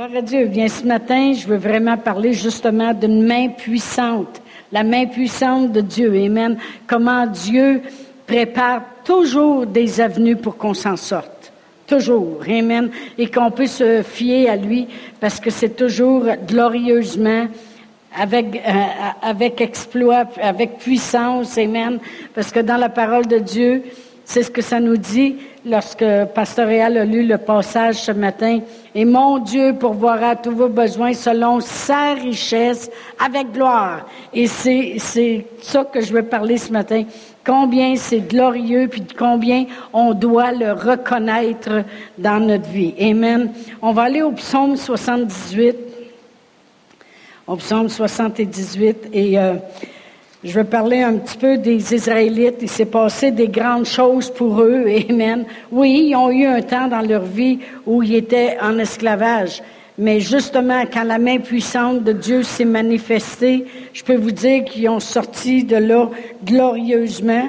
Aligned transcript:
Gloire 0.00 0.22
Dieu. 0.22 0.46
Bien, 0.46 0.66
ce 0.66 0.82
matin, 0.86 1.34
je 1.34 1.46
veux 1.46 1.58
vraiment 1.58 1.98
parler 1.98 2.32
justement 2.32 2.94
d'une 2.94 3.22
main 3.22 3.48
puissante, 3.48 4.40
la 4.72 4.82
main 4.82 5.04
puissante 5.04 5.72
de 5.72 5.82
Dieu. 5.82 6.10
Amen. 6.24 6.56
Comment 6.86 7.26
Dieu 7.26 7.82
prépare 8.26 8.80
toujours 9.04 9.66
des 9.66 10.00
avenues 10.00 10.36
pour 10.36 10.56
qu'on 10.56 10.72
s'en 10.72 10.96
sorte. 10.96 11.52
Toujours. 11.86 12.38
Amen. 12.48 12.88
Et 13.18 13.30
qu'on 13.30 13.50
peut 13.50 13.66
se 13.66 14.02
fier 14.02 14.48
à 14.48 14.56
lui 14.56 14.88
parce 15.20 15.38
que 15.38 15.50
c'est 15.50 15.76
toujours 15.76 16.24
glorieusement 16.48 17.48
avec, 18.18 18.56
euh, 18.56 18.70
avec 19.20 19.60
exploit, 19.60 20.24
avec 20.40 20.78
puissance, 20.78 21.58
Amen. 21.58 21.98
Parce 22.34 22.50
que 22.50 22.60
dans 22.60 22.78
la 22.78 22.88
parole 22.88 23.26
de 23.26 23.38
Dieu, 23.38 23.82
c'est 24.30 24.44
ce 24.44 24.50
que 24.52 24.62
ça 24.62 24.78
nous 24.78 24.96
dit 24.96 25.38
lorsque 25.66 26.04
Pasteur 26.36 26.68
Réal 26.68 26.96
a 26.98 27.04
lu 27.04 27.26
le 27.26 27.36
passage 27.36 27.96
ce 27.96 28.12
matin. 28.12 28.60
Et 28.94 29.04
mon 29.04 29.38
Dieu 29.38 29.74
pourvoira 29.74 30.36
tous 30.36 30.52
vos 30.52 30.68
besoins 30.68 31.14
selon 31.14 31.58
sa 31.58 32.14
richesse 32.14 32.88
avec 33.18 33.50
gloire. 33.50 34.06
Et 34.32 34.46
c'est, 34.46 34.94
c'est 34.98 35.46
ça 35.60 35.84
que 35.84 36.00
je 36.00 36.12
veux 36.12 36.22
parler 36.22 36.58
ce 36.58 36.70
matin. 36.70 37.02
Combien 37.44 37.96
c'est 37.96 38.20
glorieux, 38.20 38.86
puis 38.86 39.02
combien 39.18 39.64
on 39.92 40.14
doit 40.14 40.52
le 40.52 40.74
reconnaître 40.74 41.82
dans 42.16 42.38
notre 42.38 42.68
vie. 42.68 42.94
Amen. 43.00 43.50
On 43.82 43.90
va 43.90 44.02
aller 44.02 44.22
au 44.22 44.30
psaume 44.30 44.76
78. 44.76 45.74
Au 47.48 47.56
psaume 47.56 47.88
78 47.88 49.08
et 49.12 49.36
euh, 49.40 49.54
je 50.42 50.54
vais 50.54 50.64
parler 50.64 51.02
un 51.02 51.18
petit 51.18 51.36
peu 51.36 51.58
des 51.58 51.94
Israélites. 51.94 52.56
Il 52.62 52.70
s'est 52.70 52.86
passé 52.86 53.30
des 53.30 53.48
grandes 53.48 53.84
choses 53.84 54.30
pour 54.30 54.62
eux. 54.62 54.86
Amen. 55.10 55.44
Oui, 55.70 56.06
ils 56.08 56.16
ont 56.16 56.30
eu 56.30 56.46
un 56.46 56.62
temps 56.62 56.88
dans 56.88 57.02
leur 57.02 57.24
vie 57.24 57.58
où 57.86 58.02
ils 58.02 58.14
étaient 58.14 58.56
en 58.62 58.78
esclavage. 58.78 59.62
Mais 59.98 60.18
justement, 60.20 60.84
quand 60.90 61.04
la 61.04 61.18
main 61.18 61.38
puissante 61.38 62.04
de 62.04 62.12
Dieu 62.12 62.42
s'est 62.42 62.64
manifestée, 62.64 63.66
je 63.92 64.02
peux 64.02 64.16
vous 64.16 64.30
dire 64.30 64.64
qu'ils 64.64 64.88
ont 64.88 65.00
sorti 65.00 65.62
de 65.62 65.76
là 65.76 66.08
glorieusement. 66.42 67.48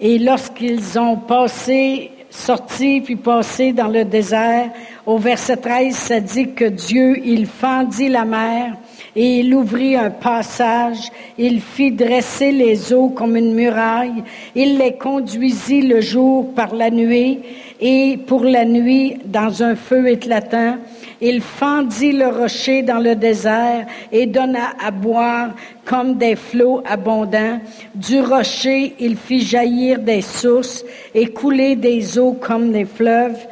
Et 0.00 0.18
lorsqu'ils 0.18 0.98
ont 0.98 1.16
passé, 1.16 2.12
sorti 2.30 3.02
puis 3.02 3.16
passé 3.16 3.74
dans 3.74 3.88
le 3.88 4.06
désert, 4.06 4.70
au 5.04 5.18
verset 5.18 5.58
13, 5.58 5.94
ça 5.94 6.20
dit 6.20 6.54
que 6.54 6.64
Dieu, 6.64 7.18
il 7.26 7.44
fendit 7.46 8.08
la 8.08 8.24
mer 8.24 8.72
et 9.16 9.38
il 9.38 9.54
ouvrit 9.54 9.96
un 9.96 10.10
passage, 10.10 11.10
il 11.38 11.62
fit 11.62 11.90
dresser 11.90 12.52
les 12.52 12.92
eaux 12.92 13.08
comme 13.08 13.34
une 13.34 13.54
muraille, 13.54 14.22
il 14.54 14.76
les 14.76 14.92
conduisit 14.92 15.80
le 15.80 16.02
jour 16.02 16.52
par 16.54 16.74
la 16.74 16.90
nuit, 16.90 17.40
et 17.80 18.18
pour 18.26 18.44
la 18.44 18.66
nuit 18.66 19.16
dans 19.24 19.62
un 19.62 19.74
feu 19.74 20.06
éclatant, 20.06 20.76
il 21.22 21.40
fendit 21.40 22.12
le 22.12 22.28
rocher 22.28 22.82
dans 22.82 22.98
le 22.98 23.16
désert 23.16 23.86
et 24.12 24.26
donna 24.26 24.74
à 24.84 24.90
boire 24.90 25.54
comme 25.86 26.16
des 26.16 26.36
flots 26.36 26.82
abondants. 26.84 27.58
Du 27.94 28.20
rocher, 28.20 28.94
il 29.00 29.16
fit 29.16 29.40
jaillir 29.40 29.98
des 29.98 30.20
sources 30.20 30.84
et 31.14 31.28
couler 31.28 31.74
des 31.74 32.18
eaux 32.18 32.34
comme 32.34 32.70
des 32.70 32.84
fleuves. 32.84 33.46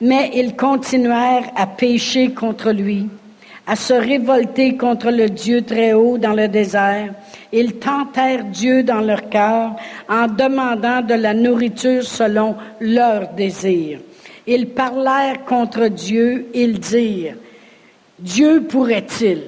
Mais 0.00 0.30
ils 0.34 0.56
continuèrent 0.56 1.50
à 1.56 1.66
pécher 1.66 2.30
contre 2.30 2.70
lui 2.70 3.06
à 3.70 3.76
se 3.76 3.94
révolter 3.94 4.76
contre 4.76 5.12
le 5.12 5.30
Dieu 5.30 5.62
très 5.62 5.92
haut 5.92 6.18
dans 6.18 6.32
le 6.32 6.48
désert. 6.48 7.14
Ils 7.52 7.74
tentèrent 7.74 8.42
Dieu 8.42 8.82
dans 8.82 9.00
leur 9.00 9.28
cœur 9.28 9.76
en 10.08 10.26
demandant 10.26 11.02
de 11.02 11.14
la 11.14 11.34
nourriture 11.34 12.02
selon 12.02 12.56
leur 12.80 13.28
désir. 13.28 14.00
Ils 14.48 14.70
parlèrent 14.70 15.44
contre 15.44 15.86
Dieu, 15.86 16.48
ils 16.52 16.80
dirent, 16.80 17.36
Dieu 18.18 18.64
pourrait-il? 18.68 19.42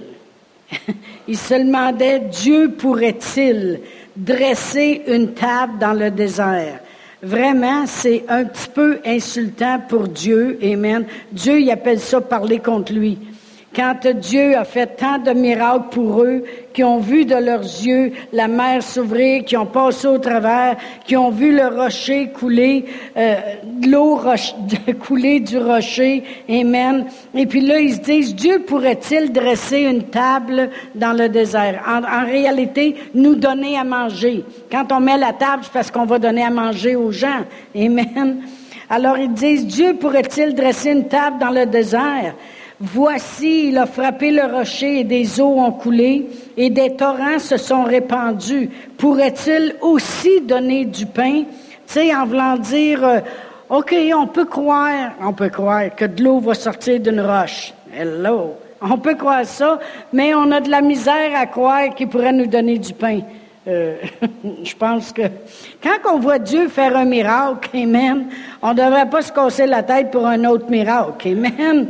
Ils 1.27 1.37
se 1.37 1.55
demandaient, 1.55 2.20
Dieu 2.20 2.70
pourrait-il 2.78 3.81
dresser 4.15 5.03
une 5.09 5.34
table 5.34 5.78
dans 5.81 5.95
le 5.95 6.12
désert? 6.12 6.78
Vraiment, 7.25 7.87
c'est 7.87 8.22
un 8.28 8.44
petit 8.44 8.69
peu 8.72 9.00
insultant 9.04 9.81
pour 9.89 10.06
Dieu. 10.06 10.60
Amen. 10.62 11.06
Dieu, 11.33 11.60
il 11.60 11.71
appelle 11.72 11.99
ça 11.99 12.21
parler 12.21 12.60
contre 12.60 12.93
lui. 12.93 13.19
Quand 13.75 14.06
Dieu 14.06 14.56
a 14.56 14.65
fait 14.65 14.97
tant 14.97 15.19
de 15.19 15.31
miracles 15.33 15.87
pour 15.91 16.22
eux, 16.22 16.44
qui 16.75 16.84
ont 16.84 16.99
vu 16.99 17.25
de 17.25 17.34
leurs 17.34 17.62
yeux 17.62 18.12
la 18.33 18.49
mer 18.49 18.83
s'ouvrir, 18.83 19.44
qui 19.44 19.56
ont 19.56 19.66
passé 19.66 20.06
au 20.06 20.19
travers, 20.19 20.77
qui 21.06 21.16
ont 21.16 21.31
vu 21.31 21.55
le 21.55 21.66
rocher 21.69 22.28
couler, 22.28 22.84
euh, 23.16 23.37
l'eau 23.87 24.21
couler 25.06 25.41
du 25.41 25.59
rocher, 25.59 26.22
Amen. 26.49 27.06
Et 27.34 27.47
puis 27.47 27.60
là, 27.60 27.78
ils 27.78 27.94
se 27.94 28.00
disent, 28.00 28.34
Dieu 28.34 28.60
pourrait-il 28.66 29.33
dresser 29.33 29.81
une 29.81 30.04
table 30.04 30.71
dans 30.94 31.12
le 31.12 31.28
désert? 31.28 31.83
En, 31.87 32.03
en, 32.03 32.27
réalité, 32.27 32.97
nous 33.15 33.34
donner 33.34 33.78
à 33.78 33.84
manger. 33.84 34.44
Quand 34.71 34.93
on 34.93 35.00
met 35.00 35.16
la 35.16 35.33
table, 35.33 35.62
c'est 35.62 35.72
parce 35.72 35.91
qu'on 35.91 36.06
va 36.06 36.19
donner 36.19 36.44
à 36.44 36.50
manger 36.50 36.97
aux 36.97 37.12
gens. 37.12 37.44
Amen. 37.75 38.43
Alors 38.91 39.16
ils 39.16 39.33
disent, 39.33 39.66
Dieu 39.66 39.94
pourrait-il 39.94 40.54
dresser 40.54 40.91
une 40.91 41.09
table 41.09 41.39
dans 41.39 41.50
le 41.50 41.65
désert? 41.65 42.34
Voici, 42.84 43.69
il 43.69 43.78
a 43.78 43.87
frappé 43.87 44.32
le 44.32 44.43
rocher 44.43 44.98
et 44.98 45.04
des 45.04 45.41
eaux 45.41 45.54
ont 45.56 45.70
coulé 45.70 46.26
et 46.56 46.69
des 46.69 46.97
torrents 46.97 47.38
se 47.38 47.56
sont 47.56 47.84
répandus. 47.84 48.70
Pourrait-il 48.98 49.76
aussi 49.81 50.41
donner 50.41 50.84
du 50.84 51.06
pain? 51.06 51.44
Tu 51.44 51.47
sais, 51.87 52.12
en 52.12 52.26
voulant 52.26 52.56
dire, 52.56 53.04
euh, 53.04 53.21
OK, 53.69 53.94
on 54.16 54.26
peut 54.26 54.47
croire, 54.47 55.12
on 55.22 55.32
peut 55.32 55.48
croire 55.48 55.94
que 55.94 56.06
de 56.06 56.25
l'eau 56.25 56.41
va 56.41 56.54
sortir 56.54 56.98
d'une 56.98 57.21
roche. 57.21 57.72
Hello. 57.97 58.54
On 58.81 58.98
peut 58.98 59.15
croire 59.15 59.47
ça, 59.47 59.78
mais 60.12 60.34
on 60.34 60.50
a 60.50 60.60
de 60.60 60.69
la 60.69 60.81
misère 60.81 61.37
à 61.37 61.47
croire 61.47 61.94
qu'il 61.94 62.09
pourrait 62.09 62.32
nous 62.32 62.48
donner 62.48 62.78
du 62.78 62.94
pain. 62.94 63.21
Euh, 63.69 63.94
je 64.65 64.75
pense 64.75 65.12
que 65.12 65.22
quand 65.81 66.12
on 66.12 66.19
voit 66.19 66.41
Dieu 66.41 66.66
faire 66.66 66.97
un 66.97 67.04
miracle, 67.04 67.71
Amen, 67.75 68.26
on 68.60 68.71
ne 68.71 68.75
devrait 68.75 69.09
pas 69.09 69.22
se 69.22 69.32
casser 69.32 69.66
la 69.66 69.84
tête 69.84 70.10
pour 70.10 70.26
un 70.26 70.44
autre 70.47 70.69
miracle. 70.69 71.28
Amen. 71.28 71.87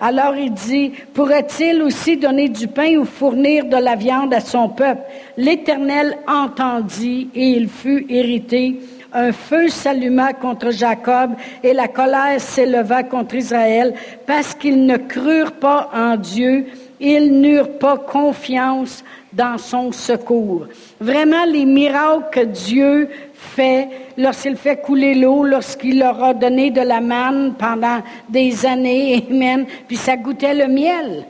Alors 0.00 0.36
il 0.36 0.52
dit, 0.52 0.92
pourrait-il 1.12 1.82
aussi 1.82 2.16
donner 2.16 2.48
du 2.48 2.66
pain 2.66 2.96
ou 2.96 3.04
fournir 3.04 3.64
de 3.66 3.76
la 3.76 3.94
viande 3.94 4.34
à 4.34 4.40
son 4.40 4.68
peuple? 4.68 5.02
L'Éternel 5.36 6.16
entendit 6.26 7.28
et 7.34 7.50
il 7.50 7.68
fut 7.68 8.06
irrité. 8.08 8.80
Un 9.12 9.32
feu 9.32 9.68
s'alluma 9.68 10.32
contre 10.32 10.72
Jacob 10.72 11.32
et 11.62 11.72
la 11.72 11.86
colère 11.86 12.40
s'éleva 12.40 13.04
contre 13.04 13.36
Israël 13.36 13.94
parce 14.26 14.54
qu'ils 14.54 14.84
ne 14.84 14.96
crurent 14.96 15.52
pas 15.52 15.88
en 15.94 16.16
Dieu, 16.16 16.66
ils 16.98 17.40
n'eurent 17.40 17.78
pas 17.78 17.96
confiance 17.96 19.04
dans 19.32 19.58
son 19.58 19.92
secours. 19.92 20.66
Vraiment, 21.00 21.44
les 21.44 21.64
miracles 21.64 22.28
que 22.32 22.40
Dieu 22.40 23.08
fait 23.44 23.88
lorsqu'il 24.16 24.56
fait 24.56 24.80
couler 24.80 25.14
l'eau, 25.14 25.44
lorsqu'il 25.44 25.98
leur 25.98 26.22
a 26.22 26.34
donné 26.34 26.70
de 26.70 26.80
la 26.80 27.00
manne 27.00 27.54
pendant 27.58 28.00
des 28.28 28.66
années, 28.66 29.26
Amen, 29.30 29.66
puis 29.86 29.96
ça 29.96 30.16
goûtait 30.16 30.54
le 30.54 30.66
miel. 30.66 31.26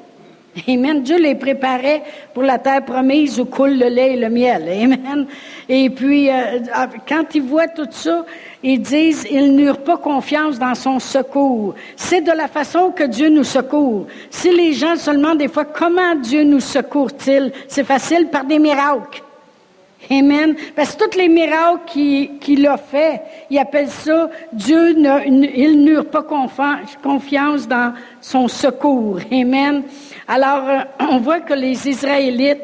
Amen. 0.69 1.03
Dieu 1.03 1.19
les 1.19 1.35
préparait 1.35 2.03
pour 2.33 2.45
la 2.45 2.59
terre 2.59 2.85
promise 2.85 3.41
où 3.41 3.45
coule 3.45 3.77
le 3.77 3.89
lait 3.89 4.15
et 4.15 4.17
le 4.17 4.31
miel. 4.31 4.69
Amen. 4.69 5.27
Et 5.69 5.91
puis, 5.91 6.31
euh, 6.31 6.61
quand 7.09 7.35
ils 7.35 7.43
voient 7.43 7.69
tout 7.69 7.89
ça, 7.91 8.25
ils 8.63 8.81
disent, 8.81 9.27
ils 9.31 9.55
n'eurent 9.55 9.83
pas 9.83 9.97
confiance 9.97 10.59
dans 10.59 10.75
son 10.75 11.01
secours. 11.01 11.75
C'est 11.97 12.21
de 12.21 12.33
la 12.33 12.47
façon 12.47 12.93
que 12.93 13.05
Dieu 13.05 13.29
nous 13.29 13.45
secourt. 13.45 14.07
Si 14.31 14.55
les 14.55 14.73
gens 14.73 14.97
seulement 14.97 15.35
des 15.35 15.49
fois, 15.49 15.65
comment 15.65 16.15
Dieu 16.15 16.45
nous 16.45 16.61
secourt-il? 16.61 17.53
C'est 17.67 17.85
facile 17.85 18.29
par 18.29 18.45
des 18.45 18.59
miracles. 18.59 19.23
Amen. 20.11 20.55
Parce 20.77 20.95
que 20.95 21.05
tous 21.05 21.19
les 21.19 21.29
miracles 21.29 22.39
qu'il 22.41 22.67
a 22.67 22.77
fait, 22.77 23.23
il 23.51 23.59
appelle 23.59 23.89
ça 23.89 24.29
Dieu, 24.53 24.97
il 24.97 25.85
n'eurent 25.85 26.11
pas 26.11 26.25
confiance 27.03 27.67
dans 27.67 27.95
son 28.21 28.49
secours. 28.49 29.19
Amen. 29.33 29.83
Alors, 30.29 30.69
euh, 30.69 30.81
on 31.01 31.19
voit 31.19 31.41
que 31.41 31.55
les 31.55 31.89
Israélites 31.89 32.63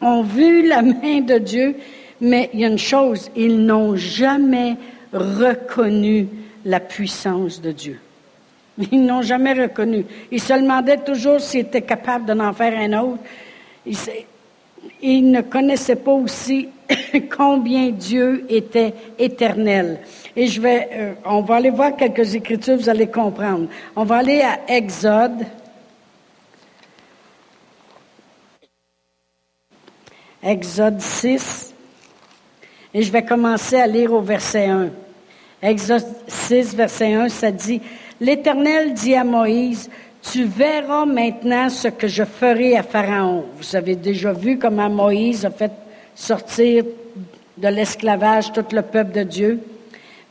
ont 0.00 0.22
vu 0.22 0.66
la 0.66 0.82
main 0.82 1.20
de 1.20 1.38
Dieu, 1.38 1.76
mais 2.20 2.50
il 2.52 2.60
y 2.60 2.64
a 2.64 2.68
une 2.68 2.78
chose, 2.78 3.30
ils 3.36 3.64
n'ont 3.64 3.96
jamais 3.96 4.76
reconnu 5.12 6.28
la 6.64 6.80
puissance 6.80 7.60
de 7.60 7.72
Dieu. 7.72 7.98
Ils 8.90 9.04
n'ont 9.04 9.22
jamais 9.22 9.52
reconnu. 9.52 10.04
Ils 10.30 10.40
se 10.40 10.54
demandaient 10.54 10.98
toujours 10.98 11.40
s'ils 11.40 11.60
étaient 11.60 11.82
capables 11.82 12.24
d'en 12.24 12.52
faire 12.52 12.78
un 12.78 12.98
autre 13.00 13.18
ne 15.02 15.40
connaissaient 15.40 15.96
pas 15.96 16.12
aussi 16.12 16.68
combien 17.36 17.90
Dieu 17.90 18.44
était 18.48 18.94
éternel. 19.18 20.00
Et 20.36 20.46
je 20.46 20.60
vais, 20.60 20.88
euh, 20.92 21.14
on 21.24 21.42
va 21.42 21.56
aller 21.56 21.70
voir 21.70 21.96
quelques 21.96 22.34
écritures, 22.34 22.76
vous 22.76 22.88
allez 22.88 23.06
comprendre. 23.06 23.68
On 23.96 24.04
va 24.04 24.16
aller 24.16 24.42
à 24.42 24.60
Exode. 24.68 25.46
Exode 30.42 31.00
6. 31.00 31.74
Et 32.94 33.02
je 33.02 33.12
vais 33.12 33.24
commencer 33.24 33.76
à 33.76 33.86
lire 33.86 34.12
au 34.12 34.20
verset 34.20 34.66
1. 34.66 34.90
Exode 35.62 36.04
6, 36.26 36.74
verset 36.74 37.14
1, 37.14 37.28
ça 37.28 37.52
dit, 37.52 37.80
L'Éternel 38.20 38.94
dit 38.94 39.14
à 39.14 39.24
Moïse, 39.24 39.88
tu 40.22 40.44
verras 40.44 41.04
maintenant 41.04 41.68
ce 41.68 41.88
que 41.88 42.06
je 42.06 42.24
ferai 42.24 42.76
à 42.76 42.82
Pharaon. 42.82 43.44
Vous 43.56 43.76
avez 43.76 43.96
déjà 43.96 44.32
vu 44.32 44.58
comment 44.58 44.88
Moïse 44.88 45.44
a 45.44 45.50
fait 45.50 45.72
sortir 46.14 46.84
de 47.56 47.68
l'esclavage 47.68 48.52
tout 48.52 48.64
le 48.72 48.82
peuple 48.82 49.12
de 49.12 49.22
Dieu. 49.24 49.60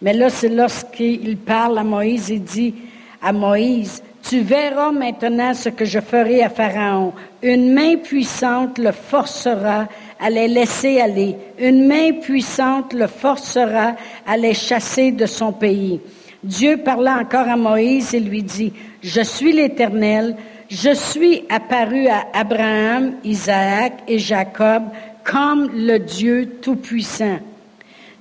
Mais 0.02 0.14
là, 0.14 0.30
c'est 0.30 0.50
lorsqu'il 0.50 1.38
parle 1.38 1.78
à 1.78 1.84
Moïse, 1.84 2.30
il 2.30 2.44
dit 2.44 2.74
à 3.22 3.32
Moïse, 3.32 4.02
tu 4.28 4.40
verras 4.42 4.92
maintenant 4.92 5.54
ce 5.54 5.70
que 5.70 5.86
je 5.86 6.00
ferai 6.00 6.42
à 6.42 6.50
Pharaon. 6.50 7.14
Une 7.42 7.74
main 7.74 7.98
puissante 7.98 8.78
le 8.78 8.92
forcera 8.92 9.88
à 10.20 10.30
les 10.30 10.48
laisser 10.48 11.00
aller. 11.00 11.36
Une 11.60 11.88
main 11.88 12.14
puissante 12.14 12.94
le 12.94 13.08
forcera 13.08 13.96
à 14.26 14.38
les 14.38 14.54
chasser 14.54 15.12
de 15.12 15.26
son 15.26 15.52
pays. 15.52 16.00
Dieu 16.44 16.78
parla 16.78 17.20
encore 17.20 17.48
à 17.48 17.56
Moïse 17.56 18.16
et 18.16 18.20
lui 18.20 18.42
dit, 18.42 18.74
Je 19.04 19.22
suis 19.22 19.52
l'Éternel, 19.52 20.36
je 20.70 20.94
suis 20.94 21.44
apparu 21.50 22.08
à 22.08 22.28
Abraham, 22.34 23.14
Isaac 23.24 23.94
et 24.08 24.20
Jacob 24.20 24.84
comme 25.24 25.70
le 25.74 25.98
Dieu 25.98 26.58
Tout-Puissant. 26.62 27.40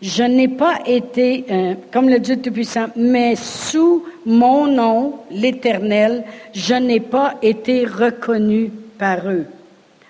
Je 0.01 0.23
n'ai 0.23 0.49
pas 0.49 0.79
été 0.87 1.45
euh, 1.51 1.75
comme 1.93 2.09
le 2.09 2.19
Dieu 2.19 2.37
Tout-Puissant, 2.37 2.87
mais 2.97 3.37
sous 3.37 4.05
mon 4.25 4.67
nom, 4.67 5.17
l'Éternel, 5.31 6.25
je 6.55 6.75
n'ai 6.75 7.01
pas 7.01 7.35
été 7.43 7.85
reconnu 7.85 8.71
par 8.99 9.29
eux. 9.29 9.45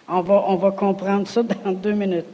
On 0.08 0.20
va, 0.20 0.44
on 0.46 0.54
va 0.54 0.70
comprendre 0.70 1.26
ça 1.26 1.42
dans 1.64 1.72
deux 1.72 1.92
minutes. 1.92 2.26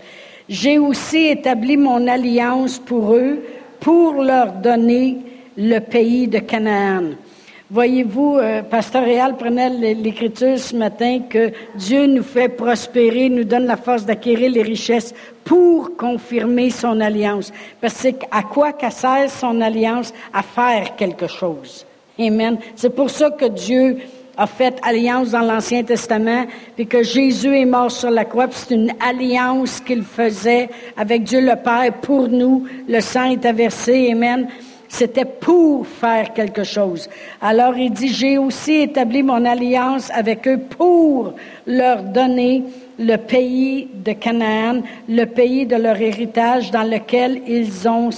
J'ai 0.48 0.78
aussi 0.78 1.28
établi 1.28 1.78
mon 1.78 2.06
alliance 2.06 2.78
pour 2.78 3.14
eux 3.14 3.42
pour 3.80 4.22
leur 4.22 4.52
donner 4.52 5.16
le 5.56 5.78
pays 5.78 6.28
de 6.28 6.38
Canaan. 6.38 7.14
Voyez-vous, 7.68 8.38
euh, 8.38 8.62
Pasteur 8.62 9.02
Réal 9.02 9.36
prenait 9.36 9.68
l'écriture 9.70 10.56
ce 10.56 10.76
matin 10.76 11.22
que 11.28 11.50
Dieu 11.74 12.06
nous 12.06 12.22
fait 12.22 12.48
prospérer, 12.48 13.28
nous 13.28 13.42
donne 13.42 13.66
la 13.66 13.76
force 13.76 14.06
d'acquérir 14.06 14.52
les 14.52 14.62
richesses 14.62 15.12
pour 15.42 15.96
confirmer 15.96 16.70
son 16.70 17.00
alliance. 17.00 17.52
Parce 17.80 18.02
que 18.02 18.24
à 18.30 18.44
quoi 18.44 18.72
sert 18.90 19.28
son 19.28 19.60
alliance? 19.60 20.14
À 20.32 20.42
faire 20.42 20.94
quelque 20.94 21.26
chose. 21.26 21.84
Amen. 22.20 22.56
C'est 22.76 22.94
pour 22.94 23.10
ça 23.10 23.30
que 23.32 23.46
Dieu 23.46 23.98
a 24.36 24.46
fait 24.46 24.78
alliance 24.82 25.30
dans 25.30 25.40
l'Ancien 25.40 25.82
Testament, 25.82 26.46
puis 26.76 26.86
que 26.86 27.02
Jésus 27.02 27.56
est 27.56 27.64
mort 27.64 27.90
sur 27.90 28.10
la 28.10 28.26
croix, 28.26 28.46
puis 28.46 28.58
c'est 28.64 28.74
une 28.74 28.92
alliance 29.00 29.80
qu'il 29.80 30.02
faisait 30.02 30.68
avec 30.96 31.24
Dieu 31.24 31.40
le 31.40 31.56
Père 31.56 31.92
pour 32.00 32.28
nous. 32.28 32.64
Le 32.88 33.00
sang 33.00 33.32
est 33.32 33.52
versé, 33.52 34.12
Amen. 34.12 34.46
C'était 34.98 35.26
pour 35.26 35.86
faire 35.86 36.32
quelque 36.32 36.64
chose. 36.64 37.06
Alors 37.42 37.76
il 37.76 37.90
dit, 37.90 38.08
j'ai 38.08 38.38
aussi 38.38 38.76
établi 38.76 39.22
mon 39.22 39.44
alliance 39.44 40.10
avec 40.10 40.48
eux 40.48 40.58
pour 40.58 41.34
leur 41.66 42.02
donner 42.02 42.62
le 42.98 43.16
pays 43.16 43.88
de 43.92 44.12
Canaan, 44.12 44.80
le 45.06 45.26
pays 45.26 45.66
de 45.66 45.76
leur 45.76 46.00
héritage 46.00 46.70
dans 46.70 46.82
lequel 46.82 47.42
ils 47.46 47.86
ont, 47.86 48.08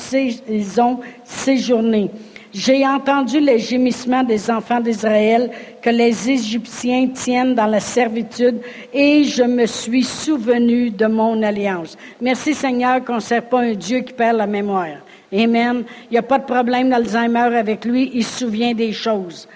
séjourné. 1.25 2.13
J'ai 2.55 2.87
entendu 2.87 3.41
les 3.41 3.59
gémissements 3.59 4.23
des 4.23 4.49
enfants 4.49 4.81
d'Israël 4.81 5.51
que 5.83 5.91
les 5.91 6.31
Égyptiens 6.31 7.09
tiennent 7.09 7.57
dans 7.57 7.67
la 7.67 7.81
servitude 7.81 8.61
et 8.95 9.25
je 9.25 9.43
me 9.43 9.67
suis 9.67 10.05
souvenu 10.05 10.91
de 10.91 11.07
mon 11.07 11.43
alliance. 11.43 11.99
Merci 12.21 12.55
Seigneur 12.55 13.05
qu'on 13.05 13.17
ne 13.17 13.21
sert 13.21 13.49
pas 13.49 13.63
un 13.63 13.75
Dieu 13.75 13.99
qui 14.03 14.13
perd 14.13 14.37
la 14.37 14.47
mémoire. 14.47 14.99
Amen. 15.33 15.85
Il 16.11 16.13
n'y 16.13 16.19
a 16.19 16.23
pas 16.23 16.39
de 16.39 16.45
problème 16.45 16.91
d'Alzheimer 16.91 17.57
avec 17.57 17.85
lui, 17.85 18.11
il 18.15 18.25
se 18.25 18.41
souvient 18.41 18.75
des 18.75 18.93
choses. 18.93 19.49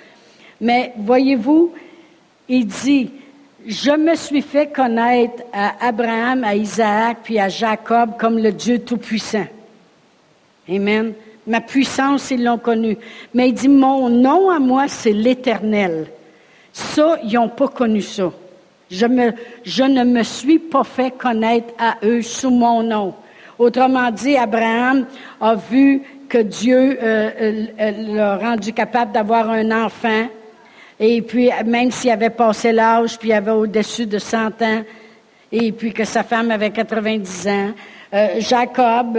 Mais 0.60 0.92
voyez-vous, 0.98 1.72
il 2.48 2.66
dit, 2.66 3.10
je 3.66 3.92
me 3.92 4.14
suis 4.14 4.42
fait 4.42 4.68
connaître 4.68 5.42
à 5.52 5.86
Abraham, 5.86 6.44
à 6.44 6.54
Isaac, 6.54 7.18
puis 7.24 7.38
à 7.38 7.48
Jacob 7.48 8.18
comme 8.18 8.38
le 8.38 8.52
Dieu 8.52 8.80
Tout-Puissant. 8.80 9.46
Amen. 10.68 11.14
Ma 11.46 11.60
puissance, 11.60 12.30
ils 12.30 12.44
l'ont 12.44 12.58
connu. 12.58 12.96
Mais 13.34 13.48
il 13.48 13.54
dit, 13.54 13.68
mon 13.68 14.08
nom 14.08 14.50
à 14.50 14.58
moi, 14.58 14.86
c'est 14.88 15.12
l'Éternel. 15.12 16.06
Ça, 16.72 17.18
ils 17.24 17.34
n'ont 17.34 17.48
pas 17.48 17.68
connu 17.68 18.00
ça. 18.00 18.32
Je, 18.90 19.06
je 19.64 19.82
ne 19.82 20.04
me 20.04 20.22
suis 20.22 20.58
pas 20.58 20.84
fait 20.84 21.10
connaître 21.10 21.72
à 21.78 21.96
eux 22.04 22.22
sous 22.22 22.50
mon 22.50 22.82
nom. 22.82 23.14
Autrement 23.58 24.10
dit, 24.10 24.36
Abraham 24.36 25.06
a 25.40 25.54
vu 25.54 26.02
que 26.28 26.38
Dieu 26.38 26.98
euh, 27.02 27.66
euh, 27.78 27.90
l'a 28.14 28.36
rendu 28.38 28.72
capable 28.72 29.12
d'avoir 29.12 29.50
un 29.50 29.70
enfant. 29.84 30.28
Et 30.98 31.20
puis, 31.20 31.50
même 31.66 31.90
s'il 31.90 32.10
avait 32.10 32.30
passé 32.30 32.72
l'âge, 32.72 33.18
puis 33.18 33.28
il 33.30 33.32
avait 33.34 33.50
au-dessus 33.50 34.06
de 34.06 34.18
100 34.18 34.62
ans, 34.62 34.82
et 35.50 35.72
puis 35.72 35.92
que 35.92 36.04
sa 36.04 36.22
femme 36.22 36.50
avait 36.50 36.70
90 36.70 37.48
ans. 37.48 37.70
Euh, 38.14 38.28
Jacob, 38.38 39.18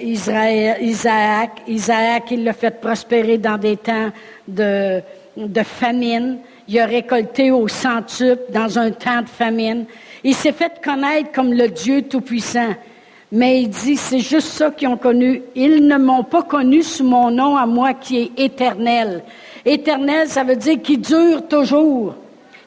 Isaac, 0.00 1.62
Isaac, 1.66 2.22
il 2.30 2.44
l'a 2.44 2.52
fait 2.52 2.80
prospérer 2.80 3.38
dans 3.38 3.58
des 3.58 3.76
temps 3.76 4.10
de, 4.46 5.02
de 5.36 5.62
famine. 5.62 6.38
Il 6.68 6.78
a 6.78 6.86
récolté 6.86 7.50
au 7.50 7.66
centuple 7.68 8.52
dans 8.52 8.78
un 8.78 8.90
temps 8.90 9.22
de 9.22 9.28
famine. 9.28 9.84
Il 10.22 10.34
s'est 10.34 10.52
fait 10.52 10.80
connaître 10.82 11.32
comme 11.32 11.52
le 11.52 11.68
Dieu 11.68 12.02
Tout-Puissant. 12.02 12.74
Mais 13.32 13.62
il 13.62 13.68
dit, 13.68 13.96
c'est 13.96 14.18
juste 14.18 14.48
ça 14.48 14.70
qu'ils 14.70 14.88
ont 14.88 14.96
connu. 14.96 15.42
Ils 15.54 15.86
ne 15.86 15.98
m'ont 15.98 16.24
pas 16.24 16.42
connu 16.42 16.82
sous 16.82 17.04
mon 17.04 17.30
nom 17.30 17.56
à 17.56 17.64
moi 17.64 17.94
qui 17.94 18.18
est 18.18 18.30
éternel. 18.36 19.22
Éternel, 19.64 20.28
ça 20.28 20.42
veut 20.42 20.56
dire 20.56 20.82
qui 20.82 20.98
dure 20.98 21.46
toujours, 21.46 22.14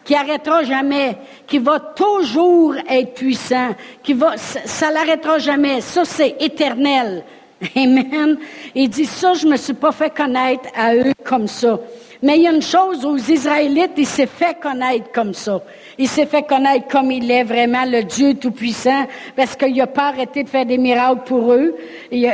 qui 0.06 0.16
arrêtera 0.16 0.64
jamais, 0.64 1.18
qui 1.48 1.58
va 1.58 1.80
toujours 1.80 2.76
être 2.90 3.14
puissant, 3.14 3.76
qui 4.02 4.14
va, 4.14 4.38
ça, 4.38 4.90
l'arrêtera 4.92 5.38
jamais. 5.38 5.82
Ça, 5.82 6.06
c'est 6.06 6.38
éternel. 6.40 7.26
Amen. 7.76 8.38
Il 8.74 8.90
dit 8.90 9.06
ça, 9.06 9.34
je 9.34 9.46
me 9.48 9.58
suis 9.58 9.74
pas 9.74 9.92
fait 9.92 10.16
connaître 10.16 10.70
à 10.76 10.96
eux 10.96 11.14
comme 11.26 11.48
ça. 11.48 11.78
Mais 12.22 12.38
il 12.38 12.44
y 12.44 12.48
a 12.48 12.52
une 12.52 12.62
chose 12.62 13.04
aux 13.04 13.18
Israélites, 13.18 13.92
il 13.98 14.08
s'est 14.08 14.28
fait 14.28 14.58
connaître 14.62 15.12
comme 15.12 15.34
ça. 15.34 15.62
Il 15.98 16.08
s'est 16.08 16.26
fait 16.26 16.44
connaître 16.44 16.88
comme 16.88 17.12
il 17.12 17.30
est 17.30 17.44
vraiment 17.44 17.86
le 17.86 18.04
Dieu 18.04 18.34
Tout-Puissant 18.34 19.06
parce 19.36 19.56
qu'il 19.56 19.76
n'a 19.76 19.88
pas 19.88 20.08
arrêté 20.08 20.44
de 20.44 20.50
faire 20.50 20.66
des 20.66 20.78
miracles 20.78 21.22
pour 21.26 21.54
eux. 21.54 21.76
Il 22.12 22.26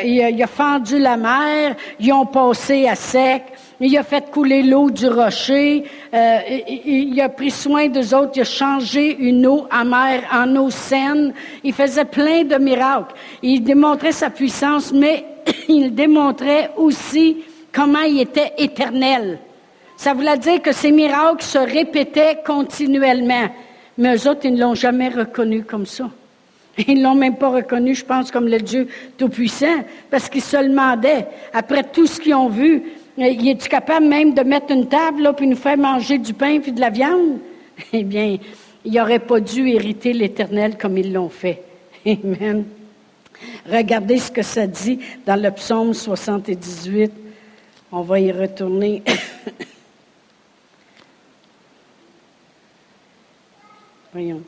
a, 0.44 0.48
fendu 0.48 0.98
la 0.98 1.18
mer, 1.18 1.76
ils 2.00 2.14
ont 2.14 2.26
passé 2.26 2.88
à 2.88 2.96
sec. 2.96 3.44
Il 3.82 3.98
a 3.98 4.04
fait 4.04 4.30
couler 4.30 4.64
l'eau 4.64 4.90
du 4.90 5.08
rocher. 5.08 5.84
Euh, 6.14 6.40
il, 6.68 7.20
a 7.22 7.30
pris 7.30 7.52
soin 7.52 7.88
d'eux 7.88 8.14
autres. 8.14 8.34
Il 8.36 8.42
a 8.42 8.46
changé 8.46 9.16
une 9.18 9.46
eau 9.48 9.68
amère 9.72 10.24
en 10.34 10.54
eau 10.58 10.70
saine. 10.70 11.34
Il 11.64 11.74
faisait 11.74 12.06
plein 12.06 12.44
de 12.44 12.58
miracles. 12.58 13.16
Il 13.42 13.64
démontrait 13.64 14.12
sa 14.12 14.30
puissance, 14.30 14.92
mais 14.92 15.26
il 15.70 15.96
démontrait 15.96 16.72
aussi 16.76 17.38
comment 17.72 18.02
il 18.02 18.22
était 18.22 18.54
éternel. 18.58 19.40
Ça 20.00 20.14
voulait 20.14 20.38
dire 20.38 20.62
que 20.62 20.72
ces 20.72 20.92
miracles 20.94 21.44
se 21.44 21.58
répétaient 21.58 22.38
continuellement. 22.46 23.50
Mais 23.98 24.16
eux 24.16 24.30
autres, 24.30 24.46
ils 24.46 24.54
ne 24.54 24.62
l'ont 24.62 24.74
jamais 24.74 25.10
reconnu 25.10 25.64
comme 25.64 25.86
ça. 25.86 26.10
Ils 26.78 27.00
ne 27.00 27.04
l'ont 27.04 27.16
même 27.16 27.36
pas 27.36 27.50
reconnu, 27.50 27.96
je 27.96 28.06
pense, 28.06 28.32
comme 28.32 28.48
le 28.48 28.60
Dieu 28.60 28.88
Tout-Puissant, 29.18 29.84
parce 30.10 30.30
qu'ils 30.30 30.42
se 30.42 30.56
demandaient, 30.56 31.28
après 31.52 31.84
tout 31.84 32.08
ce 32.08 32.22
qu'ils 32.22 32.34
ont 32.34 32.48
vu, 32.48 32.82
il 33.18 33.50
est-tu 33.50 33.68
capable 33.68 34.06
même 34.06 34.34
de 34.34 34.42
mettre 34.42 34.72
une 34.72 34.88
table, 34.88 35.22
là, 35.22 35.34
puis 35.34 35.48
nous 35.48 35.58
faire 35.58 35.78
manger 35.78 36.18
du 36.18 36.34
pain 36.34 36.62
puis 36.62 36.72
de 36.72 36.80
la 36.80 36.92
viande? 36.92 37.40
Eh 37.92 38.04
bien, 38.04 38.38
il 38.86 38.94
n'aurait 38.94 39.20
pas 39.20 39.42
dû 39.42 39.68
hériter 39.68 40.14
l'Éternel 40.14 40.78
comme 40.78 40.98
ils 40.98 41.12
l'ont 41.12 41.28
fait. 41.28 41.62
Amen. 42.06 42.64
Regardez 43.70 44.18
ce 44.18 44.32
que 44.32 44.44
ça 44.44 44.66
dit 44.66 45.00
dans 45.26 45.36
le 45.36 45.52
psaume 45.52 45.94
78. 45.94 47.12
On 47.92 48.02
va 48.02 48.22
y 48.22 48.32
retourner. 48.32 49.04
Voyons, 54.12 54.42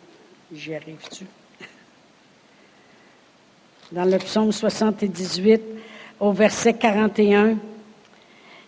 j'y 0.52 0.74
arrive-tu? 0.74 1.26
Dans 3.92 4.06
le 4.06 4.18
psaume 4.18 4.52
78, 4.52 5.62
au 6.20 6.32
verset 6.32 6.74
41 6.74 7.58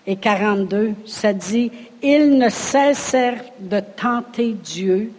et 0.05 0.15
42, 0.15 0.93
ça 1.07 1.33
dit, 1.33 1.71
Ils 2.03 2.38
ne 2.38 2.50
cessèrent 2.50 3.43
de 3.59 3.79
tenter 3.79 4.51
Dieu 4.51 5.12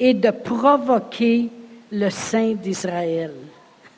et 0.00 0.14
de 0.14 0.30
provoquer 0.30 1.48
le 1.92 2.10
Saint 2.10 2.54
d'Israël. 2.54 3.34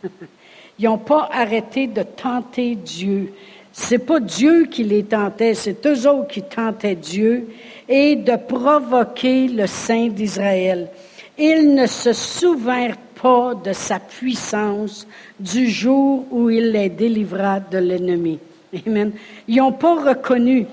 Ils 0.78 0.84
n'ont 0.84 0.98
pas 0.98 1.30
arrêté 1.32 1.86
de 1.86 2.02
tenter 2.02 2.74
Dieu. 2.74 3.32
C'est 3.72 3.98
pas 3.98 4.20
Dieu 4.20 4.66
qui 4.66 4.84
les 4.84 5.04
tentait, 5.04 5.54
c'est 5.54 5.86
eux 5.86 6.06
autres 6.08 6.28
qui 6.28 6.42
tentaient 6.42 6.94
Dieu 6.94 7.48
et 7.88 8.16
de 8.16 8.36
provoquer 8.36 9.48
le 9.48 9.66
Saint 9.66 10.08
d'Israël. 10.08 10.90
Ils 11.38 11.74
ne 11.74 11.86
se 11.86 12.12
souvinrent 12.12 12.96
pas 13.20 13.54
de 13.54 13.72
sa 13.72 13.98
puissance 13.98 15.06
du 15.38 15.68
jour 15.68 16.26
où 16.30 16.50
il 16.50 16.70
les 16.70 16.88
délivra 16.88 17.60
de 17.60 17.78
l'ennemi. 17.78 18.38
Amen. 18.86 19.12
Ils 19.48 19.56
n'ont 19.56 19.72
pas 19.72 19.94
reconnu. 19.94 20.66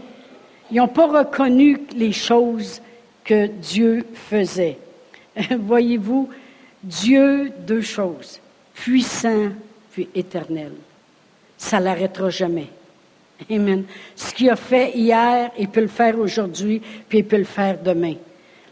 Ils 0.72 0.78
n'ont 0.78 0.88
pas 0.88 1.08
reconnu 1.08 1.80
les 1.96 2.12
choses 2.12 2.82
que 3.24 3.48
Dieu 3.48 4.06
faisait. 4.14 4.78
Voyez-vous, 5.60 6.30
Dieu, 6.84 7.52
deux 7.66 7.82
choses, 7.82 8.40
puissant 8.74 9.50
puis 9.92 10.10
éternel. 10.16 10.72
Ça 11.58 11.80
l'arrêtera 11.80 12.30
jamais. 12.30 12.68
Amen. 13.50 13.86
Ce 14.16 14.34
qu'il 14.34 14.50
a 14.50 14.56
fait 14.56 14.92
hier, 14.96 15.52
il 15.58 15.70
peut 15.70 15.82
le 15.82 15.88
faire 15.88 16.18
aujourd'hui, 16.20 16.82
puis 17.08 17.20
il 17.20 17.26
peut 17.26 17.38
le 17.38 17.44
faire 17.44 17.78
demain. 17.82 18.16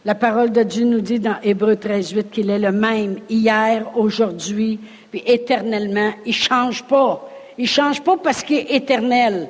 La 0.04 0.16
parole 0.16 0.52
de 0.52 0.64
Dieu 0.64 0.86
nous 0.86 1.02
dit 1.02 1.20
dans 1.20 1.36
Hébreu 1.44 1.76
13, 1.76 2.12
8 2.12 2.32
qu'il 2.32 2.50
est 2.50 2.58
le 2.58 2.72
même 2.72 3.18
hier, 3.30 3.86
aujourd'hui, 3.96 4.80
puis 5.12 5.22
éternellement. 5.28 6.12
Il 6.26 6.34
change 6.34 6.84
pas. 6.84 7.30
Il 7.56 7.68
change 7.68 8.02
pas 8.02 8.18
parce 8.18 8.42
qu'il 8.42 8.58
est 8.58 8.72
éternel. 8.72 9.48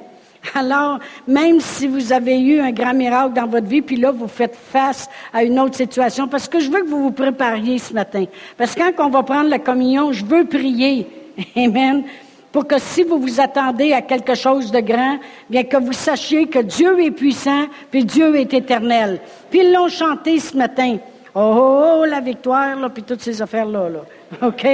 Alors, 0.54 1.00
même 1.26 1.62
si 1.62 1.88
vous 1.88 2.12
avez 2.12 2.38
eu 2.38 2.60
un 2.60 2.72
grand 2.72 2.94
miracle 2.94 3.34
dans 3.34 3.48
votre 3.48 3.68
vie, 3.68 3.82
puis 3.82 3.96
là, 3.96 4.12
vous 4.12 4.28
faites 4.28 4.56
face 4.56 5.08
à 5.32 5.44
une 5.44 5.58
autre 5.58 5.76
situation, 5.76 6.28
parce 6.28 6.50
que 6.50 6.60
je 6.60 6.70
veux 6.70 6.82
que 6.82 6.90
vous 6.90 7.04
vous 7.04 7.12
prépariez 7.12 7.78
ce 7.78 7.94
matin. 7.94 8.26
Parce 8.58 8.76
que 8.76 8.92
quand 8.92 9.06
on 9.06 9.10
va 9.10 9.24
prendre 9.24 9.50
la 9.50 9.60
communion, 9.60 10.12
je 10.12 10.26
veux 10.26 10.46
prier. 10.46 11.08
Amen. 11.56 12.04
Pour 12.52 12.68
que 12.68 12.80
si 12.80 13.04
vous 13.04 13.20
vous 13.20 13.40
attendez 13.40 13.94
à 13.94 14.02
quelque 14.02 14.36
chose 14.36 14.72
de 14.72 14.82
grand, 14.82 15.18
bien 15.50 15.64
que 15.64 15.78
vous 15.78 15.94
sachiez 15.94 16.48
que 16.48 16.60
Dieu 16.60 17.02
est 17.02 17.12
puissant, 17.12 17.66
puis 17.90 18.04
Dieu 18.04 18.36
est 18.36 18.54
éternel. 18.54 19.22
Puis 19.50 19.62
ils 19.62 19.72
l'ont 19.72 19.88
chanté 19.88 20.40
ce 20.40 20.58
matin. 20.58 20.98
Oh, 21.34 21.40
oh, 21.40 21.84
oh 22.00 22.06
la 22.06 22.20
victoire, 22.20 22.76
là, 22.76 22.90
puis 22.90 23.04
toutes 23.04 23.22
ces 23.22 23.42
affaires-là, 23.42 23.90
là. 23.90 24.02
OK? 24.48 24.66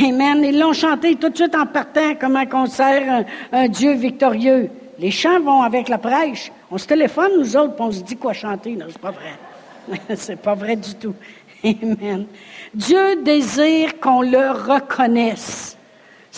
Amen. 0.00 0.44
Ils 0.44 0.58
l'ont 0.58 0.72
chanté 0.72 1.16
tout 1.16 1.30
de 1.30 1.36
suite 1.36 1.56
en 1.56 1.66
partant, 1.66 2.14
comment 2.20 2.44
on 2.52 2.66
sert 2.66 3.24
un, 3.52 3.68
Dieu 3.68 3.94
victorieux. 3.94 4.70
Les 5.00 5.10
chants 5.10 5.40
vont 5.40 5.62
avec 5.62 5.88
la 5.88 5.98
prêche. 5.98 6.52
On 6.70 6.78
se 6.78 6.86
téléphone, 6.86 7.32
nous 7.38 7.56
autres, 7.56 7.74
puis 7.74 7.84
on 7.84 7.92
se 7.92 8.02
dit 8.02 8.16
quoi 8.16 8.32
chanter. 8.32 8.76
Non, 8.76 8.86
c'est 8.88 9.00
pas 9.00 9.10
vrai. 9.10 9.96
c'est 10.16 10.40
pas 10.40 10.54
vrai 10.54 10.76
du 10.76 10.94
tout. 10.94 11.14
Amen. 11.64 12.26
Dieu 12.72 13.22
désire 13.22 13.98
qu'on 13.98 14.22
le 14.22 14.50
reconnaisse. 14.50 15.67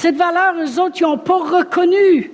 Cette 0.01 0.17
valeur, 0.17 0.55
eux 0.59 0.81
autres, 0.81 0.97
ils 0.99 1.03
n'ont 1.03 1.19
pas 1.19 1.37
reconnu. 1.37 2.31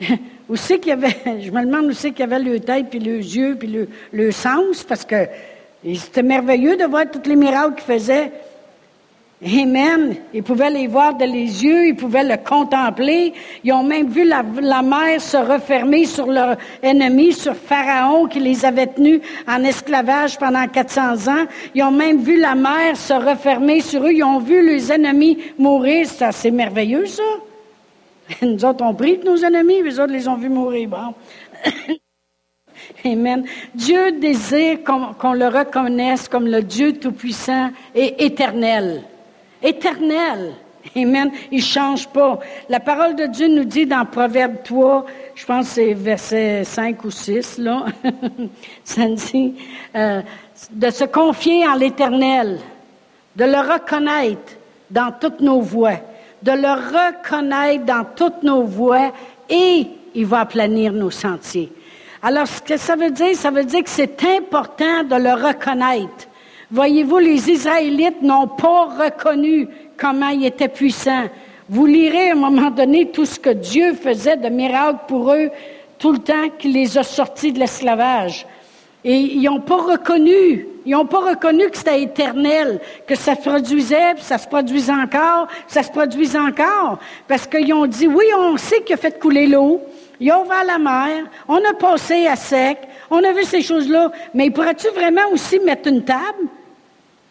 qu'il 0.00 0.86
y 0.86 0.90
avait, 0.90 1.16
je 1.42 1.50
me 1.50 1.66
demande 1.66 1.84
où 1.84 1.92
c'est 1.92 2.12
qu'il 2.12 2.20
y 2.20 2.22
avait 2.22 2.38
le 2.38 2.60
tête, 2.60 2.86
puis 2.88 2.98
le 2.98 3.18
yeux, 3.18 3.56
puis 3.56 3.68
le, 3.68 3.88
le 4.10 4.32
sens, 4.32 4.84
parce 4.84 5.04
que 5.04 5.26
c'était 5.84 6.22
merveilleux 6.22 6.78
de 6.78 6.86
voir 6.86 7.04
tous 7.10 7.28
les 7.28 7.36
miracles 7.36 7.74
qu'ils 7.74 7.98
faisaient. 7.98 8.32
Amen. 9.40 10.16
Ils 10.34 10.42
pouvaient 10.42 10.70
les 10.70 10.88
voir 10.88 11.14
de 11.14 11.24
les 11.24 11.64
yeux, 11.64 11.86
ils 11.86 11.94
pouvaient 11.94 12.24
le 12.24 12.36
contempler. 12.38 13.32
Ils 13.62 13.72
ont 13.72 13.84
même 13.84 14.08
vu 14.08 14.24
la, 14.24 14.42
mer 14.42 15.20
se 15.20 15.36
refermer 15.36 16.06
sur 16.06 16.26
leur 16.26 16.56
ennemi, 16.82 17.32
sur 17.32 17.54
Pharaon 17.54 18.26
qui 18.26 18.40
les 18.40 18.64
avait 18.64 18.88
tenus 18.88 19.20
en 19.46 19.62
esclavage 19.62 20.38
pendant 20.38 20.66
400 20.66 21.28
ans. 21.28 21.44
Ils 21.72 21.84
ont 21.84 21.92
même 21.92 22.18
vu 22.18 22.36
la 22.36 22.56
mer 22.56 22.96
se 22.96 23.12
refermer 23.12 23.80
sur 23.80 24.04
eux. 24.04 24.12
Ils 24.12 24.24
ont 24.24 24.40
vu 24.40 24.66
les 24.66 24.90
ennemis 24.90 25.38
mourir. 25.56 26.08
C'est 26.32 26.50
merveilleux, 26.50 27.06
ça. 27.06 27.22
Nous 28.42 28.64
autres, 28.64 28.84
on 28.84 28.92
prie 28.92 29.20
nos 29.24 29.36
ennemis, 29.36 29.82
les 29.84 30.00
autres 30.00 30.12
les 30.12 30.26
ont 30.26 30.36
vus 30.36 30.48
mourir. 30.48 31.12
Amen. 33.04 33.44
Dieu 33.72 34.12
désire 34.18 34.78
qu'on 34.82 35.32
le 35.32 35.46
reconnaisse 35.46 36.28
comme 36.28 36.48
le 36.48 36.62
Dieu 36.62 36.94
Tout-Puissant 36.94 37.70
et 37.94 38.24
éternel 38.24 39.04
éternel. 39.62 40.54
Amen. 40.96 41.30
Il 41.50 41.62
change 41.62 42.08
pas. 42.08 42.38
La 42.68 42.80
parole 42.80 43.14
de 43.14 43.26
Dieu 43.26 43.48
nous 43.48 43.64
dit 43.64 43.86
dans 43.86 44.04
Proverbe 44.04 44.62
3, 44.64 45.06
je 45.34 45.44
pense 45.44 45.68
que 45.68 45.74
c'est 45.74 45.94
verset 45.94 46.64
5 46.64 47.04
ou 47.04 47.10
6, 47.10 47.58
là, 47.58 47.86
ça 48.84 49.06
dit, 49.06 49.54
euh, 49.94 50.22
de 50.70 50.90
se 50.90 51.04
confier 51.04 51.66
en 51.66 51.74
l'éternel, 51.74 52.58
de 53.36 53.44
le 53.44 53.72
reconnaître 53.72 54.52
dans 54.90 55.12
toutes 55.12 55.40
nos 55.40 55.60
voies, 55.60 56.00
de 56.42 56.52
le 56.52 56.72
reconnaître 56.72 57.84
dans 57.84 58.04
toutes 58.16 58.42
nos 58.42 58.62
voies 58.62 59.12
et 59.48 59.86
il 60.14 60.26
va 60.26 60.40
aplanir 60.40 60.92
nos 60.92 61.10
sentiers. 61.10 61.72
Alors, 62.22 62.48
ce 62.48 62.60
que 62.60 62.76
ça 62.76 62.96
veut 62.96 63.10
dire, 63.10 63.36
ça 63.36 63.50
veut 63.50 63.64
dire 63.64 63.84
que 63.84 63.90
c'est 63.90 64.22
important 64.24 65.04
de 65.04 65.14
le 65.14 65.34
reconnaître. 65.34 66.28
Voyez-vous, 66.70 67.18
les 67.18 67.50
Israélites 67.50 68.20
n'ont 68.20 68.46
pas 68.46 68.84
reconnu 68.84 69.68
comment 69.96 70.28
il 70.28 70.44
était 70.44 70.68
puissant. 70.68 71.24
Vous 71.70 71.86
lirez 71.86 72.28
à 72.28 72.32
un 72.32 72.36
moment 72.36 72.70
donné 72.70 73.10
tout 73.10 73.24
ce 73.24 73.40
que 73.40 73.50
Dieu 73.50 73.94
faisait 73.94 74.36
de 74.36 74.50
miracles 74.50 75.00
pour 75.08 75.32
eux 75.32 75.50
tout 75.98 76.12
le 76.12 76.18
temps 76.18 76.50
qu'il 76.58 76.74
les 76.74 76.98
a 76.98 77.02
sortis 77.02 77.52
de 77.52 77.58
l'esclavage. 77.58 78.46
Et 79.02 79.16
ils 79.16 79.42
n'ont 79.44 79.60
pas 79.60 79.76
reconnu, 79.76 80.66
ils 80.84 80.92
n'ont 80.92 81.06
pas 81.06 81.30
reconnu 81.30 81.70
que 81.70 81.78
c'était 81.78 82.02
éternel, 82.02 82.80
que 83.06 83.14
ça 83.14 83.34
se 83.34 83.40
produisait, 83.40 84.14
puis 84.14 84.24
ça 84.24 84.36
se 84.36 84.46
produisait 84.46 84.92
encore, 84.92 85.48
ça 85.68 85.82
se 85.82 85.90
produisait 85.90 86.38
encore. 86.38 86.98
Parce 87.28 87.46
qu'ils 87.46 87.72
ont 87.72 87.86
dit, 87.86 88.08
oui, 88.08 88.24
on 88.36 88.58
sait 88.58 88.82
qu'il 88.82 88.94
a 88.94 88.98
fait 88.98 89.18
couler 89.18 89.46
l'eau, 89.46 89.80
il 90.20 90.30
a 90.30 90.38
ouvert 90.38 90.64
la 90.64 90.78
mer, 90.78 91.24
on 91.48 91.56
a 91.56 91.72
passé 91.78 92.26
à 92.26 92.36
sec, 92.36 92.78
on 93.10 93.24
a 93.24 93.32
vu 93.32 93.44
ces 93.44 93.62
choses-là, 93.62 94.12
mais 94.34 94.50
pourrais-tu 94.50 94.88
vraiment 94.88 95.30
aussi 95.32 95.58
mettre 95.60 95.88
une 95.88 96.04
table? 96.04 96.48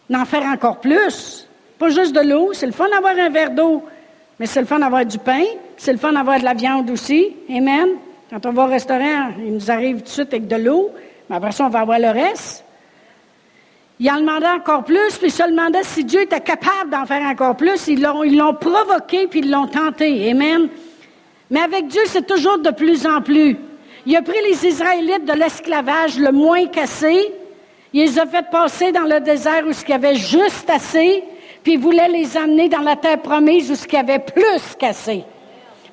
D'en 0.10 0.26
faire 0.26 0.44
encore 0.44 0.80
plus. 0.80 1.48
Pas 1.78 1.90
juste 1.90 2.14
de 2.14 2.22
l'eau, 2.22 2.52
c'est 2.54 2.66
le 2.66 2.72
fun 2.72 2.90
d'avoir 2.90 3.18
un 3.18 3.30
verre 3.30 3.52
d'eau, 3.52 3.84
mais 4.40 4.46
c'est 4.46 4.62
le 4.62 4.66
fun 4.66 4.80
d'avoir 4.80 5.06
du 5.06 5.20
pain, 5.20 5.44
c'est 5.78 5.92
le 5.92 6.00
fun 6.00 6.12
d'avoir 6.12 6.40
de 6.40 6.46
la 6.46 6.54
viande 6.54 6.90
aussi. 6.90 7.36
Amen. 7.50 7.90
Quand 8.30 8.46
on 8.46 8.52
va 8.52 8.64
au 8.64 8.68
restaurant, 8.68 9.32
il 9.40 9.54
nous 9.54 9.72
arrive 9.72 9.98
tout 9.98 10.04
de 10.04 10.10
suite 10.10 10.34
avec 10.34 10.48
de 10.48 10.56
l'eau, 10.56 10.92
mais 11.30 11.36
après 11.36 11.52
ça, 11.52 11.66
on 11.66 11.70
va 11.70 11.80
avoir 11.80 12.00
le 12.00 12.10
reste. 12.10 12.64
Il 14.00 14.12
en 14.12 14.20
demandait 14.20 14.48
encore 14.48 14.84
plus, 14.84 15.18
puis 15.18 15.28
il 15.28 15.32
se 15.32 15.44
demandait 15.44 15.84
si 15.84 16.04
Dieu 16.04 16.22
était 16.22 16.42
capable 16.42 16.92
d'en 16.92 17.06
faire 17.06 17.24
encore 17.24 17.56
plus. 17.56 17.88
Ils 17.88 18.02
l'ont, 18.02 18.24
ils 18.24 18.38
l'ont 18.38 18.54
provoqué, 18.54 19.28
puis 19.28 19.40
ils 19.40 19.50
l'ont 19.50 19.68
tenté. 19.68 20.30
Amen. 20.30 20.68
Mais 21.50 21.62
avec 21.62 21.88
Dieu, 21.88 22.02
c'est 22.06 22.28
toujours 22.28 22.60
de 22.60 22.70
plus 22.70 23.08
en 23.08 23.22
plus. 23.22 23.58
Il 24.06 24.16
a 24.16 24.22
pris 24.22 24.38
les 24.48 24.66
Israélites 24.66 25.26
de 25.26 25.34
l'esclavage 25.34 26.20
le 26.20 26.32
moins 26.32 26.66
cassé, 26.68 27.34
il 27.94 28.06
les 28.06 28.20
a 28.20 28.26
fait 28.26 28.46
passer 28.50 28.92
dans 28.92 29.04
le 29.04 29.20
désert 29.20 29.64
où 29.66 29.72
il 29.72 29.90
y 29.90 29.94
avait 29.94 30.16
juste 30.16 30.70
assez, 30.70 31.24
puis 31.64 31.74
il 31.74 31.80
voulait 31.80 32.10
les 32.10 32.38
emmener 32.38 32.70
dans 32.70 32.82
la 32.82 32.96
terre 32.96 33.22
promise 33.22 33.72
où 33.72 33.76
il 33.76 33.94
y 33.94 33.98
avait 33.98 34.20
plus 34.20 34.76
qu'assez. 34.78 35.24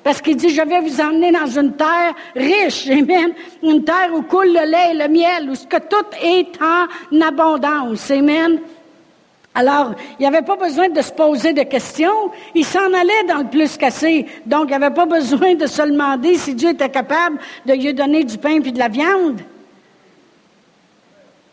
Parce 0.03 0.21
qu'il 0.21 0.35
dit, 0.35 0.49
je 0.49 0.61
vais 0.61 0.81
vous 0.81 1.01
emmener 1.01 1.31
dans 1.31 1.47
une 1.47 1.73
terre 1.73 2.13
riche, 2.35 2.87
amen, 2.91 3.31
une 3.63 3.83
terre 3.83 4.11
où 4.13 4.21
coule 4.21 4.47
le 4.47 4.69
lait 4.69 4.91
et 4.91 4.93
le 4.93 5.07
miel, 5.07 5.49
où 5.49 5.55
ce 5.55 5.65
tout 5.65 6.05
est 6.21 6.61
en 6.61 7.21
abondance, 7.21 8.11
amen. 8.11 8.59
Alors, 9.57 9.93
il 10.19 10.23
n'y 10.23 10.27
avait 10.27 10.41
pas 10.41 10.57
besoin 10.57 10.89
de 10.89 11.01
se 11.01 11.13
poser 11.13 11.53
de 11.53 11.63
questions. 11.63 12.29
Il 12.53 12.65
s'en 12.65 12.93
allait 12.93 13.23
dans 13.27 13.37
le 13.37 13.49
plus 13.49 13.77
cassé. 13.77 14.25
Donc, 14.45 14.65
il 14.65 14.77
n'y 14.77 14.83
avait 14.83 14.93
pas 14.93 15.05
besoin 15.05 15.55
de 15.55 15.65
se 15.65 15.81
demander 15.81 16.35
si 16.35 16.53
Dieu 16.53 16.71
était 16.71 16.89
capable 16.89 17.39
de 17.65 17.73
lui 17.73 17.93
donner 17.93 18.25
du 18.25 18.37
pain 18.37 18.59
puis 18.59 18.73
de 18.73 18.79
la 18.79 18.89
viande. 18.89 19.39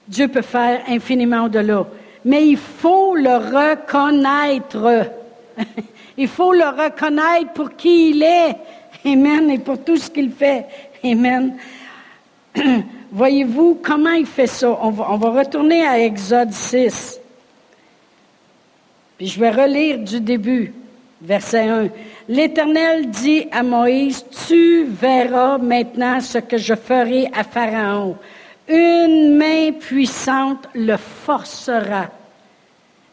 Dieu 0.09 0.29
peut 0.29 0.43
faire 0.43 0.83
infiniment 0.89 1.45
au-delà. 1.45 1.87
Mais 2.25 2.47
il 2.47 2.57
faut 2.57 3.15
le 3.15 3.37
reconnaître. 3.37 5.11
il 6.17 6.29
faut 6.29 6.53
le 6.53 6.65
reconnaître 6.65 7.53
pour 7.55 7.77
qui 7.77 8.11
il 8.11 8.23
est. 8.23 8.57
Amen. 9.05 9.51
Et 9.51 9.59
pour 9.59 9.83
tout 9.83 9.97
ce 9.97 10.11
qu'il 10.11 10.31
fait. 10.31 10.67
Amen. 11.05 11.57
Voyez-vous 13.13 13.81
comment 13.83 14.13
il 14.13 14.27
fait 14.27 14.47
ça? 14.47 14.71
On 14.71 14.89
on 14.89 15.17
va 15.17 15.31
retourner 15.31 15.87
à 15.87 15.99
Exode 15.99 16.53
6. 16.53 17.21
Puis 19.19 19.27
je 19.27 19.39
vais 19.39 19.51
relire 19.51 19.99
du 19.99 20.21
début, 20.21 20.73
verset 21.21 21.69
1. 21.69 21.89
L'Éternel 22.29 23.11
dit 23.11 23.47
à 23.51 23.63
Moïse, 23.63 24.25
Tu 24.49 24.85
verras 24.85 25.59
maintenant 25.59 26.21
ce 26.21 26.39
que 26.39 26.57
je 26.57 26.75
ferai 26.75 27.29
à 27.35 27.45
Pharaon 27.45 28.17
une 28.69 29.37
main 29.37 29.73
puissante 29.73 30.69
le 30.75 30.97
forcera 30.97 32.09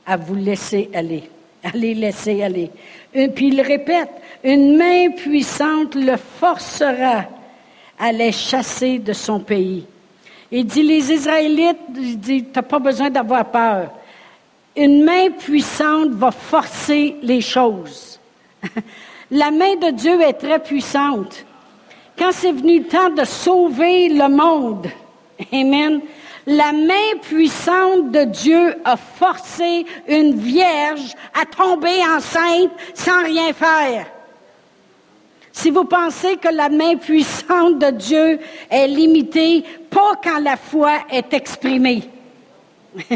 à 0.05 0.17
vous 0.17 0.35
laisser 0.35 0.89
aller, 0.93 1.29
à 1.63 1.71
les 1.75 1.93
laisser 1.93 2.41
aller. 2.43 2.71
puis 3.11 3.47
il 3.47 3.61
répète, 3.61 4.09
une 4.43 4.77
main 4.77 5.11
puissante 5.11 5.95
le 5.95 6.17
forcera 6.17 7.25
à 7.97 8.11
les 8.11 8.31
chasser 8.31 8.99
de 8.99 9.13
son 9.13 9.39
pays. 9.39 9.85
Il 10.51 10.65
dit, 10.65 10.81
les 10.81 11.11
Israélites, 11.11 11.77
il 11.95 12.19
dit, 12.19 12.45
t'as 12.45 12.63
pas 12.63 12.79
besoin 12.79 13.09
d'avoir 13.09 13.45
peur. 13.45 13.91
Une 14.75 15.03
main 15.03 15.29
puissante 15.29 16.09
va 16.11 16.31
forcer 16.31 17.17
les 17.21 17.41
choses. 17.41 18.19
La 19.31 19.51
main 19.51 19.75
de 19.75 19.91
Dieu 19.91 20.19
est 20.21 20.33
très 20.33 20.57
puissante. 20.57 21.45
Quand 22.17 22.31
c'est 22.31 22.51
venu 22.51 22.79
le 22.79 22.85
temps 22.85 23.09
de 23.09 23.23
sauver 23.23 24.09
le 24.09 24.27
monde, 24.27 24.87
Amen. 25.53 26.01
La 26.45 26.71
main 26.71 27.17
puissante 27.21 28.11
de 28.11 28.23
Dieu 28.23 28.75
a 28.83 28.97
forcé 28.97 29.85
une 30.07 30.35
vierge 30.35 31.15
à 31.39 31.45
tomber 31.45 32.01
enceinte 32.03 32.71
sans 32.93 33.23
rien 33.23 33.53
faire. 33.53 34.07
Si 35.51 35.69
vous 35.69 35.85
pensez 35.85 36.37
que 36.37 36.47
la 36.47 36.69
main 36.69 36.95
puissante 36.95 37.79
de 37.79 37.91
Dieu 37.91 38.39
est 38.69 38.87
limitée, 38.87 39.63
pas 39.89 40.13
quand 40.23 40.39
la 40.39 40.57
foi 40.57 40.99
est 41.11 41.33
exprimée. 41.33 42.03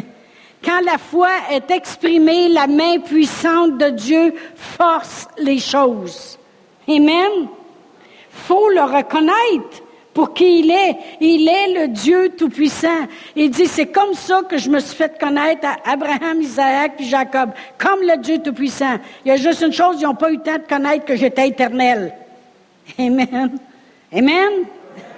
quand 0.64 0.82
la 0.84 0.98
foi 0.98 1.30
est 1.52 1.72
exprimée, 1.72 2.50
la 2.50 2.68
main 2.68 3.00
puissante 3.00 3.78
de 3.78 3.90
Dieu 3.90 4.34
force 4.56 5.28
les 5.38 5.60
choses. 5.60 6.38
Amen. 6.88 7.48
Faut 8.30 8.70
le 8.70 8.82
reconnaître 8.82 9.83
pour 10.14 10.34
qui 10.34 10.60
il 10.60 10.72
est. 10.72 10.98
Il 11.20 11.48
est 11.48 11.82
le 11.82 11.88
Dieu 11.88 12.34
Tout-Puissant. 12.38 13.08
Il 13.36 13.50
dit, 13.50 13.66
c'est 13.66 13.88
comme 13.88 14.14
ça 14.14 14.42
que 14.48 14.58
je 14.58 14.70
me 14.70 14.80
suis 14.80 14.96
fait 14.96 15.20
connaître 15.20 15.66
à 15.66 15.92
Abraham, 15.92 16.42
Isaac 16.42 16.94
puis 16.98 17.06
Jacob, 17.06 17.52
comme 17.78 18.02
le 18.02 18.18
Dieu 18.18 18.38
Tout-Puissant. 18.40 18.98
Il 19.26 19.30
y 19.30 19.32
a 19.32 19.38
juste 19.38 19.62
une 19.62 19.74
chose, 19.74 19.98
ils 20.00 20.04
n'ont 20.04 20.16
pas 20.16 20.30
eu 20.30 20.38
le 20.38 20.44
temps 20.44 20.58
de 20.58 20.68
connaître 20.68 21.06
que 21.06 21.16
j'étais 21.16 21.48
éternel. 21.48 22.14
Amen. 23.00 23.58
Amen. 24.16 24.52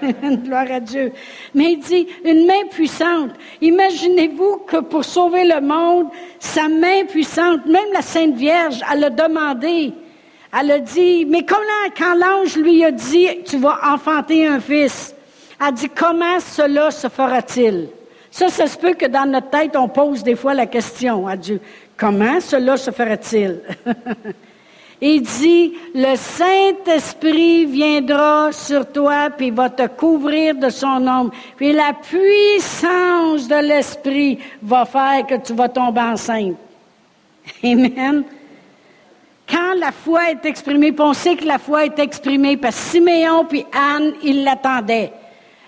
Gloire 0.44 0.72
à 0.72 0.80
Dieu. 0.80 1.12
Mais 1.54 1.74
il 1.74 1.80
dit, 1.80 2.08
une 2.24 2.46
main 2.46 2.68
puissante. 2.70 3.32
Imaginez-vous 3.62 4.64
que 4.68 4.78
pour 4.78 5.04
sauver 5.04 5.46
le 5.46 5.62
monde, 5.62 6.08
sa 6.40 6.70
main 6.70 7.06
puissante, 7.06 7.66
même 7.66 7.92
la 7.94 8.02
Sainte 8.02 8.36
Vierge, 8.36 8.82
elle 8.92 9.04
a 9.04 9.10
demandé, 9.10 9.94
elle 10.58 10.72
a 10.72 10.80
dit, 10.80 11.26
mais 11.26 11.44
comment, 11.44 11.62
quand 11.98 12.16
l'ange 12.16 12.56
lui 12.56 12.84
a 12.86 12.92
dit, 12.92 13.28
tu 13.46 13.58
vas 13.58 13.78
enfanter 13.94 14.48
un 14.48 14.60
fils, 14.60 15.14
elle 15.60 15.74
dit, 15.74 15.90
comment 15.90 16.40
cela 16.40 16.92
se 16.92 17.08
fera-t-il? 17.10 17.90
Ça, 18.32 18.50
ça 18.50 18.68
se 18.68 18.78
peut 18.78 18.94
que 18.94 19.06
dans 19.06 19.30
notre 19.30 19.50
tête, 19.50 19.76
on 19.76 19.88
pose 19.88 20.24
des 20.24 20.36
fois 20.36 20.54
la 20.54 20.66
question 20.66 21.28
à 21.28 21.36
Dieu. 21.36 21.60
Comment 21.98 22.40
cela 22.40 22.78
se 22.78 22.92
fera-t-il? 22.92 23.62
Il 25.02 25.22
dit, 25.22 25.74
le 25.94 26.16
Saint-Esprit 26.16 27.66
viendra 27.66 28.52
sur 28.52 28.90
toi, 28.92 29.30
puis 29.30 29.52
va 29.52 29.70
te 29.70 29.88
couvrir 29.88 30.56
de 30.56 30.70
son 30.70 31.06
ombre. 31.06 31.32
Puis 31.58 31.74
la 31.74 31.94
puissance 31.94 33.48
de 33.48 33.68
l'Esprit 33.68 34.40
va 34.62 34.86
faire 34.86 35.28
que 35.28 35.36
tu 35.36 35.54
vas 35.54 35.68
tomber 35.68 36.02
enceinte. 36.02 36.56
Amen. 37.64 38.24
Quand 39.48 39.76
la 39.80 39.92
foi 39.92 40.32
est 40.32 40.46
exprimée, 40.46 40.92
puis 40.92 41.06
on 41.06 41.14
sait 41.14 41.36
que 41.36 41.46
la 41.46 41.60
foi 41.60 41.86
est 41.86 42.00
exprimée, 42.00 42.58
parce 42.58 42.76
que 42.76 42.92
Siméon 42.92 43.46
puis 43.46 43.66
Anne, 43.72 44.14
ils 44.24 44.44
l'attendaient. 44.44 45.12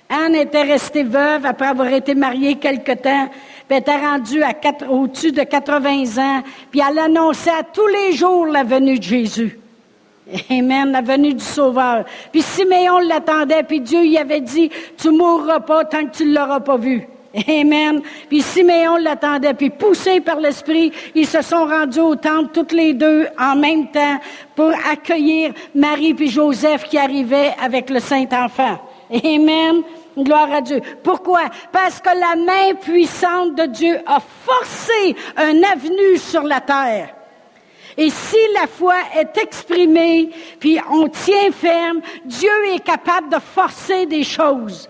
Anne 0.10 0.36
était 0.36 0.64
restée 0.64 1.04
veuve 1.04 1.46
après 1.46 1.68
avoir 1.68 1.88
été 1.88 2.16
mariée 2.16 2.56
quelque 2.56 2.94
temps, 2.94 3.30
puis 3.68 3.78
était 3.78 3.98
rendue 3.98 4.42
à 4.42 4.54
au-dessus 4.90 5.32
de 5.32 5.44
80 5.44 6.18
ans, 6.18 6.44
puis 6.72 6.82
elle 6.88 6.98
annonçait 6.98 7.52
à 7.52 7.64
tous 7.64 7.88
les 7.88 8.14
jours 8.14 8.48
la 8.48 8.64
venue 8.64 8.98
de 8.98 9.04
Jésus. 9.04 9.60
Amen, 10.50 10.92
la 10.92 11.02
venue 11.02 11.34
du 11.34 11.44
Sauveur. 11.44 12.06
Puis 12.32 12.42
Siméon 12.42 13.00
l'attendait, 13.00 13.64
puis 13.64 13.80
Dieu 13.80 14.04
y 14.06 14.18
avait 14.18 14.42
dit, 14.42 14.70
tu 14.98 15.10
mourras 15.10 15.60
pas 15.60 15.86
tant 15.86 16.06
que 16.06 16.16
tu 16.16 16.26
ne 16.26 16.34
l'auras 16.34 16.60
pas 16.62 16.78
vu. 16.78 17.08
Amen. 17.48 18.02
Puis 18.30 18.42
Siméon 18.42 18.98
l'attendait, 18.98 19.54
puis 19.54 19.70
poussé 19.70 20.22
par 20.22 20.40
l'Esprit, 20.40 20.92
ils 21.14 21.28
se 21.28 21.42
sont 21.42 21.66
rendus 21.66 22.00
au 22.00 22.16
temple 22.16 22.50
toutes 22.54 22.72
les 22.72 22.94
deux 22.94 23.28
en 23.38 23.56
même 23.56 23.92
temps 23.92 24.20
pour 24.56 24.72
accueillir 24.90 25.54
Marie 25.76 26.14
puis 26.14 26.30
Joseph 26.30 26.86
qui 26.86 26.98
arrivaient 26.98 27.54
avec 27.62 27.90
le 27.90 28.00
Saint-Enfant. 28.00 28.80
Amen. 29.12 29.84
Gloire 30.18 30.52
à 30.52 30.62
Dieu. 30.62 30.82
Pourquoi? 31.04 31.42
Parce 31.72 32.02
que 32.02 32.10
la 32.10 32.36
main 32.36 32.74
puissante 32.74 33.56
de 33.56 33.66
Dieu 33.68 34.00
a 34.08 34.20
forcé 34.20 35.16
un 35.36 35.62
avenue 35.64 36.18
sur 36.18 36.42
la 36.42 36.60
terre. 36.60 37.14
Et 37.96 38.10
si 38.10 38.38
la 38.60 38.68
foi 38.68 38.96
est 39.16 39.38
exprimée, 39.38 40.30
puis 40.60 40.80
on 40.92 41.08
tient 41.08 41.52
ferme, 41.52 42.02
Dieu 42.26 42.50
est 42.74 42.84
capable 42.84 43.30
de 43.30 43.40
forcer 43.40 44.06
des 44.06 44.24
choses. 44.24 44.90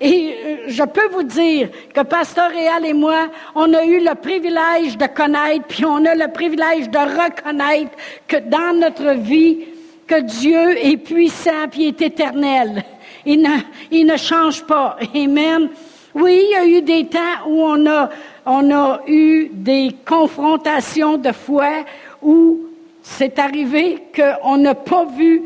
Et 0.00 0.34
euh, 0.44 0.56
je 0.68 0.82
peux 0.84 1.08
vous 1.12 1.24
dire 1.24 1.68
que 1.92 2.00
Pasteur 2.02 2.50
Réal 2.50 2.86
et 2.86 2.92
moi, 2.92 3.28
on 3.54 3.72
a 3.74 3.84
eu 3.84 3.98
le 3.98 4.14
privilège 4.14 4.96
de 4.96 5.06
connaître, 5.06 5.66
puis 5.66 5.84
on 5.84 6.04
a 6.04 6.14
le 6.14 6.30
privilège 6.32 6.88
de 6.88 6.98
reconnaître 6.98 7.92
que 8.26 8.36
dans 8.36 8.78
notre 8.78 9.14
vie, 9.14 9.64
que 10.06 10.20
Dieu 10.20 10.78
est 10.78 10.96
puissant, 10.98 11.68
puis 11.70 11.88
est 11.88 12.00
éternel. 12.00 12.84
Il 13.26 13.42
ne, 13.42 13.58
il 13.90 14.06
ne 14.06 14.16
change 14.16 14.64
pas. 14.64 14.96
Amen. 15.14 15.68
Oui, 16.14 16.44
il 16.44 16.50
y 16.52 16.54
a 16.54 16.66
eu 16.66 16.82
des 16.82 17.06
temps 17.06 17.46
où 17.46 17.62
on 17.62 17.86
a, 17.86 18.08
on 18.46 18.70
a 18.70 19.00
eu 19.06 19.50
des 19.52 19.94
confrontations 20.06 21.18
de 21.18 21.32
foi 21.32 21.84
où 22.22 22.60
c'est 23.02 23.38
arrivé 23.38 24.02
qu'on 24.14 24.56
n'a 24.56 24.74
pas 24.74 25.04
vu 25.04 25.42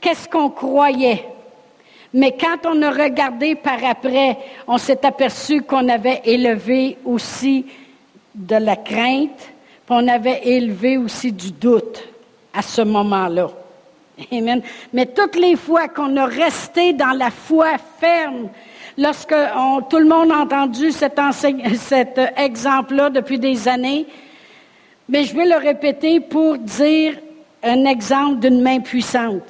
qu'est-ce 0.00 0.28
qu'on 0.28 0.50
croyait. 0.50 1.24
Mais 2.14 2.36
quand 2.38 2.66
on 2.66 2.80
a 2.82 2.90
regardé 2.90 3.54
par 3.54 3.84
après, 3.84 4.38
on 4.66 4.78
s'est 4.78 5.04
aperçu 5.04 5.62
qu'on 5.62 5.88
avait 5.88 6.22
élevé 6.24 6.96
aussi 7.04 7.66
de 8.34 8.56
la 8.56 8.76
crainte, 8.76 9.38
puis 9.38 9.90
on 9.90 10.08
avait 10.08 10.40
élevé 10.44 10.96
aussi 10.96 11.32
du 11.32 11.50
doute 11.50 12.02
à 12.54 12.62
ce 12.62 12.82
moment-là. 12.82 13.48
Amen. 14.32 14.62
Mais 14.92 15.06
toutes 15.06 15.36
les 15.36 15.56
fois 15.56 15.88
qu'on 15.88 16.16
a 16.16 16.26
resté 16.26 16.92
dans 16.92 17.16
la 17.16 17.30
foi 17.30 17.76
ferme, 18.00 18.48
lorsque 18.96 19.34
tout 19.88 19.98
le 19.98 20.08
monde 20.08 20.32
a 20.32 20.38
entendu 20.38 20.90
cet, 20.90 21.20
cet 21.76 22.20
exemple-là 22.36 23.10
depuis 23.10 23.38
des 23.38 23.68
années, 23.68 24.06
mais 25.08 25.24
je 25.24 25.34
vais 25.34 25.46
le 25.46 25.56
répéter 25.56 26.20
pour 26.20 26.58
dire 26.58 27.14
un 27.62 27.84
exemple 27.84 28.40
d'une 28.40 28.60
main 28.60 28.80
puissante. 28.80 29.42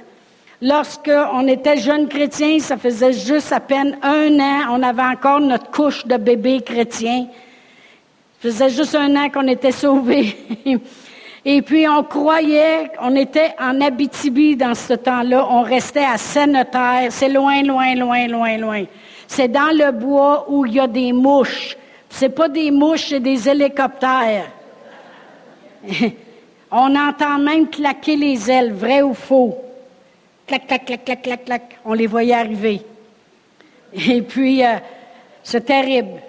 Lorsqu'on 0.60 1.46
était 1.46 1.76
jeunes 1.76 2.08
chrétiens, 2.08 2.58
ça 2.58 2.76
faisait 2.76 3.12
juste 3.12 3.52
à 3.52 3.60
peine 3.60 3.96
un 4.02 4.40
an, 4.40 4.76
on 4.76 4.82
avait 4.82 5.02
encore 5.02 5.38
notre 5.38 5.70
couche 5.70 6.04
de 6.04 6.16
bébé 6.16 6.60
chrétien. 6.62 7.26
Ça 8.40 8.50
faisait 8.50 8.70
juste 8.70 8.96
un 8.96 9.14
an 9.14 9.30
qu'on 9.30 9.46
était 9.46 9.70
sauvés. 9.70 10.36
Et 11.44 11.62
puis 11.62 11.88
on 11.88 12.02
croyait, 12.02 12.90
on 13.00 13.14
était 13.14 13.54
en 13.60 13.80
Abitibi 13.80 14.56
dans 14.56 14.74
ce 14.74 14.94
temps-là, 14.94 15.46
on 15.48 15.62
restait 15.62 16.04
à 16.04 16.18
Seine-Terre, 16.18 17.06
c'est 17.10 17.28
loin, 17.28 17.62
loin, 17.62 17.94
loin, 17.94 18.26
loin, 18.26 18.56
loin. 18.58 18.84
C'est 19.28 19.48
dans 19.48 19.70
le 19.72 19.92
bois 19.92 20.46
où 20.48 20.66
il 20.66 20.74
y 20.74 20.80
a 20.80 20.88
des 20.88 21.12
mouches. 21.12 21.76
C'est 22.10 22.30
pas 22.30 22.48
des 22.48 22.72
mouches, 22.72 23.10
c'est 23.10 23.20
des 23.20 23.48
hélicoptères. 23.48 24.50
on 26.72 26.96
entend 26.96 27.38
même 27.38 27.68
claquer 27.68 28.16
les 28.16 28.50
ailes, 28.50 28.72
vrai 28.72 29.02
ou 29.02 29.14
faux. 29.14 29.56
Clac, 30.48 30.66
clac, 30.66 30.86
clac, 30.86 31.04
clac, 31.04 31.22
clac, 31.22 31.44
clac. 31.44 31.78
On 31.84 31.92
les 31.92 32.06
voyait 32.06 32.32
arriver. 32.32 32.80
Et 33.92 34.22
puis, 34.22 34.64
euh, 34.64 34.76
c'est 35.42 35.66
terrible. 35.66 36.22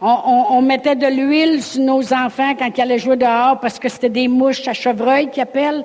On, 0.00 0.62
mettait 0.62 0.94
de 0.94 1.06
l'huile 1.06 1.60
sur 1.62 1.82
nos 1.82 2.12
enfants 2.12 2.54
quand 2.56 2.70
ils 2.76 2.80
allaient 2.80 2.98
jouer 2.98 3.16
dehors 3.16 3.58
parce 3.58 3.78
que 3.80 3.88
c'était 3.88 4.10
des 4.10 4.28
mouches 4.28 4.68
à 4.68 4.74
chevreuil 4.74 5.28
qu'ils 5.30 5.42
appellent. 5.42 5.84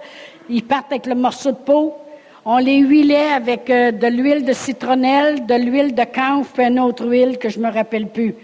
Ils 0.50 0.64
partent 0.64 0.92
avec 0.92 1.08
le 1.08 1.16
morceau 1.16 1.52
de 1.52 1.58
peau. 1.58 1.96
On 2.46 2.58
les 2.58 2.78
huilait 2.78 3.32
avec 3.32 3.70
euh, 3.72 3.92
de 3.92 4.08
l'huile 4.08 4.46
de 4.46 4.54
citronnelle, 4.54 5.48
de 5.48 5.56
l'huile 5.56 5.96
de 5.96 6.04
camphre 6.04 6.60
et 6.60 6.66
une 6.66 6.80
autre 6.80 7.08
huile 7.08 7.40
que 7.40 7.50
je 7.50 7.60
me 7.60 7.72
rappelle 7.72 8.08
plus. 8.08 8.36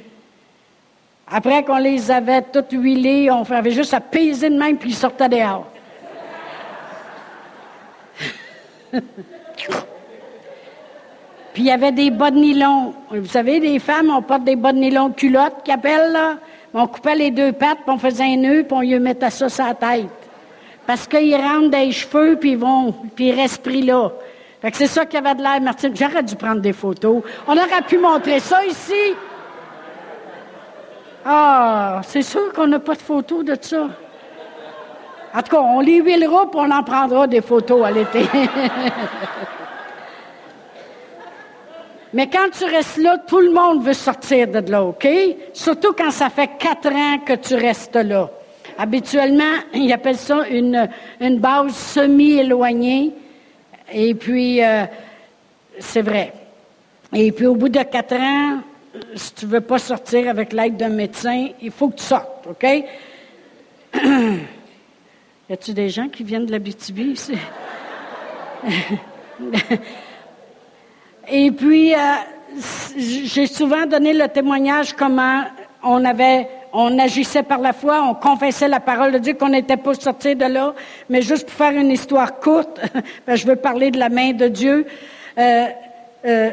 Après 1.28 1.64
qu'on 1.64 1.78
les 1.78 2.10
avait 2.10 2.42
toutes 2.42 2.72
huilées, 2.72 3.30
on 3.30 3.44
avait 3.52 3.72
juste 3.72 3.94
à 3.94 4.00
peser 4.00 4.50
de 4.50 4.58
même 4.58 4.78
puis 4.78 4.90
ils 4.92 4.96
sortaient 4.96 5.30
dehors. 5.30 5.68
Puis 11.54 11.64
il 11.64 11.66
y 11.68 11.72
avait 11.72 11.92
des 11.92 12.12
bas 12.12 12.32
de 12.32 12.38
nylon. 12.38 12.94
Vous 13.10 13.26
savez, 13.28 13.60
les 13.60 13.80
femmes, 13.80 14.12
on 14.16 14.22
porte 14.22 14.44
des 14.44 14.56
bas 14.56 14.74
de 14.74 14.78
nylon 14.78 15.12
culottes 15.12 15.64
qu'ils 15.64 15.74
appellent, 15.74 16.12
là. 16.12 16.36
On 16.74 16.88
coupait 16.88 17.16
les 17.16 17.32
deux 17.32 17.54
pattes, 17.54 17.78
puis 17.86 17.96
on 17.96 17.98
faisait 17.98 18.26
un 18.26 18.36
nœud, 18.36 18.64
puis 18.64 18.78
on 18.78 18.82
lui 18.82 19.00
mettait 19.00 19.30
ça 19.30 19.48
sur 19.48 19.66
la 19.66 19.74
tête. 19.74 20.10
Parce 20.86 21.08
qu'ils 21.08 21.36
rentrent 21.36 21.70
des 21.70 21.92
cheveux, 21.92 22.36
puis 22.36 22.52
ils 22.52 22.58
vont, 22.58 22.92
puis 23.16 23.28
ils 23.28 23.34
restent 23.34 23.64
pris 23.64 23.82
là. 23.82 24.12
Fait 24.62 24.72
que 24.72 24.78
c'est 24.78 24.88
ça 24.88 25.06
qui 25.06 25.16
avait 25.16 25.36
de 25.36 25.42
l'air, 25.42 25.62
Martine. 25.62 25.96
J'aurais 25.96 26.24
dû 26.24 26.36
prendre 26.36 26.60
des 26.60 26.74
photos. 26.74 27.24
On 27.48 27.54
aurait 27.54 27.82
pu 27.88 27.98
montrer 27.98 28.40
ça 28.42 28.66
ici. 28.66 29.14
Ah, 31.24 32.02
c'est 32.04 32.22
sûr 32.22 32.52
qu'on 32.54 32.68
n'a 32.68 32.80
pas 32.80 32.96
de 32.96 33.02
photos 33.02 33.46
de 33.46 33.58
ça. 33.60 33.88
En 35.36 35.42
tout 35.42 35.56
cas, 35.56 35.62
on 35.62 35.82
les 35.82 35.98
huilera, 35.98 36.50
puis 36.50 36.62
on 36.64 36.72
en 36.72 36.82
prendra 36.84 37.28
des 37.28 37.42
photos 37.42 37.86
à 37.86 37.92
l'été. 37.92 38.22
Mais 42.14 42.30
quand 42.30 42.48
tu 42.58 42.64
restes 42.64 42.96
là, 42.98 43.18
tout 43.28 43.42
le 43.42 43.52
monde 43.52 43.84
veut 43.84 43.92
sortir 43.92 44.48
de 44.48 44.72
là, 44.72 44.86
OK? 44.86 45.06
Surtout 45.52 45.92
quand 45.92 46.12
ça 46.12 46.30
fait 46.30 46.52
quatre 46.58 46.88
ans 46.88 47.20
que 47.26 47.34
tu 47.34 47.56
restes 47.56 47.98
là. 47.98 48.30
Habituellement, 48.78 49.56
ils 49.74 49.92
appellent 49.92 50.16
ça 50.16 50.48
une, 50.48 50.88
une 51.20 51.40
base 51.40 51.76
semi-éloignée. 51.76 53.12
Et 53.92 54.16
puis, 54.16 54.64
euh, 54.64 54.86
c'est 55.80 56.02
vrai. 56.02 56.32
Et 57.14 57.34
puis, 57.34 57.46
au 57.46 57.56
bout 57.56 57.68
de 57.68 57.84
quatre 57.84 58.16
ans, 58.16 58.60
si 59.16 59.34
tu 59.34 59.46
ne 59.48 59.52
veux 59.52 59.62
pas 59.62 59.80
sortir 59.80 60.30
avec 60.30 60.54
l'aide 60.54 60.78
d'un 60.78 60.88
médecin, 60.88 61.50
il 61.62 61.72
faut 61.72 61.90
que 61.90 61.98
tu 61.98 62.04
sortes, 62.04 62.48
OK? 62.48 62.66
y 65.50 65.54
a-tu 65.54 65.74
des 65.74 65.90
gens 65.90 66.08
qui 66.10 66.24
viennent 66.24 66.46
de 66.46 66.52
l'Abitibi 66.52 67.12
ici? 67.12 67.34
Et 71.28 71.52
puis, 71.52 71.94
euh, 71.94 71.98
j'ai 72.98 73.48
souvent 73.48 73.86
donné 73.86 74.14
le 74.14 74.28
témoignage 74.28 74.94
comment 74.94 75.44
on 75.84 76.04
avait, 76.04 76.48
on 76.74 76.98
agissait 76.98 77.44
par 77.44 77.60
la 77.60 77.74
foi, 77.74 78.02
on 78.02 78.16
confessait 78.16 78.68
la 78.68 78.80
parole 78.80 79.12
de 79.12 79.18
Dieu, 79.20 79.34
qu'on 79.34 79.50
n'était 79.50 79.78
pas 79.78 79.94
sorti 79.94 80.36
de 80.36 80.46
là. 80.46 80.74
Mais 81.10 81.22
juste 81.22 81.46
pour 81.48 81.56
faire 81.56 81.74
une 81.74 81.92
histoire 81.92 82.40
courte, 82.40 82.82
je 83.28 83.46
veux 83.46 83.56
parler 83.56 83.92
de 83.92 84.00
la 84.00 84.10
main 84.10 84.32
de 84.32 84.48
Dieu. 84.48 84.88
Euh, 85.38 85.68
euh, 86.26 86.52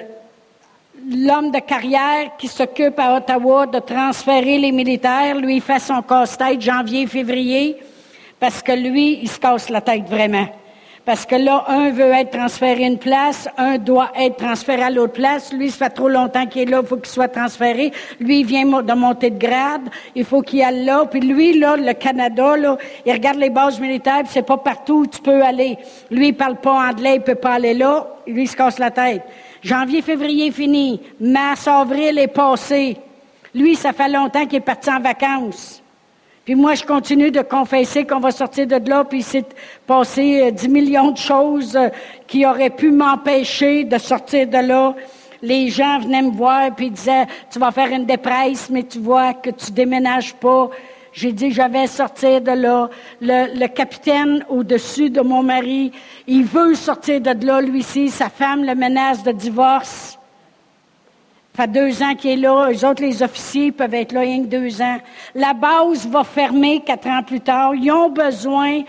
l'homme 1.11 1.51
de 1.51 1.61
carrière 1.61 2.37
qui 2.39 2.49
s'occupe 2.49 2.99
à 2.99 3.17
Ottawa 3.17 3.67
de 3.67 3.79
transférer 3.79 4.59
les 4.59 4.73
militaires, 4.73 5.37
lui, 5.37 5.57
il 5.57 5.63
fait 5.63 5.79
son 5.79 6.03
casse-tête 6.03 6.61
janvier, 6.61 7.07
février, 7.07 7.79
parce 8.43 8.61
que 8.61 8.73
lui, 8.73 9.21
il 9.23 9.29
se 9.29 9.39
casse 9.39 9.69
la 9.69 9.81
tête 9.81 10.09
vraiment. 10.09 10.49
Parce 11.05 11.25
que 11.25 11.37
là, 11.37 11.65
un 11.69 11.91
veut 11.91 12.11
être 12.11 12.37
transféré 12.37 12.83
une 12.83 12.99
place, 12.99 13.49
un 13.57 13.79
doit 13.79 14.11
être 14.19 14.37
transféré 14.37 14.83
à 14.83 14.91
l'autre 14.91 15.13
place. 15.13 15.53
Lui, 15.53 15.71
ça 15.71 15.85
fait 15.85 15.91
trop 15.91 16.09
longtemps 16.09 16.45
qu'il 16.47 16.63
est 16.63 16.65
là, 16.65 16.81
il 16.83 16.89
faut 16.89 16.97
qu'il 16.97 17.07
soit 17.07 17.29
transféré. 17.29 17.93
Lui, 18.19 18.41
il 18.41 18.45
vient 18.45 18.65
de 18.65 18.93
monter 18.95 19.31
de 19.31 19.39
grade, 19.39 19.83
il 20.17 20.25
faut 20.25 20.43
qu'il 20.43 20.61
aille 20.61 20.85
là. 20.85 21.05
Puis 21.09 21.21
lui, 21.21 21.57
là, 21.57 21.77
le 21.77 21.93
Canada, 21.93 22.57
il 23.07 23.13
regarde 23.13 23.39
les 23.39 23.51
bases 23.51 23.79
militaires, 23.79 24.25
c'est 24.27 24.43
pas 24.43 24.57
partout 24.57 25.03
où 25.03 25.07
tu 25.07 25.21
peux 25.21 25.41
aller. 25.41 25.79
Lui, 26.11 26.31
il 26.31 26.35
parle 26.35 26.57
pas 26.57 26.91
anglais, 26.91 27.15
il 27.19 27.23
peut 27.23 27.37
pas 27.37 27.53
aller 27.53 27.75
là. 27.75 28.09
Lui, 28.27 28.43
il 28.43 28.49
se 28.49 28.57
casse 28.57 28.81
la 28.81 28.91
tête. 28.91 29.23
Janvier, 29.63 30.03
février 30.03 30.51
fini. 30.51 31.01
Mars, 31.21 31.69
avril 31.69 32.19
est 32.19 32.27
passé. 32.27 32.97
Lui, 33.55 33.77
ça 33.77 33.93
fait 33.93 34.09
longtemps 34.09 34.47
qu'il 34.47 34.57
est 34.57 34.61
parti 34.61 34.91
en 34.91 34.99
vacances. 34.99 35.82
Puis 36.45 36.57
moi, 36.57 36.75
je 36.75 36.85
continue 36.85 37.31
de 37.31 37.41
confesser 37.41 38.05
qu'on 38.05 38.19
va 38.19 38.33
sortir 38.33 38.67
de 38.67 38.89
là, 38.89 39.05
puis 39.05 39.23
c'est 39.23 39.47
passé 39.87 40.51
10 40.51 40.67
euh, 40.67 40.71
millions 40.71 41.13
de 41.13 41.19
choses 41.19 41.77
euh, 41.77 41.89
qui 42.27 42.45
auraient 42.45 42.71
pu 42.71 42.91
m'empêcher 42.91 43.85
de 43.85 43.97
sortir 43.97 44.49
de 44.49 44.59
là. 44.59 44.97
Les 45.41 45.69
gens 45.69 46.01
venaient 46.01 46.23
me 46.23 46.33
voir, 46.33 46.75
puis 46.75 46.91
disaient, 46.91 47.27
tu 47.49 47.61
vas 47.61 47.71
faire 47.71 47.93
une 47.93 48.07
dépresse, 48.07 48.71
mais 48.71 48.83
tu 48.83 48.99
vois 48.99 49.35
que 49.35 49.51
tu 49.51 49.71
déménages 49.71 50.35
pas. 50.35 50.69
J'ai 51.13 51.31
dit, 51.31 51.53
je 51.53 51.63
vais 51.63 51.87
sortir 51.87 52.41
de 52.41 52.53
là. 52.53 52.91
Le, 53.21 53.57
le 53.57 53.69
capitaine 53.69 54.45
au-dessus 54.49 55.11
de 55.11 55.21
mon 55.21 55.45
mari, 55.45 55.93
il 56.27 56.43
veut 56.43 56.75
sortir 56.75 57.21
de 57.21 57.47
là, 57.47 57.61
lui-ci. 57.61 58.09
Sa 58.09 58.29
femme 58.29 58.65
le 58.65 58.75
menace 58.75 59.23
de 59.23 59.31
divorce. 59.31 60.19
Ça 61.55 61.65
fait 61.65 61.69
deux 61.69 62.03
ans 62.03 62.15
qu'il 62.15 62.31
est 62.31 62.37
là. 62.37 62.71
Eux 62.71 62.87
autres, 62.87 63.03
les 63.03 63.23
officiers, 63.23 63.73
peuvent 63.73 63.93
être 63.93 64.13
là 64.13 64.21
rien 64.21 64.43
que 64.43 64.49
deux 64.49 64.81
ans. 64.81 64.99
La 65.35 65.53
base 65.53 66.07
va 66.07 66.25
fermer 66.25 66.81
quatre 66.81 67.07
ans 67.07 67.23
plus 67.23 67.41
tard. 67.41 67.75
Ils 67.75 67.91
ont 67.91 68.09
besoin 68.09 68.83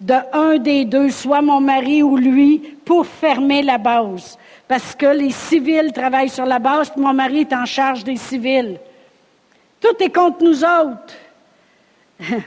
d'un 0.00 0.56
des 0.58 0.86
deux, 0.86 1.10
soit 1.10 1.42
mon 1.42 1.60
mari 1.60 2.02
ou 2.02 2.16
lui, 2.16 2.58
pour 2.86 3.06
fermer 3.06 3.62
la 3.62 3.76
base. 3.76 4.38
Parce 4.66 4.94
que 4.94 5.06
les 5.06 5.30
civils 5.30 5.92
travaillent 5.92 6.30
sur 6.30 6.46
la 6.46 6.58
base, 6.58 6.90
puis 6.90 7.02
mon 7.02 7.12
mari 7.12 7.40
est 7.40 7.52
en 7.52 7.66
charge 7.66 8.02
des 8.02 8.16
civils. 8.16 8.78
Tout 9.78 10.02
est 10.02 10.10
contre 10.10 10.42
nous 10.42 10.64
autres. 10.64 11.14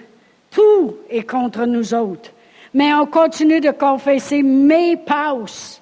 Tout 0.51 0.95
est 1.11 1.29
contre 1.29 1.65
nous 1.65 1.93
autres. 1.93 2.31
Mais 2.73 2.91
on 2.95 3.05
continue 3.05 3.61
de 3.61 3.69
confesser. 3.69 4.41
Mai 4.41 4.97
passe. 4.97 5.79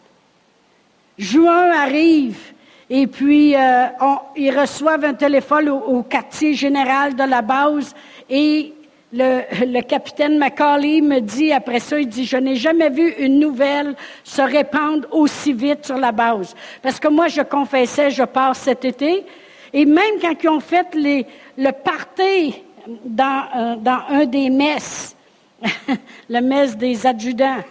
Juin 1.17 1.71
arrive. 1.71 2.53
Et 2.89 3.07
puis, 3.07 3.55
euh, 3.55 3.87
ils 4.35 4.57
reçoivent 4.57 5.03
un 5.03 5.13
téléphone 5.13 5.69
au, 5.69 6.03
quartier 6.03 6.53
général 6.53 7.15
de 7.15 7.23
la 7.23 7.41
base 7.41 7.93
et 8.29 8.73
le, 9.11 9.81
capitaine 9.81 10.37
Macaulay 10.37 11.01
me 11.01 11.19
dit 11.19 11.51
après 11.51 11.79
ça, 11.79 11.99
il 11.99 12.07
dit, 12.07 12.25
je 12.25 12.37
n'ai 12.37 12.55
jamais 12.55 12.89
vu 12.89 13.13
une 13.19 13.39
nouvelle 13.39 13.95
se 14.23 14.41
répandre 14.41 15.07
aussi 15.11 15.53
vite 15.53 15.85
sur 15.85 15.97
la 15.97 16.11
base. 16.11 16.55
Parce 16.81 16.99
que 16.99 17.07
moi, 17.07 17.27
je 17.27 17.41
confessais, 17.41 18.09
je 18.09 18.23
pars 18.23 18.55
cet 18.55 18.85
été, 18.85 19.25
et 19.73 19.85
même 19.85 20.19
quand 20.21 20.33
ils 20.41 20.49
ont 20.49 20.59
fait 20.59 20.87
le 20.93 21.71
party 21.71 22.63
dans, 23.05 23.43
euh, 23.55 23.75
dans 23.75 23.99
un 24.09 24.25
des 24.25 24.49
messes, 24.49 25.15
le 26.29 26.39
messe 26.41 26.77
des 26.77 27.05
adjudants 27.05 27.63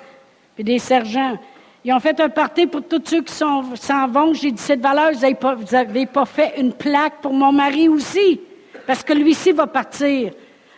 et 0.59 0.63
des 0.63 0.79
sergents, 0.79 1.39
ils 1.87 1.93
ont 1.93 2.01
fait 2.01 2.19
un 2.19 2.29
party 2.29 2.67
pour 2.67 2.83
tous 2.83 3.01
ceux 3.05 3.23
qui 3.23 3.33
s'en 3.33 3.63
vont. 4.09 4.35
J'ai 4.35 4.51
dit, 4.51 4.61
cette 4.61 4.81
valeur, 4.81 5.13
vous 5.13 5.65
n'avez 5.71 6.07
pas, 6.07 6.25
fait 6.25 6.55
une 6.59 6.73
plaque 6.73 7.21
pour 7.23 7.33
mon 7.33 7.53
mari 7.53 7.89
aussi, 7.89 8.41
parce 8.89 9.05
que 9.05 9.13
lui-ci 9.13 9.53
va 9.53 9.69
partir. 9.69 10.33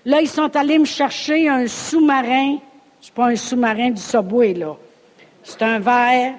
Là, 0.05 0.21
ils 0.21 0.29
sont 0.29 0.55
allés 0.55 0.79
me 0.79 0.85
chercher 0.85 1.49
un 1.49 1.67
sous-marin. 1.67 2.59
C'est 3.01 3.15
pas 3.15 3.29
un 3.29 3.37
sous-marin 3.37 3.89
du 3.89 4.03
Subway, 4.03 4.53
là. 4.53 4.77
C'est 5.43 5.63
un 5.63 5.79
verre. 5.79 6.35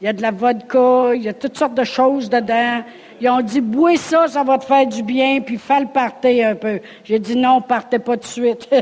Il 0.00 0.06
y 0.06 0.08
a 0.08 0.14
de 0.14 0.22
la 0.22 0.30
vodka, 0.30 1.14
il 1.14 1.22
y 1.22 1.28
a 1.28 1.34
toutes 1.34 1.58
sortes 1.58 1.74
de 1.74 1.84
choses 1.84 2.30
dedans. 2.30 2.82
Ils 3.20 3.28
ont 3.28 3.42
dit, 3.42 3.60
bois 3.60 3.96
ça, 3.96 4.26
ça 4.26 4.42
va 4.42 4.56
te 4.56 4.64
faire 4.64 4.86
du 4.86 5.02
bien, 5.02 5.42
puis 5.42 5.58
fais 5.58 5.80
le 5.80 5.86
party 5.86 6.42
un 6.42 6.54
peu. 6.54 6.80
J'ai 7.04 7.18
dit, 7.18 7.36
non, 7.36 7.60
partez 7.60 7.98
pas 7.98 8.16
de 8.16 8.24
suite. 8.24 8.70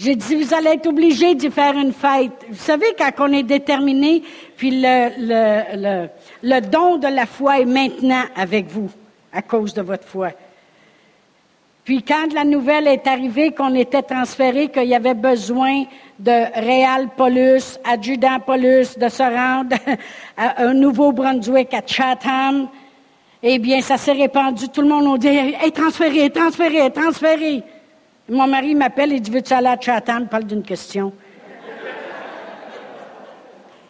J'ai 0.00 0.14
dit, 0.14 0.36
vous 0.36 0.54
allez 0.54 0.70
être 0.70 0.86
obligés 0.86 1.34
d'y 1.34 1.50
faire 1.50 1.76
une 1.76 1.92
fête. 1.92 2.46
Vous 2.48 2.54
savez, 2.54 2.94
quand 2.96 3.10
on 3.18 3.32
est 3.32 3.42
déterminé, 3.42 4.22
puis 4.56 4.70
le, 4.80 6.60
don 6.60 6.98
de 6.98 7.08
la 7.08 7.26
foi 7.26 7.58
est 7.58 7.64
maintenant 7.64 8.22
avec 8.36 8.68
vous, 8.68 8.90
à 9.32 9.42
cause 9.42 9.74
de 9.74 9.82
votre 9.82 10.06
foi. 10.06 10.30
Puis 11.84 12.04
quand 12.04 12.32
la 12.32 12.44
nouvelle 12.44 12.86
est 12.86 13.08
arrivée 13.08 13.50
qu'on 13.50 13.74
était 13.74 14.02
transféré, 14.02 14.68
qu'il 14.68 14.84
y 14.84 14.94
avait 14.94 15.14
besoin 15.14 15.84
de 16.18 16.60
Réal 16.60 17.08
Paulus, 17.16 17.80
adjudant 17.82 18.38
Paulus, 18.38 18.96
de 18.96 19.08
se 19.08 19.22
rendre 19.22 19.76
à 20.36 20.62
un 20.62 20.74
Nouveau-Brunswick, 20.74 21.74
à 21.74 21.80
Chatham, 21.84 22.68
eh 23.42 23.58
bien, 23.58 23.80
ça 23.80 23.96
s'est 23.96 24.12
répandu. 24.12 24.68
Tout 24.68 24.82
le 24.82 24.88
monde 24.88 25.16
a 25.16 25.18
dit, 25.18 25.28
hey, 25.28 25.72
transféré, 25.72 26.30
transféré, 26.30 26.88
transféré. 26.92 27.64
Mon 28.28 28.46
mari 28.46 28.74
m'appelle 28.74 29.12
et 29.12 29.20
dit 29.20 29.30
Veux-tu 29.30 29.54
aller 29.54 29.68
à 29.68 29.80
Chatham? 29.80 30.28
Parle 30.28 30.44
d'une 30.44 30.62
question. 30.62 31.12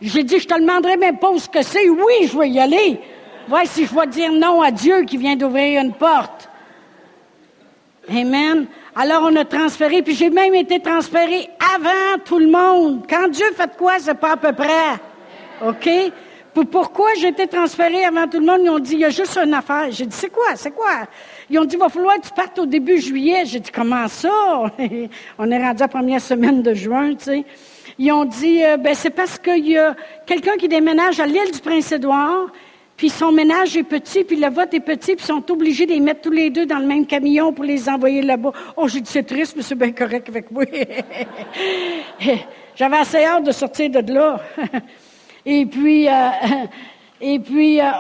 J'ai 0.01 0.23
dit 0.23 0.39
Je 0.39 0.47
te 0.47 0.59
demanderai 0.59 0.97
même 0.97 1.19
pas 1.19 1.37
ce 1.39 1.49
que 1.49 1.63
c'est. 1.63 1.89
Oui, 1.89 2.29
je 2.31 2.39
vais 2.39 2.49
y 2.49 2.61
aller. 2.61 3.01
Vois 3.49 3.65
si 3.65 3.87
je 3.87 3.95
vais 3.95 4.07
dire 4.07 4.33
non 4.33 4.63
à 4.63 4.71
Dieu 4.71 5.03
qui 5.03 5.17
vient 5.17 5.35
d'ouvrir 5.35 5.83
une 5.83 5.93
porte. 5.93 6.49
Amen. 8.09 8.67
Alors 8.95 9.23
on 9.25 9.37
a 9.37 9.45
transféré, 9.45 10.03
puis 10.03 10.15
j'ai 10.15 10.31
même 10.31 10.55
été 10.55 10.81
transféré 10.81 11.49
avant 11.75 12.23
tout 12.25 12.39
le 12.39 12.49
monde. 12.49 13.07
Quand 13.09 13.29
Dieu 13.29 13.47
fait 13.55 13.77
quoi, 13.77 13.99
c'est 13.99 14.15
pas 14.15 14.33
à 14.33 14.37
peu 14.37 14.53
près. 14.53 14.95
OK? 15.65 15.89
Pourquoi 16.65 17.09
j'ai 17.21 17.29
été 17.29 17.47
transféré 17.47 18.05
avant 18.05 18.27
tout 18.27 18.41
le 18.41 18.47
monde? 18.47 18.61
Ils 18.65 18.71
ont 18.71 18.79
dit, 18.79 18.95
il 18.95 19.01
y 19.01 19.05
a 19.05 19.11
juste 19.11 19.37
une 19.37 19.55
affaire. 19.55 19.87
J'ai 19.91 20.07
dit, 20.07 20.17
c'est 20.17 20.31
quoi? 20.31 20.57
C'est 20.57 20.71
quoi? 20.71 21.07
Ils 21.51 21.59
ont 21.59 21.65
dit, 21.65 21.77
il 21.77 21.79
va 21.79 21.89
falloir 21.89 22.17
que 22.17 22.27
tu 22.27 22.33
partes 22.33 22.59
au 22.59 22.67
début 22.67 22.99
juillet. 23.01 23.45
J'ai 23.45 23.61
dit, 23.61 23.71
comment 23.71 24.09
ça? 24.09 24.31
On 25.39 25.51
est 25.51 25.59
rendu 25.59 25.83
à 25.83 25.85
la 25.85 25.89
première 25.89 26.21
semaine 26.21 26.63
de 26.63 26.75
juin, 26.75 27.15
tu 27.15 27.25
sais. 27.25 27.45
Ils 27.99 28.13
ont 28.13 28.25
dit, 28.25 28.65
euh, 28.65 28.77
ben, 28.77 28.95
c'est 28.95 29.11
parce 29.11 29.39
qu'il 29.39 29.69
y 29.69 29.77
a 29.77 29.97
quelqu'un 30.25 30.57
qui 30.57 30.69
déménage 30.69 31.19
à 31.19 31.27
l'île 31.27 31.51
du 31.53 31.59
Prince-Édouard, 31.59 32.47
puis 32.97 33.11
son 33.11 33.33
ménage 33.33 33.77
est 33.77 33.83
petit, 33.83 34.25
puis 34.25 34.37
le 34.37 34.49
vote 34.49 34.73
est 34.73 34.81
petit, 34.81 35.17
puis 35.17 35.25
ils 35.25 35.27
sont 35.27 35.51
obligés 35.51 35.87
de 35.87 35.93
les 35.93 36.01
mettre 36.01 36.21
tous 36.21 36.31
les 36.31 36.51
deux 36.51 36.67
dans 36.67 36.79
le 36.79 36.87
même 36.87 37.07
camion 37.07 37.53
pour 37.53 37.65
les 37.65 37.89
envoyer 37.89 38.23
là-bas. 38.23 38.53
Oh, 38.77 38.87
j'ai 38.89 39.01
dit, 39.01 39.11
c'est 39.11 39.25
triste, 39.25 39.55
mais 39.57 39.63
c'est 39.63 39.75
bien 39.75 39.93
correct 39.93 40.29
avec 40.29 40.51
moi. 40.51 40.65
J'avais 42.77 42.97
assez 42.97 43.25
hâte 43.25 43.45
de 43.45 43.53
sortir 43.53 43.91
de 43.91 44.13
là. 44.13 44.41
Et 45.51 45.65
puis, 45.65 46.07
euh, 46.07 46.13
Et 47.21 47.41
puis, 47.41 47.81
euh, 47.81 47.91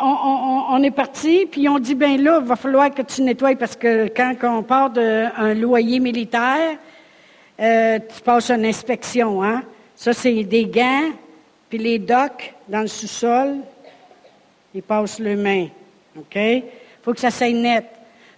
on, 0.70 0.80
est 0.80 0.92
parti, 0.92 1.44
puis 1.50 1.68
on 1.68 1.80
dit, 1.80 1.96
ben 1.96 2.22
là, 2.22 2.38
il 2.40 2.46
va 2.46 2.54
falloir 2.54 2.94
que 2.94 3.02
tu 3.02 3.22
nettoies, 3.22 3.56
parce 3.56 3.74
que 3.74 4.06
quand 4.06 4.36
on 4.44 4.62
part 4.62 4.90
d'un 4.90 5.54
loyer 5.54 5.98
militaire, 5.98 6.76
euh, 7.58 7.98
tu 7.98 8.20
passes 8.22 8.50
une 8.52 8.64
inspection, 8.64 9.42
hein. 9.42 9.64
Ça, 9.96 10.12
c'est 10.12 10.44
des 10.44 10.66
gants, 10.66 11.10
puis 11.68 11.78
les 11.78 11.98
docks 11.98 12.54
dans 12.68 12.82
le 12.82 12.86
sous-sol, 12.86 13.56
ils 14.72 14.84
passent 14.84 15.18
le 15.18 15.36
main, 15.36 15.66
OK? 16.16 16.36
Il 16.36 16.62
faut 17.02 17.12
que 17.12 17.18
ça 17.18 17.32
soit 17.32 17.52
net. 17.52 17.86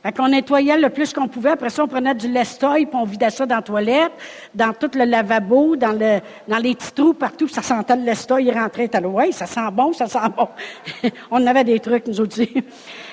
Fait 0.03 0.17
qu'on 0.17 0.29
nettoyait 0.29 0.79
le 0.79 0.89
plus 0.89 1.13
qu'on 1.13 1.29
pouvait. 1.29 1.51
Après 1.51 1.69
ça, 1.69 1.85
on 1.85 1.89
prenait 1.89 2.15
du 2.15 2.29
lestoil, 2.33 2.87
puis 2.87 2.97
on 2.99 3.05
vidait 3.05 3.29
ça 3.29 3.45
dans 3.45 3.57
la 3.57 3.63
toilette, 3.63 4.13
dans 4.55 4.73
tout 4.73 4.91
le 4.95 5.05
lavabo, 5.05 5.77
dans, 5.77 5.93
le, 5.93 6.21
dans 6.49 6.59
les 6.59 6.75
petits 6.75 6.93
trous 6.93 7.13
partout. 7.13 7.49
Ça 7.49 7.61
sentait 7.61 7.97
le 7.97 8.05
lestoil, 8.05 8.45
il 8.45 8.53
rentrait. 8.53 8.89
T'as 8.89 9.03
ouais, 9.03 9.31
ça 9.33 9.45
sent 9.45 9.61
bon, 9.73 9.93
ça 9.93 10.07
sent 10.07 10.19
bon. 10.35 10.49
on 11.31 11.47
avait 11.47 11.65
des 11.65 11.81
trucs, 11.81 12.07
nous 12.07 12.21
aussi. 12.21 12.51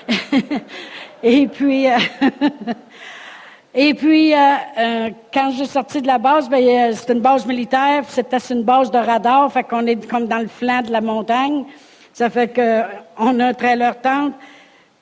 Et 1.24 1.48
puis... 1.48 1.88
Euh, 1.88 1.98
et 3.74 3.94
puis, 3.94 4.34
euh, 4.34 4.38
euh, 4.80 5.10
quand 5.34 5.52
j'ai 5.52 5.66
sorti 5.66 6.02
de 6.02 6.08
la 6.08 6.18
base, 6.18 6.50
ben, 6.50 6.94
c'était 6.94 7.14
une 7.14 7.20
base 7.20 7.46
militaire, 7.46 8.04
c'était 8.08 8.38
une 8.38 8.64
base 8.64 8.90
de 8.92 8.98
radar, 8.98 9.52
fait 9.52 9.64
qu'on 9.64 9.86
est 9.86 10.08
comme 10.10 10.28
dans 10.28 10.40
le 10.40 10.48
flanc 10.48 10.82
de 10.82 10.92
la 10.92 11.02
montagne. 11.02 11.66
Ça 12.14 12.30
fait 12.30 12.48
qu'on 12.48 13.40
a 13.40 13.46
un 13.46 13.54
trailer 13.54 14.00
tente. 14.02 14.34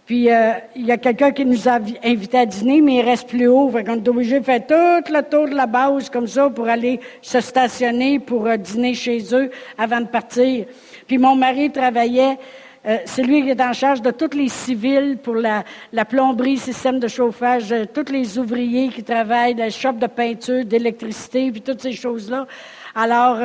Puis 0.06 0.30
euh, 0.30 0.52
il 0.76 0.86
y 0.86 0.92
a 0.92 0.98
quelqu'un 0.98 1.32
qui 1.32 1.46
nous 1.46 1.68
a 1.68 1.80
invités 2.04 2.38
à 2.38 2.46
dîner, 2.46 2.80
mais 2.80 2.98
il 2.98 3.02
reste 3.02 3.28
plus 3.28 3.48
haut. 3.48 3.70
Fait 3.70 3.84
qu'on 3.84 3.96
est 3.96 4.08
obligé 4.08 4.40
de 4.40 4.46
faire 4.46 4.66
tout 4.66 5.12
le 5.12 5.22
tour 5.24 5.50
de 5.50 5.56
la 5.56 5.66
base 5.66 6.12
comme 6.12 6.28
ça 6.28 6.48
pour 6.50 6.68
aller 6.68 7.00
se 7.24 7.40
stationner 7.42 8.20
pour 8.20 8.46
euh, 8.46 8.56
dîner 8.56 8.94
chez 8.94 9.20
eux 9.34 9.50
avant 9.80 10.02
de 10.02 10.06
partir. 10.06 10.68
Puis 11.08 11.18
mon 11.18 11.36
mari 11.36 11.72
travaillait, 11.72 12.38
euh, 12.86 12.98
c'est 13.06 13.24
lui 13.24 13.42
qui 13.42 13.50
est 13.50 13.62
en 13.62 13.74
charge 13.74 14.04
de 14.04 14.12
tous 14.12 14.38
les 14.38 14.48
civils 14.48 15.18
pour 15.18 15.34
la, 15.34 15.64
la 15.92 16.06
plomberie, 16.06 16.58
système 16.58 17.00
de 17.00 17.08
chauffage, 17.08 17.74
tous 17.92 18.12
les 18.12 18.38
ouvriers 18.38 18.90
qui 18.90 19.02
travaillent, 19.02 19.56
la 19.56 19.72
shop 19.72 19.94
de 19.94 20.06
peinture, 20.06 20.66
d'électricité, 20.66 21.50
puis 21.50 21.62
toutes 21.62 21.82
ces 21.82 21.94
choses-là. 21.94 22.46
Alors, 22.94 23.40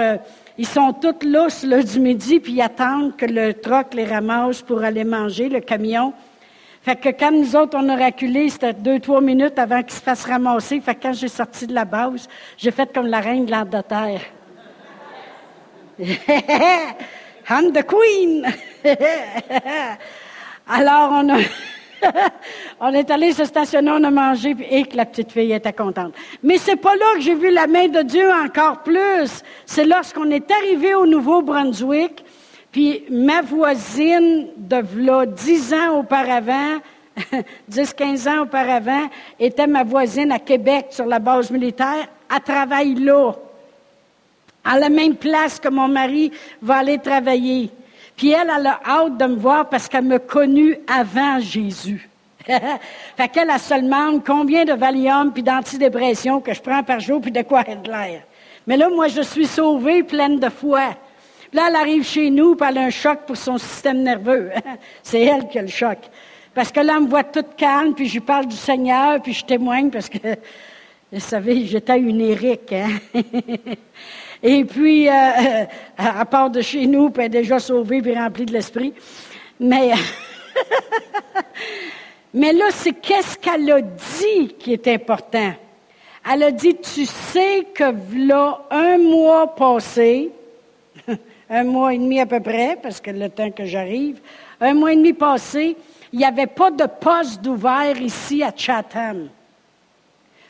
ils 0.58 0.66
sont 0.66 0.92
tous 0.92 1.26
là 1.26 1.48
le 1.64 1.82
du 1.82 2.00
midi, 2.00 2.38
puis 2.38 2.52
ils 2.52 2.60
attendent 2.60 3.16
que 3.16 3.24
le 3.24 3.54
troc 3.54 3.94
les 3.94 4.04
ramasse 4.04 4.60
pour 4.60 4.84
aller 4.84 5.04
manger, 5.04 5.48
le 5.48 5.60
camion. 5.60 6.12
Fait 6.82 6.96
que 6.96 7.10
quand 7.10 7.30
nous 7.30 7.54
autres, 7.56 7.76
on 7.78 7.88
a 7.90 7.96
reculé, 7.96 8.48
c'était 8.48 8.72
deux, 8.72 8.98
trois 9.00 9.20
minutes 9.20 9.58
avant 9.58 9.82
qu'ils 9.82 9.92
se 9.92 10.00
fassent 10.00 10.24
ramasser. 10.24 10.80
Fait 10.80 10.94
que 10.94 11.02
quand 11.02 11.12
j'ai 11.12 11.28
sorti 11.28 11.66
de 11.66 11.74
la 11.74 11.84
base, 11.84 12.26
j'ai 12.56 12.70
fait 12.70 12.90
comme 12.92 13.06
la 13.06 13.20
reine 13.20 13.44
de 13.44 13.82
terre. 13.82 14.22
I'm 17.50 17.72
the 17.72 17.84
queen! 17.84 18.46
Alors, 20.66 21.10
on 21.12 21.28
a... 21.28 21.38
on 22.80 22.92
est 22.94 23.10
allé 23.10 23.32
se 23.32 23.44
stationner, 23.44 23.90
on 23.90 24.04
a 24.04 24.10
mangé, 24.10 24.56
et 24.70 24.84
que 24.84 24.96
la 24.96 25.04
petite 25.04 25.32
fille 25.32 25.52
était 25.52 25.72
contente. 25.72 26.14
Mais 26.42 26.58
c'est 26.58 26.76
pas 26.76 26.96
là 26.96 27.14
que 27.14 27.20
j'ai 27.20 27.34
vu 27.34 27.50
la 27.50 27.66
main 27.66 27.88
de 27.88 28.02
Dieu 28.02 28.30
encore 28.32 28.82
plus. 28.82 29.42
C'est 29.66 29.84
lorsqu'on 29.84 30.30
est 30.30 30.50
arrivé 30.50 30.94
au 30.94 31.06
Nouveau-Brunswick, 31.06 32.24
puis 32.72 33.04
ma 33.11 33.42
voisine 33.42 34.48
de 34.56 34.83
là, 34.96 35.26
dix 35.26 35.74
ans 35.74 35.98
auparavant, 35.98 36.78
10, 37.68 37.92
15 37.94 38.28
ans 38.28 38.42
auparavant, 38.42 39.09
était 39.38 39.66
ma 39.66 39.83
voisine 39.83 40.30
à 40.33 40.38
Québec 40.38 40.87
sur 40.90 41.06
la 41.06 41.18
base 41.18 41.50
militaire. 41.50 42.06
Elle 42.33 42.40
travaille 42.42 42.94
là, 42.94 43.33
à 44.64 44.78
la 44.78 44.88
même 44.88 45.16
place 45.16 45.59
que 45.59 45.68
mon 45.68 45.88
mari 45.88 46.30
va 46.62 46.76
aller 46.76 46.98
travailler. 46.98 47.70
Puis 48.16 48.30
elle, 48.30 48.52
elle 48.56 48.66
a 48.66 48.80
hâte 48.87 49.16
de 49.16 49.24
me 49.24 49.37
voir 49.37 49.68
parce 49.68 49.88
qu'elle 49.88 50.04
me 50.04 50.18
connue 50.18 50.76
avant 50.87 51.40
Jésus. 51.40 52.09
fait 52.46 53.28
qu'elle, 53.28 53.50
a 53.50 53.59
seulement 53.59 54.18
combien 54.20 54.64
de 54.64 54.72
Valium 54.72 55.33
puis 55.33 55.42
d'antidépression 55.42 56.40
que 56.40 56.54
je 56.54 56.61
prends 56.61 56.83
par 56.83 57.00
jour 57.00 57.20
puis 57.20 57.30
de 57.30 57.42
quoi 57.42 57.64
de 57.64 57.90
l'air. 57.90 58.22
Mais 58.66 58.76
là, 58.76 58.88
moi, 58.90 59.09
je 59.09 59.22
suis 59.22 59.46
sauvée, 59.46 60.02
pleine 60.02 60.38
de 60.38 60.48
foi. 60.48 60.94
Là, 61.52 61.66
elle 61.68 61.76
arrive 61.76 62.04
chez 62.04 62.30
nous, 62.30 62.54
puis 62.54 62.66
elle 62.68 62.78
a 62.78 62.82
un 62.82 62.90
choc 62.90 63.20
pour 63.26 63.36
son 63.36 63.58
système 63.58 64.02
nerveux. 64.02 64.50
C'est 65.02 65.22
elle 65.22 65.48
qui 65.48 65.58
a 65.58 65.62
le 65.62 65.68
choc. 65.68 65.98
Parce 66.54 66.70
que 66.70 66.80
là, 66.80 66.94
elle 66.96 67.04
me 67.04 67.08
voit 67.08 67.24
toute 67.24 67.56
calme, 67.56 67.94
puis 67.94 68.06
je 68.06 68.14
lui 68.14 68.20
parle 68.20 68.46
du 68.46 68.56
Seigneur, 68.56 69.20
puis 69.20 69.32
je 69.32 69.44
témoigne 69.44 69.90
parce 69.90 70.08
que, 70.08 70.18
vous 71.12 71.20
savez, 71.20 71.66
j'étais 71.66 71.98
une 71.98 72.20
Éric. 72.20 72.72
Hein? 72.72 72.98
Et 74.42 74.64
puis, 74.64 75.08
euh, 75.08 75.64
à 75.98 76.24
part 76.24 76.50
de 76.50 76.62
chez 76.62 76.86
nous, 76.86 77.10
puis 77.10 77.24
elle 77.24 77.36
est 77.36 77.40
déjà 77.40 77.58
sauvée, 77.58 78.00
puis 78.00 78.14
remplie 78.14 78.46
de 78.46 78.52
l'esprit. 78.52 78.94
Mais, 79.58 79.92
mais 82.32 82.52
là, 82.52 82.66
c'est 82.70 82.92
qu'est-ce 82.92 83.36
qu'elle 83.36 83.70
a 83.70 83.80
dit 83.82 84.54
qui 84.58 84.72
est 84.72 84.88
important? 84.88 85.52
Elle 86.30 86.42
a 86.42 86.50
dit, 86.50 86.76
tu 86.76 87.04
sais 87.04 87.66
que 87.74 87.92
là, 88.16 88.62
un 88.70 88.98
mois 88.98 89.54
passé, 89.54 90.30
un 91.50 91.64
mois 91.64 91.92
et 91.92 91.98
demi 91.98 92.20
à 92.20 92.26
peu 92.26 92.40
près, 92.40 92.78
parce 92.80 93.00
que 93.00 93.10
le 93.10 93.28
temps 93.28 93.50
que 93.50 93.64
j'arrive, 93.64 94.20
un 94.60 94.72
mois 94.72 94.92
et 94.92 94.96
demi 94.96 95.12
passé, 95.12 95.76
il 96.12 96.18
n'y 96.20 96.24
avait 96.24 96.46
pas 96.46 96.70
de 96.70 96.84
poste 96.84 97.42
d'ouvert 97.42 98.00
ici 98.00 98.42
à 98.42 98.52
Chatham. 98.56 99.28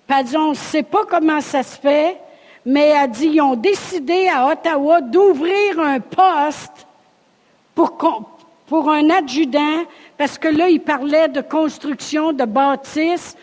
Puis 0.07 0.25
dit, 0.25 0.37
on 0.37 0.51
ne 0.51 0.55
sait 0.55 0.83
pas 0.83 1.05
comment 1.09 1.41
ça 1.41 1.63
se 1.63 1.79
fait, 1.79 2.19
mais 2.67 2.89
elle 2.89 3.11
dit, 3.11 3.31
ils 3.33 3.41
ont 3.41 3.57
décidé 3.57 4.29
à 4.29 4.49
Ottawa 4.49 5.01
d'ouvrir 5.01 5.81
un 5.81 6.01
poste 6.01 6.87
pour, 7.75 8.91
un 8.91 9.09
adjudant, 9.09 9.85
parce 10.19 10.37
que 10.37 10.49
là, 10.49 10.69
il 10.69 10.81
parlait 10.81 11.29
de 11.29 11.41
construction 11.41 12.33
de 12.33 12.45
bâtisses, 12.45 13.37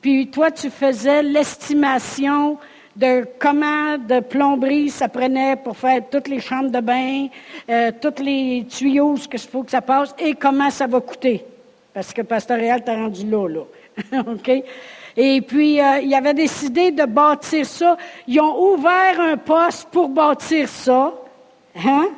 puis 0.00 0.28
toi, 0.28 0.50
tu 0.50 0.68
faisais 0.68 1.22
l'estimation 1.22 2.58
de 2.96 3.26
comment 3.38 3.98
de 3.98 4.20
plomberie 4.20 4.90
ça 4.90 5.08
prenait 5.08 5.56
pour 5.56 5.76
faire 5.76 6.02
toutes 6.10 6.28
les 6.28 6.40
chambres 6.40 6.70
de 6.70 6.80
bain, 6.80 7.26
euh, 7.68 7.90
tous 8.00 8.22
les 8.22 8.66
tuyaux, 8.68 9.16
ce 9.16 9.28
qu'il 9.28 9.40
faut 9.40 9.62
que 9.62 9.70
ça 9.70 9.80
passe, 9.80 10.14
et 10.18 10.34
comment 10.34 10.70
ça 10.70 10.86
va 10.86 11.00
coûter. 11.00 11.44
Parce 11.92 12.12
que 12.12 12.22
Pastoréal 12.22 12.82
t'a 12.82 12.94
rendu 12.94 13.26
là, 13.26 13.48
là. 13.48 13.62
Et 15.16 15.40
puis, 15.42 15.80
euh, 15.80 16.00
ils 16.00 16.12
avaient 16.14 16.34
décidé 16.34 16.90
de 16.90 17.04
bâtir 17.04 17.64
ça. 17.64 17.96
Ils 18.26 18.40
ont 18.40 18.72
ouvert 18.72 19.20
un 19.20 19.36
poste 19.36 19.88
pour 19.90 20.08
bâtir 20.08 20.68
ça. 20.68 21.14
Hein? 21.76 22.08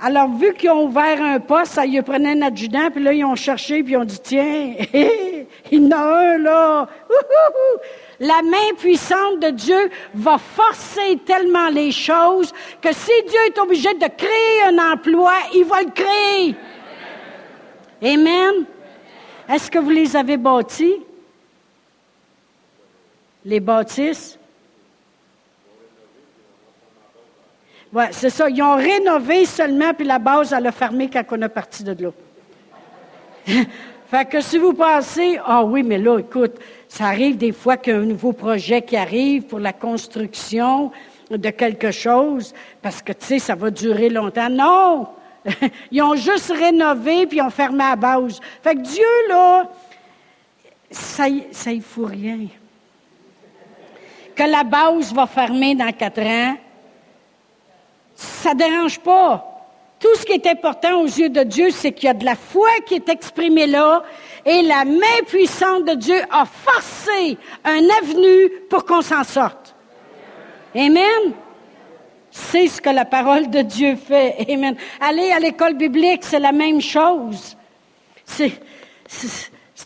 Alors, 0.00 0.28
vu 0.30 0.54
qu'ils 0.54 0.70
ont 0.70 0.84
ouvert 0.84 1.22
un 1.22 1.40
poste, 1.40 1.72
ça 1.72 1.86
y 1.86 2.00
prenait 2.00 2.32
un 2.32 2.42
adjudant, 2.42 2.90
puis 2.90 3.02
là, 3.02 3.12
ils 3.12 3.24
ont 3.24 3.34
cherché, 3.34 3.82
puis 3.82 3.92
ils 3.92 3.96
ont 3.96 4.04
dit, 4.04 4.20
tiens, 4.22 4.74
il 4.92 5.46
y 5.72 5.86
en 5.86 5.90
a 5.90 6.34
un, 6.34 6.38
là. 6.38 6.88
La 8.24 8.40
main 8.40 8.74
puissante 8.78 9.40
de 9.40 9.50
Dieu 9.50 9.90
va 10.14 10.38
forcer 10.38 11.18
tellement 11.26 11.68
les 11.68 11.92
choses 11.92 12.54
que 12.80 12.90
si 12.90 13.12
Dieu 13.28 13.38
est 13.46 13.58
obligé 13.58 13.92
de 13.92 14.06
créer 14.06 14.62
un 14.66 14.92
emploi, 14.92 15.34
il 15.54 15.64
va 15.64 15.82
le 15.82 15.90
créer. 15.90 16.54
Amen. 18.02 18.64
Est-ce 19.46 19.70
que 19.70 19.78
vous 19.78 19.90
les 19.90 20.16
avez 20.16 20.38
bâtis? 20.38 21.02
Les 23.44 23.60
bâtisses? 23.60 24.38
Oui, 27.92 28.04
c'est 28.10 28.30
ça. 28.30 28.48
Ils 28.48 28.62
ont 28.62 28.76
rénové 28.76 29.44
seulement, 29.44 29.92
puis 29.92 30.06
la 30.06 30.18
base, 30.18 30.54
elle 30.54 30.66
a 30.66 30.72
fermé 30.72 31.10
quand 31.10 31.24
on 31.32 31.42
est 31.42 31.48
parti 31.50 31.84
de 31.84 32.04
là. 32.04 32.10
fait 34.06 34.26
que 34.26 34.40
si 34.40 34.58
vous 34.58 34.74
pensez, 34.74 35.38
ah 35.44 35.64
oui, 35.64 35.82
mais 35.82 35.98
là, 35.98 36.18
écoute, 36.18 36.56
ça 36.88 37.06
arrive 37.06 37.36
des 37.36 37.52
fois 37.52 37.76
qu'il 37.76 37.94
y 37.94 37.96
a 37.96 38.00
un 38.00 38.04
nouveau 38.04 38.32
projet 38.32 38.82
qui 38.82 38.96
arrive 38.96 39.44
pour 39.44 39.58
la 39.58 39.72
construction 39.72 40.92
de 41.30 41.50
quelque 41.50 41.90
chose, 41.90 42.54
parce 42.82 43.02
que, 43.02 43.12
tu 43.12 43.26
sais, 43.26 43.38
ça 43.38 43.54
va 43.54 43.70
durer 43.70 44.10
longtemps. 44.10 44.50
Non! 44.50 45.08
Ils 45.90 46.02
ont 46.02 46.14
juste 46.14 46.52
rénové, 46.52 47.26
puis 47.26 47.38
ils 47.38 47.42
ont 47.42 47.50
fermé 47.50 47.78
la 47.78 47.96
base. 47.96 48.40
Fait 48.62 48.74
que 48.74 48.80
Dieu, 48.80 49.28
là, 49.28 49.70
ça, 50.90 51.24
ça 51.50 51.72
y 51.72 51.80
fout 51.80 52.08
rien. 52.08 52.38
Que 54.34 54.42
la 54.44 54.64
base 54.64 55.12
va 55.12 55.26
fermer 55.26 55.74
dans 55.74 55.92
quatre 55.92 56.22
ans, 56.22 56.56
ça 58.14 58.54
ne 58.54 58.58
dérange 58.58 58.98
pas. 59.00 59.53
Tout 60.04 60.16
ce 60.16 60.26
qui 60.26 60.32
est 60.32 60.46
important 60.46 61.00
aux 61.00 61.06
yeux 61.06 61.30
de 61.30 61.42
Dieu, 61.44 61.70
c'est 61.70 61.90
qu'il 61.92 62.08
y 62.08 62.10
a 62.10 62.12
de 62.12 62.26
la 62.26 62.36
foi 62.36 62.68
qui 62.84 62.92
est 62.92 63.08
exprimée 63.08 63.66
là, 63.66 64.02
et 64.44 64.60
la 64.60 64.84
main 64.84 65.22
puissante 65.26 65.86
de 65.86 65.94
Dieu 65.94 66.20
a 66.30 66.44
forcé 66.44 67.38
un 67.64 67.88
avenue 68.02 68.50
pour 68.68 68.84
qu'on 68.84 69.00
s'en 69.00 69.24
sorte. 69.24 69.74
Amen. 70.74 71.32
C'est 72.30 72.68
ce 72.68 72.82
que 72.82 72.90
la 72.90 73.06
parole 73.06 73.48
de 73.48 73.62
Dieu 73.62 73.96
fait. 73.96 74.44
Amen. 74.50 74.76
Aller 75.00 75.30
à 75.30 75.40
l'école 75.40 75.72
biblique, 75.72 76.22
c'est 76.24 76.38
la 76.38 76.52
même 76.52 76.82
chose. 76.82 77.56
C'est, 78.26 78.60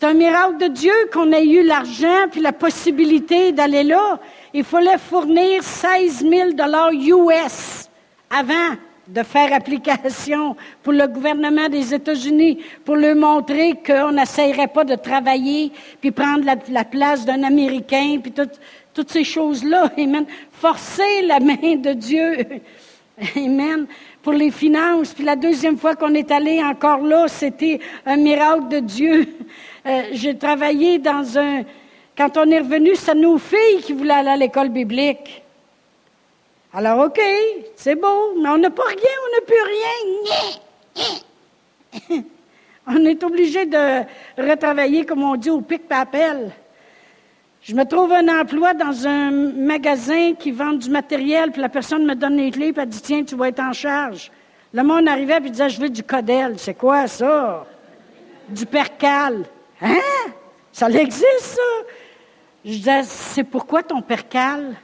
un 0.01 0.13
miracle 0.13 0.57
de 0.57 0.67
Dieu 0.67 0.93
qu'on 1.13 1.31
ait 1.31 1.45
eu 1.45 1.63
l'argent 1.63 2.27
puis 2.29 2.41
la 2.41 2.51
possibilité 2.51 3.53
d'aller 3.53 3.85
là. 3.85 4.19
Il 4.53 4.65
fallait 4.65 4.97
fournir 4.97 5.63
16 5.63 6.25
000 6.29 6.51
dollars 6.51 6.91
US 6.91 7.87
avant 8.29 8.75
de 9.09 9.23
faire 9.23 9.51
application 9.53 10.55
pour 10.83 10.93
le 10.93 11.07
gouvernement 11.07 11.67
des 11.67 11.93
États-Unis 11.93 12.59
pour 12.85 12.95
leur 12.95 13.15
montrer 13.15 13.73
qu'on 13.85 14.11
n'essayerait 14.11 14.67
pas 14.67 14.83
de 14.83 14.95
travailler 14.95 15.71
puis 15.99 16.11
prendre 16.11 16.45
la, 16.45 16.85
place 16.85 17.25
d'un 17.25 17.43
Américain 17.43 18.19
puis 18.21 18.31
toutes 18.31 19.09
ces 19.09 19.23
choses-là. 19.23 19.91
Amen. 19.97 20.25
Forcer 20.51 21.23
la 21.25 21.39
main 21.39 21.75
de 21.75 21.93
Dieu. 21.93 22.37
Amen. 23.35 23.87
Pour 24.21 24.33
les 24.33 24.51
finances. 24.51 25.13
Puis 25.13 25.23
la 25.23 25.35
deuxième 25.35 25.77
fois 25.77 25.95
qu'on 25.95 26.13
est 26.13 26.29
allé 26.29 26.63
encore 26.63 27.01
là, 27.01 27.27
c'était 27.27 27.79
un 28.05 28.17
miracle 28.17 28.67
de 28.69 28.79
Dieu. 28.79 29.27
Euh, 29.85 30.01
j'ai 30.11 30.37
travaillé 30.37 30.99
dans 30.99 31.37
un... 31.39 31.63
Quand 32.15 32.35
on 32.35 32.51
est 32.51 32.59
revenu, 32.59 32.95
c'est 32.95 33.15
nos 33.15 33.37
filles 33.37 33.81
qui 33.81 33.93
voulaient 33.93 34.15
aller 34.15 34.29
à 34.29 34.35
l'école 34.35 34.67
biblique. 34.67 35.41
Alors, 36.71 37.07
OK, 37.07 37.19
c'est 37.75 37.95
beau, 37.95 38.35
mais 38.39 38.49
on 38.49 38.57
n'a 38.57 38.69
pas 38.69 38.83
rien, 38.87 39.15
on 39.25 39.31
n'a 39.35 39.41
plus 39.41 39.63
rien. 42.11 42.23
on 42.87 43.05
est 43.05 43.23
obligé 43.23 43.65
de 43.65 44.03
retravailler, 44.37 45.03
comme 45.03 45.23
on 45.23 45.35
dit, 45.35 45.49
au 45.49 45.61
pic-papel. 45.61 46.51
Je 47.63 47.73
me 47.73 47.83
trouve 47.85 48.13
un 48.13 48.27
emploi 48.39 48.75
dans 48.75 49.07
un 49.07 49.31
magasin 49.31 50.33
qui 50.37 50.51
vend 50.51 50.73
du 50.73 50.89
matériel, 50.89 51.51
puis 51.51 51.61
la 51.61 51.69
personne 51.69 52.05
me 52.05 52.13
donne 52.13 52.37
les 52.37 52.51
clés, 52.51 52.71
puis 52.71 52.83
elle 52.83 52.89
dit 52.89 53.01
Tiens, 53.01 53.23
tu 53.23 53.35
vas 53.35 53.47
être 53.47 53.59
en 53.59 53.73
charge. 53.73 54.31
Le 54.71 54.83
monde 54.83 55.07
arrivait, 55.07 55.41
puis 55.41 55.49
disait 55.49 55.69
Je 55.69 55.81
veux 55.81 55.89
du 55.89 56.03
codel. 56.03 56.59
C'est 56.59 56.75
quoi 56.75 57.07
ça? 57.07 57.65
Du 58.47 58.67
percal. 58.67 59.43
Hein? 59.81 59.99
Ça 60.71 60.87
existe, 60.89 61.39
ça? 61.39 61.61
Je 62.63 62.71
disais, 62.71 63.03
c'est 63.03 63.43
pourquoi 63.43 63.83
ton 63.83 64.01
percal? 64.01 64.75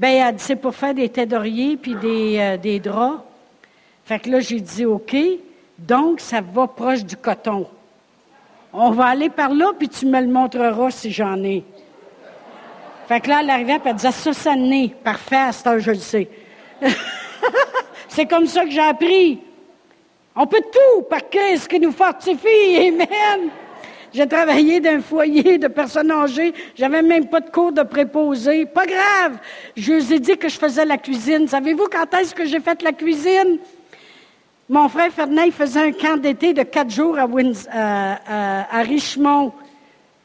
Ben, 0.00 0.08
elle 0.08 0.34
dit, 0.34 0.42
c'est 0.42 0.56
pour 0.56 0.74
faire 0.74 0.94
des 0.94 1.10
têtes 1.10 1.28
d'oreiller 1.28 1.76
puis 1.76 1.94
des, 1.94 2.38
euh, 2.38 2.56
des 2.56 2.80
draps. 2.80 3.22
Fait 4.06 4.18
que 4.18 4.30
là, 4.30 4.40
j'ai 4.40 4.58
dit, 4.58 4.86
OK, 4.86 5.14
donc 5.78 6.20
ça 6.20 6.40
va 6.40 6.66
proche 6.66 7.04
du 7.04 7.16
coton. 7.16 7.66
On 8.72 8.92
va 8.92 9.08
aller 9.08 9.28
par 9.28 9.52
là, 9.52 9.72
puis 9.78 9.90
tu 9.90 10.06
me 10.06 10.18
le 10.18 10.28
montreras 10.28 10.90
si 10.90 11.12
j'en 11.12 11.44
ai. 11.44 11.62
Fait 13.08 13.20
que 13.20 13.28
là, 13.28 13.40
elle 13.42 13.50
arrivait, 13.50 13.78
puis 13.78 13.90
elle 13.90 13.96
disait, 13.96 14.10
ça, 14.10 14.32
ça 14.32 14.56
n'est. 14.56 14.88
Parfait, 14.88 15.36
à 15.36 15.52
ce 15.52 15.78
je 15.80 15.90
le 15.90 16.88
c'est 18.08 18.24
comme 18.24 18.46
ça 18.46 18.64
que 18.64 18.70
j'ai 18.70 18.80
appris. 18.80 19.38
On 20.34 20.46
peut 20.46 20.62
tout 20.72 21.02
par 21.10 21.28
Christ 21.28 21.68
qui 21.68 21.78
nous 21.78 21.92
fortifie. 21.92 22.88
Amen. 22.88 23.50
J'ai 24.12 24.26
travaillé 24.26 24.80
d'un 24.80 25.00
foyer 25.00 25.58
de 25.58 25.68
personnes 25.68 26.10
âgées. 26.10 26.52
J'avais 26.74 27.02
même 27.02 27.28
pas 27.28 27.40
de 27.40 27.50
cours 27.50 27.72
de 27.72 27.82
préposé. 27.82 28.66
Pas 28.66 28.86
grave. 28.86 29.38
Je 29.76 29.92
vous 29.92 30.12
ai 30.12 30.18
dit 30.18 30.36
que 30.36 30.48
je 30.48 30.58
faisais 30.58 30.84
la 30.84 30.98
cuisine. 30.98 31.46
Savez-vous 31.46 31.86
quand 31.90 32.12
est-ce 32.14 32.34
que 32.34 32.44
j'ai 32.44 32.60
fait 32.60 32.82
la 32.82 32.92
cuisine? 32.92 33.58
Mon 34.68 34.88
frère 34.88 35.12
Ferdinand, 35.12 35.50
faisait 35.50 35.80
un 35.80 35.92
camp 35.92 36.16
d'été 36.16 36.52
de 36.52 36.62
quatre 36.62 36.90
jours 36.90 37.16
à, 37.18 37.26
à, 38.78 38.82
Richmond. 38.82 39.52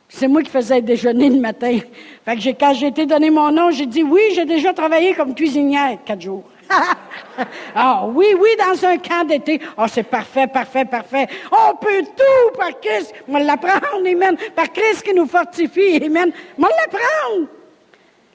C'est 0.08 0.28
moi 0.28 0.44
qui 0.44 0.52
faisais 0.52 0.76
le 0.76 0.82
déjeuner 0.84 1.30
le 1.30 1.40
matin. 1.40 1.80
Que 2.26 2.52
quand 2.52 2.74
j'ai 2.74 2.88
été 2.88 3.06
donné 3.06 3.30
mon 3.32 3.52
nom, 3.52 3.72
j'ai 3.72 3.88
dit 3.88 4.04
oui, 4.04 4.22
j'ai 4.36 4.46
déjà 4.46 4.72
travaillé 4.74 5.16
comme 5.16 5.34
cuisinière 5.34 5.98
quatre 6.06 6.22
jours. 6.22 6.44
ah 7.76 8.06
oui, 8.08 8.28
oui, 8.40 8.50
dans 8.58 8.86
un 8.88 8.98
camp 8.98 9.26
d'été. 9.28 9.60
Ah, 9.78 9.88
c'est 9.88 10.04
parfait, 10.04 10.48
parfait, 10.48 10.86
parfait. 10.86 11.28
On 11.52 11.76
peut 11.76 12.04
tout 12.04 12.58
par 12.58 12.80
Christ. 12.80 13.14
On 13.28 13.38
l'apprendre, 13.38 14.08
amen. 14.08 14.38
Par 14.56 14.72
Christ 14.72 15.04
qui 15.04 15.14
nous 15.14 15.28
fortifie, 15.28 16.04
amen. 16.04 16.32
On 16.58 16.64
l'apprendre. 16.64 17.48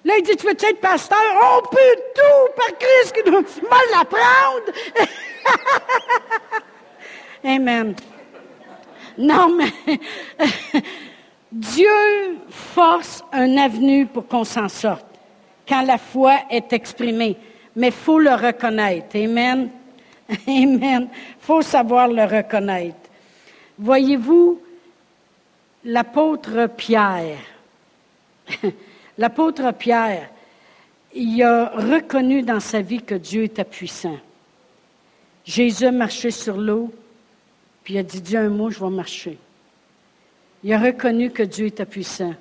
Là, 0.05 0.15
il 0.19 0.23
dit, 0.23 0.37
tu 0.37 0.47
veux 0.47 0.53
être 0.53 0.81
pasteur? 0.81 1.19
On 1.59 1.63
peut 1.69 1.97
tout 2.15 2.53
par 2.57 2.79
Christ 2.79 3.13
qui 3.13 3.31
nous... 3.31 3.39
On 3.39 3.97
l'apprendre. 3.97 4.73
amen. 7.45 7.95
Non, 9.19 9.55
mais 9.55 10.01
Dieu 11.53 12.39
force 12.49 13.23
un 13.33 13.57
avenue 13.59 14.07
pour 14.07 14.27
qu'on 14.27 14.45
s'en 14.45 14.69
sorte 14.69 15.05
quand 15.69 15.83
la 15.83 15.99
foi 15.99 16.35
est 16.51 16.73
exprimée 16.73 17.37
mais 17.77 17.89
il 17.89 17.93
faut 17.93 18.19
le 18.19 18.33
reconnaître. 18.35 19.17
Amen. 19.17 19.71
Amen. 20.47 21.09
Il 21.11 21.41
faut 21.41 21.63
savoir 21.63 22.09
le 22.09 22.25
reconnaître. 22.25 22.97
Voyez-vous, 23.79 24.61
l'apôtre 25.85 26.69
Pierre, 26.77 27.39
l'apôtre 29.19 29.73
Pierre, 29.73 30.29
il 31.15 31.43
a 31.43 31.71
reconnu 31.71 32.43
dans 32.43 32.61
sa 32.61 32.81
vie 32.81 33.03
que 33.03 33.15
Dieu 33.15 33.45
était 33.45 33.65
puissant. 33.65 34.19
Jésus 35.45 35.87
a 35.87 35.91
marché 35.91 36.31
sur 36.31 36.57
l'eau, 36.57 36.93
puis 37.83 37.95
il 37.95 37.99
a 37.99 38.03
dit, 38.03 38.21
dis 38.21 38.37
un 38.37 38.51
mot, 38.51 38.71
je 38.71 38.79
vais 38.79 38.91
marcher. 38.91 39.39
Il 40.63 40.73
a 40.73 40.79
reconnu 40.79 41.31
que 41.31 41.43
Dieu 41.43 41.67
était 41.67 41.87
puissant. 41.87 42.35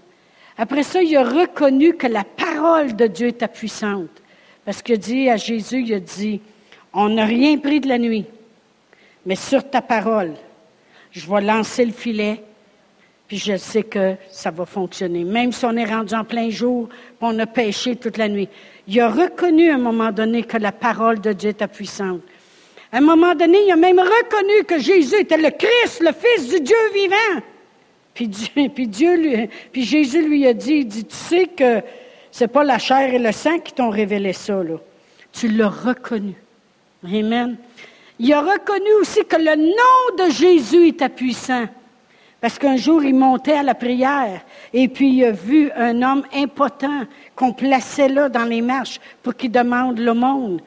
Après 0.58 0.84
ça, 0.84 1.02
il 1.02 1.16
a 1.16 1.24
reconnu 1.24 1.96
que 1.96 2.08
la 2.08 2.26
parole 2.26 2.96
de 2.96 3.08
Dieu 3.08 3.28
était 3.28 3.48
puissante. 3.48 4.19
Parce 4.70 4.84
que 4.84 4.94
dit 4.94 5.32
à 5.32 5.36
Jésus, 5.36 5.82
il 5.82 5.94
a 5.96 6.00
dit, 6.00 6.42
on 6.94 7.10
n'a 7.10 7.26
rien 7.26 7.58
pris 7.58 7.80
de 7.80 7.88
la 7.88 7.98
nuit, 7.98 8.26
mais 9.26 9.34
sur 9.34 9.68
ta 9.68 9.82
parole, 9.82 10.36
je 11.10 11.28
vais 11.28 11.42
lancer 11.42 11.84
le 11.84 11.92
filet, 11.92 12.44
puis 13.28 13.38
je 13.38 13.58
sais 13.58 13.82
que 13.82 14.14
ça 14.30 14.52
va 14.52 14.68
fonctionner. 14.68 15.24
Même 15.24 15.52
si 15.54 15.66
on 15.66 15.76
est 15.76 15.86
rendu 15.86 16.14
en 16.14 16.24
plein 16.24 16.52
jour, 16.52 16.88
on 17.20 17.40
a 17.40 17.48
pêché 17.48 17.96
toute 17.96 18.18
la 18.18 18.28
nuit. 18.28 18.48
Il 18.88 19.00
a 19.02 19.10
reconnu 19.10 19.72
à 19.72 19.74
un 19.74 19.80
moment 19.80 20.12
donné 20.12 20.44
que 20.44 20.58
la 20.58 20.72
parole 20.72 21.20
de 21.20 21.34
Dieu 21.34 21.50
était 21.50 21.68
puissante. 21.68 22.22
À 22.92 22.98
un 22.98 23.02
moment 23.02 23.34
donné, 23.34 23.58
il 23.66 23.72
a 23.72 23.76
même 23.76 24.00
reconnu 24.00 24.66
que 24.68 24.78
Jésus 24.78 25.22
était 25.22 25.38
le 25.38 25.50
Christ, 25.50 26.00
le 26.02 26.12
Fils 26.12 26.48
du 26.48 26.62
Dieu 26.62 26.78
vivant. 26.94 27.42
Puis, 28.14 28.28
Dieu, 28.28 28.70
puis, 28.76 28.88
puis 29.72 29.84
Jésus 29.84 30.22
lui 30.22 30.46
a 30.46 30.54
dit, 30.54 30.74
il 30.74 30.88
dit, 30.88 31.06
tu 31.06 31.16
sais 31.16 31.48
que 31.48 31.82
c'est 32.32 32.48
pas 32.48 32.64
la 32.64 32.78
chair 32.78 33.14
et 33.14 33.20
le 33.20 33.32
sang 33.32 33.60
qui 33.60 33.74
t'ont 33.74 33.90
révélé 33.90 34.34
ça, 34.34 34.64
là. 34.64 34.76
Tu 35.32 35.48
l'as 35.48 35.70
reconnu. 35.70 36.36
Amen. 37.04 37.58
Il 38.20 38.34
a 38.34 38.42
reconnu 38.42 38.92
aussi 39.02 39.24
que 39.26 39.38
le 39.38 39.56
nom 39.56 40.26
de 40.26 40.32
Jésus 40.32 40.88
était 40.88 41.10
puissant. 41.10 41.66
Parce 42.42 42.58
qu'un 42.58 42.78
jour, 42.78 43.04
il 43.04 43.16
montait 43.16 43.54
à 43.54 43.64
la 43.64 43.76
prière 43.76 44.42
et 44.74 44.88
puis 44.88 45.10
il 45.10 45.26
a 45.26 45.32
vu 45.32 45.72
un 45.76 46.02
homme 46.02 46.24
impotent 46.34 47.06
qu'on 47.36 47.54
plaçait 47.54 48.08
là 48.08 48.30
dans 48.30 48.46
les 48.46 48.62
marches 48.62 49.00
pour 49.22 49.36
qu'il 49.36 49.52
demande 49.52 50.00
le 50.00 50.14
monde. 50.14 50.62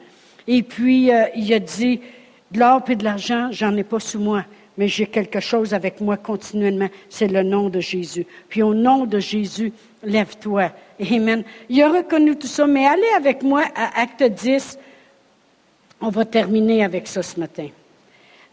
Et 0.47 0.61
puis, 0.61 1.11
euh, 1.11 1.25
il 1.35 1.51
a 1.53 1.59
dit, 1.59 1.99
de 2.51 2.59
l'or 2.59 2.83
et 2.87 2.95
de 2.95 3.03
l'argent, 3.03 3.49
j'en 3.51 3.75
ai 3.75 3.83
pas 3.83 3.99
sous 3.99 4.19
moi, 4.19 4.45
mais 4.77 4.87
j'ai 4.87 5.07
quelque 5.07 5.39
chose 5.39 5.73
avec 5.73 5.99
moi 5.99 6.17
continuellement, 6.17 6.89
c'est 7.09 7.27
le 7.27 7.41
nom 7.41 7.69
de 7.69 7.79
Jésus. 7.79 8.27
Puis 8.49 8.61
au 8.61 8.73
nom 8.73 9.05
de 9.05 9.19
Jésus, 9.19 9.73
lève-toi 10.03 10.71
Amen. 11.11 11.43
Il 11.69 11.81
a 11.81 11.89
reconnu 11.89 12.35
tout 12.35 12.47
ça, 12.47 12.65
mais 12.67 12.85
allez 12.85 13.09
avec 13.15 13.43
moi 13.43 13.63
à 13.75 14.01
Acte 14.01 14.23
10. 14.23 14.77
On 16.01 16.09
va 16.09 16.25
terminer 16.25 16.83
avec 16.83 17.07
ça 17.07 17.23
ce 17.23 17.39
matin. 17.39 17.67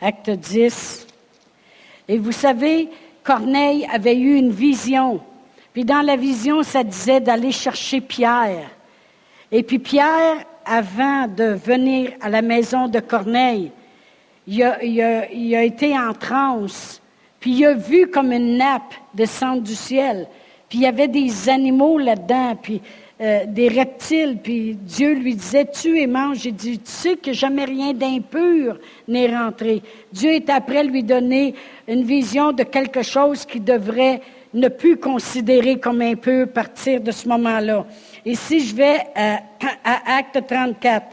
Acte 0.01 0.31
10. 0.31 1.07
Et 2.09 2.19
vous 2.19 2.33
savez, 2.33 2.89
Corneille 3.23 3.87
avait 3.93 4.17
eu 4.17 4.37
une 4.37 4.51
vision. 4.51 5.21
Puis 5.73 5.85
dans 5.85 6.03
la 6.03 6.17
vision, 6.17 6.63
ça 6.63 6.83
disait 6.83 7.21
d'aller 7.21 7.53
chercher 7.53 8.01
Pierre. 8.01 8.69
Et 9.53 9.63
puis 9.63 9.79
Pierre, 9.79 10.45
avant 10.65 11.27
de 11.27 11.45
venir 11.45 12.13
à 12.21 12.29
la 12.29 12.43
maison 12.43 12.89
de 12.89 13.01
Corneille, 13.01 13.71
il 14.47 14.63
a, 14.63 14.83
il 14.83 15.55
a 15.55 15.63
été 15.63 15.97
en 15.97 16.13
transe. 16.13 17.01
Puis 17.39 17.53
il 17.53 17.67
a 17.67 17.75
vu 17.75 18.09
comme 18.09 18.33
une 18.33 18.57
nappe 18.59 18.95
descendre 19.15 19.63
du 19.63 19.75
ciel. 19.75 20.27
Puis 20.71 20.79
il 20.79 20.83
y 20.83 20.87
avait 20.87 21.09
des 21.09 21.49
animaux 21.49 21.99
là-dedans, 21.99 22.55
puis 22.55 22.81
euh, 23.21 23.41
des 23.47 23.69
reptiles, 23.69 24.39
puis 24.43 24.79
Dieu 24.81 25.15
lui 25.15 25.35
disait, 25.35 25.67
tu 25.67 25.99
et 25.99 26.07
mange. 26.07 26.39
J'ai 26.39 26.53
dit, 26.53 26.79
tu 26.79 26.91
sais 26.91 27.17
que 27.17 27.33
jamais 27.33 27.65
rien 27.65 27.93
d'impur 27.93 28.79
n'est 29.09 29.37
rentré. 29.37 29.83
Dieu 30.13 30.31
est 30.31 30.49
après 30.49 30.85
lui 30.85 31.03
donner 31.03 31.55
une 31.89 32.05
vision 32.05 32.53
de 32.53 32.63
quelque 32.63 33.03
chose 33.03 33.45
qui 33.45 33.59
devrait 33.59 34.23
ne 34.55 34.69
plus 34.69 34.97
considérer 34.97 35.79
comme 35.79 36.01
impur 36.01 36.49
partir 36.49 37.01
de 37.01 37.11
ce 37.11 37.29
moment-là. 37.29 37.85
Et 38.25 38.37
si 38.37 38.61
je 38.61 38.75
vais 38.75 39.01
à, 39.17 39.41
à 39.85 40.19
Acte 40.19 40.47
34, 40.47 41.05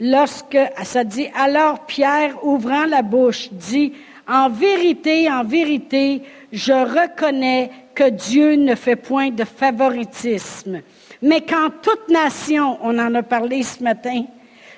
lorsque 0.00 0.58
ça 0.82 1.04
dit, 1.04 1.28
alors 1.38 1.86
Pierre, 1.86 2.44
ouvrant 2.44 2.86
la 2.86 3.02
bouche, 3.02 3.50
dit, 3.52 3.92
en 4.28 4.48
vérité, 4.48 5.30
en 5.30 5.44
vérité, 5.44 6.22
je 6.52 6.72
reconnais 6.72 7.70
que 7.94 8.08
Dieu 8.08 8.54
ne 8.54 8.74
fait 8.74 8.96
point 8.96 9.30
de 9.30 9.44
favoritisme, 9.44 10.80
mais 11.22 11.40
qu'en 11.42 11.70
toute 11.70 12.08
nation, 12.08 12.78
on 12.82 12.98
en 12.98 13.14
a 13.14 13.22
parlé 13.22 13.62
ce 13.62 13.82
matin, 13.82 14.24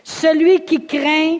celui 0.04 0.60
qui 0.60 0.84
craint 0.84 1.38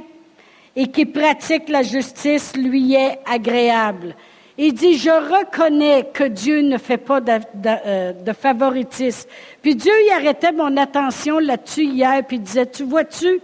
et 0.74 0.88
qui 0.88 1.06
pratique 1.06 1.68
la 1.68 1.82
justice 1.82 2.54
lui 2.56 2.94
est 2.94 3.18
agréable. 3.26 4.14
Il 4.58 4.72
dit, 4.72 4.96
je 4.96 5.10
reconnais 5.10 6.08
que 6.14 6.24
Dieu 6.24 6.62
ne 6.62 6.78
fait 6.78 6.96
pas 6.96 7.20
de, 7.20 7.32
euh, 7.66 8.12
favoritisme. 8.32 9.28
Puis 9.60 9.74
Dieu 9.74 9.92
y 10.08 10.10
arrêtait 10.12 10.52
mon 10.52 10.76
attention 10.78 11.38
là-dessus 11.38 11.84
hier, 11.84 12.22
puis 12.26 12.38
il 12.38 12.42
disait, 12.42 12.66
tu 12.66 12.84
vois-tu, 12.84 13.40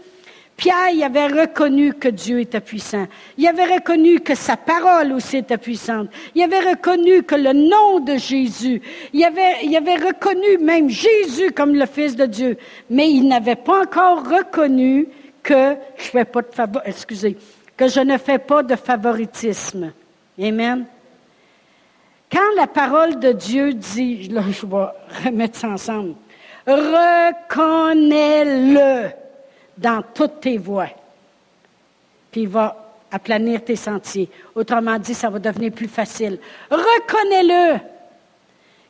Pierre 0.62 0.90
il 0.94 1.03
avait 1.03 1.27
reconnu 1.27 1.92
que 1.94 2.07
Dieu 2.07 2.38
était 2.38 2.61
puissant. 2.61 3.09
Il 3.37 3.48
avait 3.48 3.66
reconnu 3.66 4.20
que 4.20 4.37
sa 4.37 4.57
parole 4.57 5.12
aussi 5.12 5.38
était 5.38 5.59
puissante. 5.59 6.09
Il 6.37 6.42
avait 6.44 6.61
reconnu 6.61 7.25
que 7.25 7.35
le 7.35 7.53
nom 7.53 7.98
de 7.98 8.16
Jésus, 8.16 8.81
il 9.12 9.25
avait, 9.25 9.64
il 9.64 9.77
avait 9.77 9.96
reconnu 9.96 10.59
même 10.61 10.88
Jésus 10.88 11.51
comme 11.51 11.75
le 11.75 11.85
Fils 11.87 12.14
de 12.14 12.27
Dieu. 12.27 12.57
Mais 12.88 13.11
il 13.11 13.27
n'avait 13.27 13.57
pas 13.57 13.83
encore 13.83 14.22
reconnu 14.25 15.09
que 15.42 15.75
je 15.96 16.05
fais 16.05 16.25
pas 16.25 16.42
de 16.42 16.48
excusez, 16.85 17.37
que 17.77 17.88
je 17.88 17.98
ne 17.98 18.17
fais 18.17 18.38
pas 18.38 18.63
de 18.63 18.77
favoritisme. 18.77 19.92
Amen. 20.40 20.85
Quand 22.31 22.54
la 22.56 22.69
parole 22.69 23.19
de 23.19 23.33
Dieu 23.33 23.75
dit, 23.75 24.29
là, 24.29 24.44
je 24.48 24.65
vais 24.65 24.87
remettre 25.27 25.58
ça 25.58 25.71
ensemble, 25.71 26.15
reconnais-le 26.69 27.33
dans 29.77 30.02
toutes 30.14 30.40
tes 30.40 30.58
voies. 30.58 30.90
Puis 32.31 32.42
il 32.42 32.48
va 32.48 32.77
aplanir 33.10 33.64
tes 33.64 33.77
sentiers. 33.77 34.29
Autrement 34.54 34.98
dit, 34.98 35.14
ça 35.14 35.29
va 35.29 35.38
devenir 35.38 35.73
plus 35.73 35.88
facile. 35.88 36.38
Reconnais-le. 36.70 37.79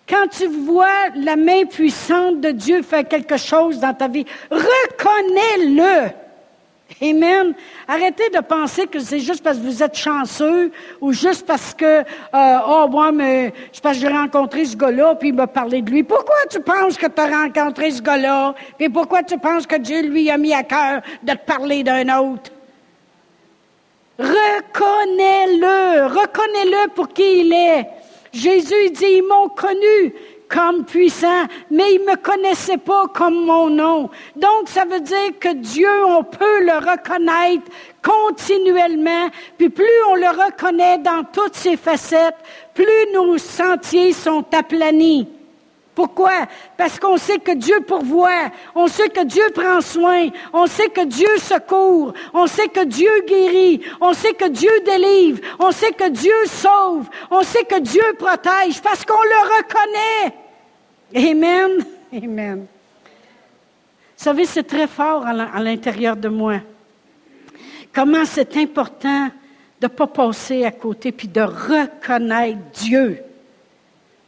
Quand 0.08 0.28
tu 0.28 0.46
vois 0.46 1.08
la 1.16 1.36
main 1.36 1.64
puissante 1.64 2.40
de 2.40 2.50
Dieu 2.50 2.82
faire 2.82 3.06
quelque 3.06 3.36
chose 3.36 3.80
dans 3.80 3.94
ta 3.94 4.08
vie, 4.08 4.26
reconnais-le. 4.50 6.10
Amen. 7.00 7.54
Arrêtez 7.88 8.28
de 8.30 8.40
penser 8.40 8.86
que 8.86 9.00
c'est 9.00 9.18
juste 9.18 9.42
parce 9.42 9.58
que 9.58 9.62
vous 9.62 9.82
êtes 9.82 9.96
chanceux 9.96 10.70
ou 11.00 11.12
juste 11.12 11.46
parce 11.46 11.74
que, 11.74 12.00
euh, 12.00 12.58
oh, 12.68 12.86
moi, 12.88 13.10
mais 13.12 13.52
c'est 13.72 13.82
parce 13.82 13.96
que 13.96 14.02
j'ai 14.02 14.12
rencontré 14.12 14.64
ce 14.64 14.76
gars-là, 14.76 15.14
puis 15.14 15.30
il 15.30 15.34
m'a 15.34 15.46
parlé 15.46 15.82
de 15.82 15.90
lui. 15.90 16.02
Pourquoi 16.02 16.36
tu 16.50 16.60
penses 16.60 16.96
que 16.96 17.06
tu 17.06 17.20
as 17.20 17.26
rencontré 17.26 17.90
ce 17.90 18.02
gars-là? 18.02 18.54
Puis 18.78 18.88
pourquoi 18.88 19.22
tu 19.22 19.38
penses 19.38 19.66
que 19.66 19.76
Dieu 19.76 20.02
lui 20.02 20.30
a 20.30 20.38
mis 20.38 20.52
à 20.52 20.62
cœur 20.62 21.00
de 21.22 21.32
te 21.32 21.44
parler 21.44 21.82
d'un 21.82 22.18
autre? 22.18 22.50
Reconnais-le, 24.18 26.06
reconnais-le 26.06 26.88
pour 26.94 27.08
qui 27.08 27.40
il 27.40 27.52
est. 27.52 27.88
Jésus 28.32 28.90
dit, 28.90 29.04
ils 29.04 29.22
m'ont 29.28 29.48
connu 29.48 30.14
comme 30.53 30.84
puissant, 30.84 31.46
mais 31.70 31.94
ils 31.94 32.05
ne 32.05 32.11
me 32.11 32.16
connaissaient 32.16 32.76
pas 32.76 33.07
comme 33.09 33.46
mon 33.46 33.70
nom. 33.70 34.11
Donc, 34.36 34.68
ça 34.68 34.84
veut 34.84 35.00
dire 35.00 35.38
que 35.40 35.55
Dieu, 35.55 36.05
on 36.05 36.22
peut 36.22 36.61
le 36.61 36.74
reconnaître 36.74 37.64
continuellement, 38.03 39.30
puis 39.57 39.70
plus 39.70 39.86
on 40.09 40.14
le 40.14 40.28
reconnaît 40.28 40.98
dans 40.98 41.24
toutes 41.24 41.55
ses 41.55 41.76
facettes, 41.76 42.36
plus 42.74 43.12
nos 43.14 43.38
sentiers 43.38 44.12
sont 44.12 44.44
aplanis. 44.53 45.28
Pourquoi? 45.94 46.46
Parce 46.78 46.98
qu'on 46.98 47.18
sait 47.18 47.38
que 47.38 47.53
Dieu 47.53 47.80
pourvoit, 47.86 48.50
on 48.74 48.86
sait 48.86 49.11
que 49.11 49.24
Dieu 49.24 49.44
prend 49.55 49.82
soin, 49.82 50.28
on 50.53 50.66
sait 50.66 50.88
que 50.88 51.05
Dieu 51.05 51.36
secourt, 51.36 52.14
on 52.32 52.46
sait 52.46 52.68
que 52.68 52.84
Dieu 52.84 53.11
guérit, 53.26 53.82
on 54.00 54.14
sait 54.14 54.32
que 54.32 54.48
Dieu 54.48 54.72
délivre, 54.86 55.40
on 55.59 55.70
sait 55.70 55.92
que 55.92 56.09
Dieu 56.09 56.34
sauve, 56.46 57.09
on 57.30 57.42
sait 57.42 57.64
que 57.64 57.78
Dieu 57.78 58.05
protège, 58.18 58.80
parce 58.82 59.05
qu'on 59.05 59.22
le 59.22 59.59
reconnaît. 59.59 60.41
Amen. 61.14 61.84
Amen. 62.12 62.66
Vous 64.16 64.24
savez, 64.24 64.46
c'est 64.46 64.62
très 64.64 64.86
fort 64.86 65.26
à 65.26 65.60
l'intérieur 65.60 66.16
de 66.16 66.28
moi. 66.28 66.60
Comment 67.92 68.24
c'est 68.24 68.56
important 68.56 69.28
de 69.80 69.86
ne 69.86 69.88
pas 69.88 70.06
passer 70.06 70.64
à 70.64 70.70
côté, 70.70 71.10
puis 71.10 71.28
de 71.28 71.40
reconnaître 71.40 72.58
Dieu. 72.72 73.20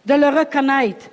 De 0.04 0.14
le 0.14 0.26
reconnaître. 0.26 1.06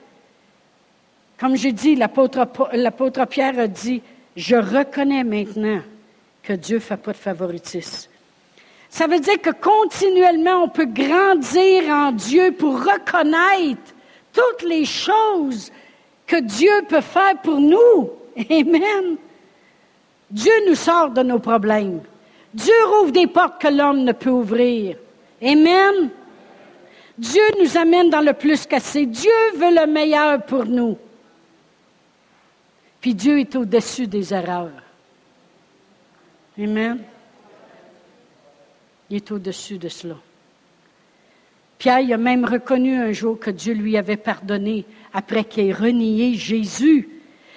Comme 1.39 1.55
j'ai 1.55 1.71
dit, 1.71 1.95
l'apôtre 1.95 3.25
Pierre 3.25 3.59
a 3.59 3.67
dit, 3.67 4.01
je 4.35 4.55
reconnais 4.55 5.23
maintenant 5.23 5.81
que 6.41 6.53
Dieu 6.53 6.77
ne 6.77 6.81
fait 6.81 6.97
pas 6.97 7.11
de 7.11 7.17
favoritisme. 7.17 8.09
Ça 8.89 9.07
veut 9.07 9.19
dire 9.19 9.39
que 9.41 9.51
continuellement, 9.51 10.63
on 10.63 10.69
peut 10.69 10.85
grandir 10.85 11.83
en 11.89 12.11
Dieu 12.11 12.51
pour 12.51 12.79
reconnaître 12.79 13.93
toutes 14.33 14.63
les 14.63 14.85
choses 14.85 15.71
que 16.25 16.39
Dieu 16.39 16.83
peut 16.87 17.01
faire 17.01 17.39
pour 17.41 17.59
nous. 17.59 18.11
Amen. 18.49 19.17
Dieu 20.29 20.53
nous 20.67 20.75
sort 20.75 21.09
de 21.09 21.23
nos 21.23 21.39
problèmes. 21.39 22.01
Dieu 22.53 22.73
rouvre 22.85 23.11
des 23.11 23.27
portes 23.27 23.61
que 23.61 23.67
l'homme 23.67 24.03
ne 24.03 24.11
peut 24.11 24.29
ouvrir. 24.29 24.97
Amen. 25.41 26.09
Dieu 27.17 27.43
nous 27.59 27.77
amène 27.77 28.09
dans 28.09 28.21
le 28.21 28.33
plus 28.33 28.65
cassé. 28.65 29.05
Dieu 29.05 29.31
veut 29.55 29.73
le 29.73 29.87
meilleur 29.87 30.41
pour 30.43 30.65
nous. 30.65 30.97
Puis 32.99 33.13
Dieu 33.15 33.39
est 33.39 33.55
au-dessus 33.55 34.07
des 34.07 34.33
erreurs. 34.33 34.71
Amen. 36.57 36.99
Il 39.09 39.17
est 39.17 39.31
au-dessus 39.31 39.77
de 39.77 39.89
cela. 39.89 40.15
Pierre 41.81 42.13
a 42.13 42.17
même 42.17 42.45
reconnu 42.45 42.95
un 42.95 43.11
jour 43.11 43.39
que 43.39 43.49
Dieu 43.49 43.73
lui 43.73 43.97
avait 43.97 44.15
pardonné 44.15 44.85
après 45.15 45.43
qu'il 45.43 45.67
ait 45.67 45.73
renié 45.73 46.35
Jésus. 46.35 47.09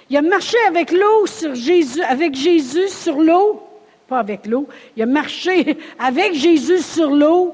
Il 0.09 0.17
a 0.17 0.23
marché 0.23 0.57
avec 0.67 0.91
l'eau 0.91 1.27
sur 1.27 1.53
Jésus, 1.53 2.01
avec 2.01 2.33
Jésus 2.33 2.89
sur 2.89 3.21
l'eau, 3.21 3.61
pas 4.07 4.17
avec 4.17 4.47
l'eau. 4.47 4.67
Il 4.97 5.03
a 5.03 5.05
marché 5.05 5.77
avec 5.99 6.33
Jésus 6.33 6.79
sur 6.79 7.11
l'eau. 7.11 7.53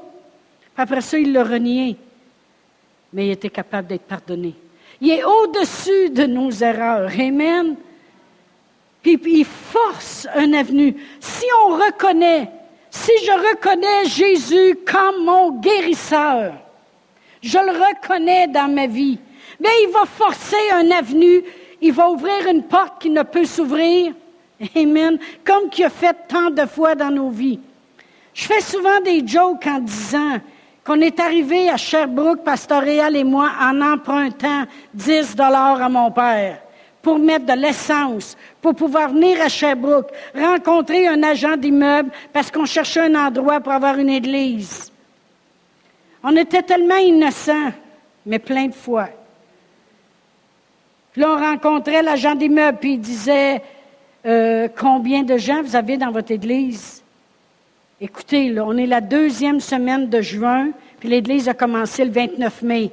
Après 0.74 1.02
ça, 1.02 1.18
il 1.18 1.34
l'a 1.34 1.44
renié. 1.44 1.98
Mais 3.12 3.26
il 3.26 3.32
était 3.32 3.50
capable 3.50 3.88
d'être 3.88 4.06
pardonné. 4.06 4.54
Il 5.02 5.10
est 5.10 5.24
au-dessus 5.24 6.08
de 6.08 6.24
nos 6.24 6.50
erreurs. 6.52 7.10
Amen. 7.20 7.76
Puis, 9.02 9.20
il 9.26 9.44
force 9.44 10.26
un 10.34 10.54
avenue. 10.54 10.96
Si 11.20 11.44
on 11.66 11.74
reconnaît, 11.74 12.48
si 12.92 13.10
je 13.24 13.32
reconnais 13.32 14.04
Jésus 14.04 14.78
comme 14.86 15.24
mon 15.24 15.50
guérisseur, 15.52 16.52
je 17.42 17.58
le 17.58 17.72
reconnais 17.72 18.46
dans 18.48 18.70
ma 18.70 18.86
vie, 18.86 19.18
mais 19.58 19.70
il 19.84 19.90
va 19.92 20.04
forcer 20.04 20.70
un 20.74 20.90
avenue, 20.90 21.42
il 21.80 21.92
va 21.92 22.10
ouvrir 22.10 22.46
une 22.48 22.62
porte 22.62 23.00
qui 23.00 23.08
ne 23.08 23.22
peut 23.22 23.46
s'ouvrir. 23.46 24.12
Amen. 24.76 25.18
Comme 25.42 25.70
qu'il 25.70 25.86
a 25.86 25.90
fait 25.90 26.16
tant 26.28 26.50
de 26.50 26.66
fois 26.66 26.94
dans 26.94 27.10
nos 27.10 27.30
vies. 27.30 27.58
Je 28.34 28.44
fais 28.44 28.60
souvent 28.60 29.00
des 29.00 29.26
jokes 29.26 29.66
en 29.66 29.80
disant 29.80 30.38
qu'on 30.84 31.00
est 31.00 31.18
arrivé 31.18 31.70
à 31.70 31.78
Sherbrooke, 31.78 32.44
Pastoréal 32.44 33.16
et 33.16 33.24
moi, 33.24 33.50
en 33.60 33.80
empruntant 33.80 34.64
10 34.94 35.34
dollars 35.34 35.82
à 35.82 35.88
mon 35.88 36.10
père 36.10 36.60
pour 37.02 37.18
mettre 37.18 37.46
de 37.46 37.60
l'essence, 37.60 38.36
pour 38.60 38.74
pouvoir 38.74 39.10
venir 39.10 39.40
à 39.42 39.48
Sherbrooke, 39.48 40.10
rencontrer 40.34 41.08
un 41.08 41.22
agent 41.22 41.56
d'immeuble 41.56 42.10
parce 42.32 42.50
qu'on 42.50 42.64
cherchait 42.64 43.00
un 43.00 43.14
endroit 43.14 43.60
pour 43.60 43.72
avoir 43.72 43.98
une 43.98 44.08
église. 44.08 44.92
On 46.22 46.36
était 46.36 46.62
tellement 46.62 46.96
innocents, 46.96 47.72
mais 48.24 48.38
plein 48.38 48.66
de 48.66 48.74
fois. 48.74 49.08
Puis 51.12 51.20
là, 51.20 51.30
on 51.30 51.40
rencontrait 51.40 52.02
l'agent 52.02 52.36
d'immeuble, 52.36 52.78
puis 52.78 52.92
il 52.94 53.00
disait 53.00 53.62
euh, 54.24 54.68
Combien 54.78 55.24
de 55.24 55.36
gens 55.36 55.60
vous 55.62 55.74
avez 55.74 55.96
dans 55.96 56.12
votre 56.12 56.30
église? 56.30 57.02
Écoutez, 58.00 58.48
là, 58.48 58.64
on 58.64 58.76
est 58.76 58.86
la 58.86 59.00
deuxième 59.00 59.60
semaine 59.60 60.08
de 60.08 60.20
juin, 60.20 60.70
puis 61.00 61.08
l'église 61.08 61.48
a 61.48 61.54
commencé 61.54 62.04
le 62.04 62.12
29 62.12 62.62
mai. 62.62 62.90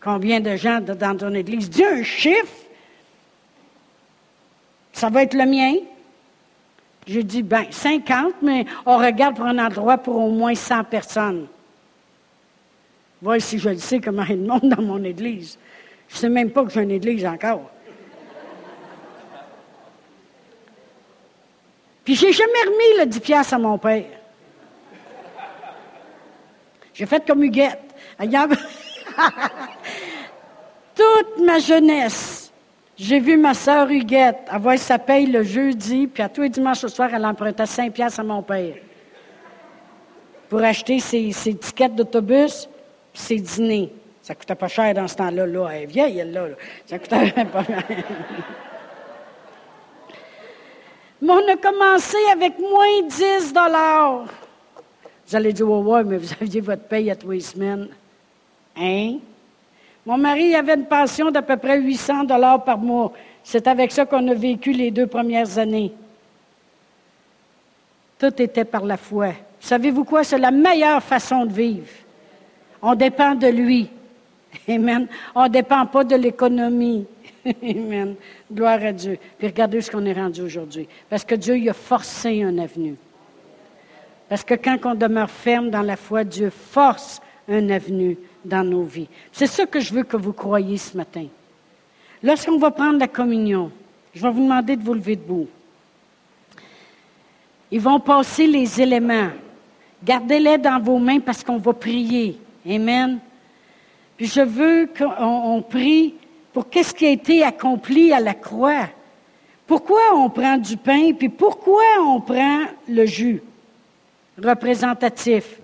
Combien 0.00 0.40
de 0.40 0.56
gens 0.56 0.80
dans 0.80 1.16
ton 1.16 1.34
église? 1.34 1.70
Dis 1.70 1.84
un 1.84 2.02
chiffre. 2.02 2.59
Ça 5.00 5.08
va 5.08 5.22
être 5.22 5.32
le 5.32 5.46
mien? 5.46 5.76
J'ai 7.06 7.22
dit, 7.22 7.42
ben, 7.42 7.64
50, 7.70 8.34
mais 8.42 8.66
on 8.84 8.98
regarde 8.98 9.34
pour 9.34 9.46
un 9.46 9.58
endroit 9.58 9.96
pour 9.96 10.16
au 10.16 10.28
moins 10.28 10.54
100 10.54 10.84
personnes. 10.84 11.46
Voici 13.22 13.48
si 13.48 13.58
je 13.58 13.70
le 13.70 13.78
sais 13.78 13.98
comment 13.98 14.24
il 14.28 14.44
y 14.44 14.46
dans 14.68 14.82
mon 14.82 15.02
église. 15.02 15.58
Je 16.06 16.16
ne 16.16 16.18
sais 16.18 16.28
même 16.28 16.50
pas 16.50 16.64
que 16.64 16.70
j'ai 16.70 16.82
une 16.82 16.90
église 16.90 17.24
encore. 17.24 17.70
Puis 22.04 22.14
j'ai 22.14 22.34
jamais 22.34 22.62
remis 22.66 22.98
le 22.98 23.06
10 23.06 23.20
piastres 23.20 23.54
à 23.54 23.58
mon 23.58 23.78
père. 23.78 24.04
J'ai 26.92 27.06
fait 27.06 27.26
comme 27.26 27.42
Huguette. 27.42 27.80
Toute 30.94 31.38
ma 31.42 31.58
jeunesse, 31.58 32.39
j'ai 33.02 33.18
vu 33.18 33.38
ma 33.38 33.54
sœur 33.54 33.90
Huguette 33.90 34.40
avoir 34.48 34.76
sa 34.76 34.98
paye 34.98 35.24
le 35.24 35.42
jeudi, 35.42 36.06
puis 36.06 36.22
à 36.22 36.28
tous 36.28 36.42
les 36.42 36.50
dimanches 36.50 36.84
au 36.84 36.88
soir, 36.88 37.08
elle 37.10 37.24
empruntait 37.24 37.64
5 37.64 37.94
piastres 37.94 38.20
à 38.20 38.22
mon 38.22 38.42
père 38.42 38.74
pour 40.50 40.62
acheter 40.62 41.00
ses, 41.00 41.32
ses 41.32 41.54
tickets 41.54 41.94
d'autobus 41.94 42.68
puis 43.10 43.22
ses 43.22 43.36
dîners. 43.36 43.90
Ça 44.20 44.34
coûtait 44.34 44.54
pas 44.54 44.68
cher 44.68 44.92
dans 44.92 45.08
ce 45.08 45.16
temps-là. 45.16 45.46
Là. 45.46 45.68
Elle 45.72 45.82
est 45.84 45.86
vieille, 45.86 46.18
elle, 46.18 46.32
là. 46.32 46.48
Ça 46.84 46.98
coûtait 46.98 47.32
pas 47.52 47.64
cher. 47.64 47.84
Mais 51.22 51.32
on 51.32 51.48
a 51.48 51.56
commencé 51.56 52.18
avec 52.30 52.58
moins 52.58 53.02
10 53.08 53.52
dollars. 53.54 54.24
Vous 55.26 55.36
allez 55.36 55.54
dire, 55.54 55.70
oh, 55.70 55.82
ouais, 55.82 56.04
mais 56.04 56.18
vous 56.18 56.32
aviez 56.38 56.60
votre 56.60 56.82
paye 56.82 57.10
à 57.10 57.16
trois 57.16 57.40
semaines. 57.40 57.88
Hein? 58.76 59.20
Mon 60.10 60.18
mari 60.18 60.56
avait 60.56 60.74
une 60.74 60.86
pension 60.86 61.30
d'à 61.30 61.40
peu 61.40 61.56
près 61.56 61.78
800 61.80 62.24
dollars 62.24 62.64
par 62.64 62.78
mois. 62.78 63.12
C'est 63.44 63.68
avec 63.68 63.92
ça 63.92 64.04
qu'on 64.04 64.26
a 64.26 64.34
vécu 64.34 64.72
les 64.72 64.90
deux 64.90 65.06
premières 65.06 65.56
années. 65.56 65.92
Tout 68.18 68.42
était 68.42 68.64
par 68.64 68.84
la 68.84 68.96
foi. 68.96 69.34
Savez-vous 69.60 70.02
quoi? 70.02 70.24
C'est 70.24 70.36
la 70.36 70.50
meilleure 70.50 71.00
façon 71.00 71.46
de 71.46 71.52
vivre. 71.52 71.86
On 72.82 72.96
dépend 72.96 73.36
de 73.36 73.46
lui. 73.46 73.88
Amen. 74.68 75.06
On 75.32 75.44
ne 75.44 75.48
dépend 75.48 75.86
pas 75.86 76.02
de 76.02 76.16
l'économie. 76.16 77.06
Amen. 77.62 78.16
Gloire 78.52 78.82
à 78.82 78.90
Dieu. 78.90 79.16
Puis 79.38 79.46
regardez 79.46 79.80
ce 79.80 79.92
qu'on 79.92 80.04
est 80.06 80.12
rendu 80.12 80.42
aujourd'hui. 80.42 80.88
Parce 81.08 81.24
que 81.24 81.36
Dieu 81.36 81.56
y 81.56 81.70
a 81.70 81.72
forcé 81.72 82.42
un 82.42 82.58
avenue. 82.58 82.96
Parce 84.28 84.42
que 84.42 84.54
quand 84.54 84.76
on 84.86 84.96
demeure 84.96 85.30
ferme 85.30 85.70
dans 85.70 85.82
la 85.82 85.96
foi, 85.96 86.24
Dieu 86.24 86.50
force 86.50 87.20
un 87.48 87.70
avenue 87.70 88.18
dans 88.44 88.64
nos 88.64 88.82
vies. 88.82 89.08
C'est 89.32 89.46
ça 89.46 89.66
que 89.66 89.80
je 89.80 89.92
veux 89.92 90.02
que 90.02 90.16
vous 90.16 90.32
croyiez 90.32 90.76
ce 90.76 90.96
matin. 90.96 91.26
Lorsqu'on 92.22 92.58
va 92.58 92.70
prendre 92.70 92.98
la 92.98 93.08
communion, 93.08 93.70
je 94.14 94.22
vais 94.22 94.30
vous 94.30 94.42
demander 94.42 94.76
de 94.76 94.82
vous 94.82 94.94
lever 94.94 95.16
debout. 95.16 95.48
Ils 97.70 97.80
vont 97.80 98.00
passer 98.00 98.46
les 98.46 98.80
éléments. 98.80 99.30
Gardez-les 100.02 100.58
dans 100.58 100.80
vos 100.80 100.98
mains 100.98 101.20
parce 101.20 101.44
qu'on 101.44 101.58
va 101.58 101.72
prier. 101.72 102.38
Amen. 102.68 103.18
Puis 104.16 104.26
je 104.26 104.40
veux 104.40 104.88
qu'on 104.96 105.62
prie 105.62 106.14
pour 106.52 106.68
qu'est-ce 106.68 106.92
qui 106.92 107.06
a 107.06 107.10
été 107.10 107.44
accompli 107.44 108.12
à 108.12 108.20
la 108.20 108.34
croix, 108.34 108.88
Pourquoi 109.66 110.00
on 110.16 110.28
prend 110.28 110.56
du 110.56 110.76
pain, 110.76 111.12
puis 111.12 111.28
pourquoi 111.28 111.84
on 112.00 112.20
prend 112.20 112.64
le 112.88 113.06
jus 113.06 113.40
représentatif? 114.36 115.59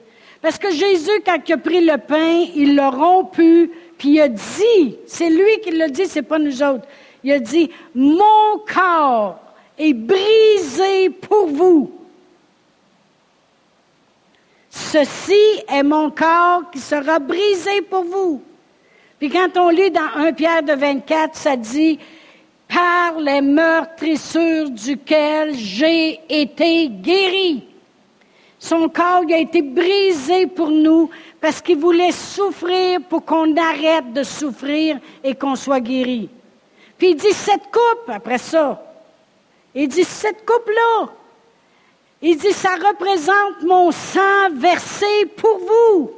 Parce 0.47 0.59
que 0.59 0.71
Jésus, 0.71 1.23
quand 1.25 1.39
il 1.45 1.53
a 1.55 1.57
pris 1.57 1.85
le 1.85 1.99
pain, 1.99 2.47
il 2.55 2.77
l'a 2.77 2.91
rompu, 2.91 3.69
puis 3.99 4.11
il 4.11 4.21
a 4.21 4.29
dit, 4.29 4.97
c'est 5.05 5.29
lui 5.29 5.59
qui 5.61 5.73
l'a 5.73 5.89
dit, 5.89 6.07
c'est 6.07 6.23
pas 6.23 6.39
nous 6.39 6.63
autres. 6.63 6.87
Il 7.25 7.33
a 7.33 7.41
dit, 7.41 7.69
mon 7.97 8.61
corps 8.73 9.41
est 9.77 9.93
brisé 9.93 11.11
pour 11.11 11.49
vous. 11.49 11.91
Ceci 14.71 15.35
est 15.67 15.83
mon 15.83 16.13
corps 16.13 16.71
qui 16.71 16.79
sera 16.79 17.19
brisé 17.19 17.83
pour 17.83 18.05
vous. 18.05 18.41
Puis 19.19 19.29
quand 19.29 19.57
on 19.57 19.69
lit 19.71 19.91
dans 19.91 20.15
1 20.15 20.33
Pierre 20.33 20.63
de 20.63 20.75
24, 20.75 21.35
ça 21.35 21.57
dit, 21.57 21.99
par 22.69 23.19
les 23.19 23.41
meurtrissures 23.41 24.71
duquel 24.71 25.57
j'ai 25.57 26.21
été 26.29 26.89
guéri. 26.89 27.66
Son 28.59 28.89
corps 28.89 29.25
a 29.31 29.39
été 29.39 29.61
brisé 29.63 30.47
pour 30.47 30.71
nous 30.71 31.11
parce 31.41 31.61
qu'il 31.61 31.79
voulait 31.79 32.13
souffrir 32.13 33.01
pour 33.03 33.25
qu'on 33.25 33.55
arrête 33.57 34.13
de 34.13 34.23
souffrir 34.23 34.99
et 35.23 35.35
qu'on 35.35 35.57
soit 35.57 35.81
guéri. 35.81 36.31
Puis 36.97 37.11
il 37.11 37.17
dit 37.17 37.33
cette 37.33 37.65
coupe 37.71 38.09
après 38.09 38.39
ça. 38.39 38.83
Il 39.75 39.89
dit 39.89 40.05
cette 40.05 40.47
coupe-là. 40.47 41.11
Il 42.23 42.39
dit 42.39 42.53
ça 42.53 42.75
représente 42.75 43.63
mon 43.63 43.93
sang 43.93 44.51
versé 44.53 45.27
pour 45.37 45.59
vous. 45.59 46.11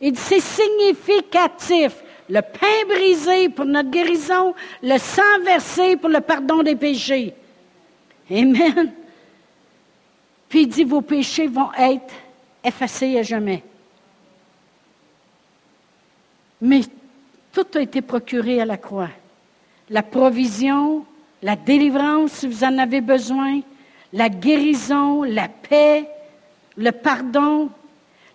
Il 0.00 0.12
dit 0.12 0.20
c'est 0.20 0.40
significatif. 0.40 1.96
Le 2.28 2.40
pain 2.42 2.86
brisé 2.88 3.48
pour 3.48 3.64
notre 3.64 3.88
guérison, 3.88 4.52
le 4.82 4.98
sang 4.98 5.22
versé 5.44 5.96
pour 5.96 6.10
le 6.10 6.20
pardon 6.20 6.62
des 6.62 6.76
péchés. 6.76 7.32
Amen. 8.30 8.92
Puis 10.48 10.62
il 10.62 10.68
dit, 10.68 10.84
vos 10.84 11.02
péchés 11.02 11.48
vont 11.48 11.72
être 11.78 12.14
effacés 12.62 13.18
à 13.18 13.22
jamais. 13.22 13.62
Mais 16.60 16.82
tout 17.52 17.66
a 17.74 17.80
été 17.80 18.00
procuré 18.00 18.60
à 18.60 18.64
la 18.64 18.76
croix. 18.76 19.10
La 19.90 20.02
provision, 20.02 21.04
la 21.42 21.56
délivrance 21.56 22.32
si 22.32 22.48
vous 22.48 22.64
en 22.64 22.78
avez 22.78 23.00
besoin, 23.00 23.60
la 24.12 24.28
guérison, 24.28 25.22
la 25.22 25.48
paix, 25.48 26.08
le 26.76 26.90
pardon, 26.90 27.70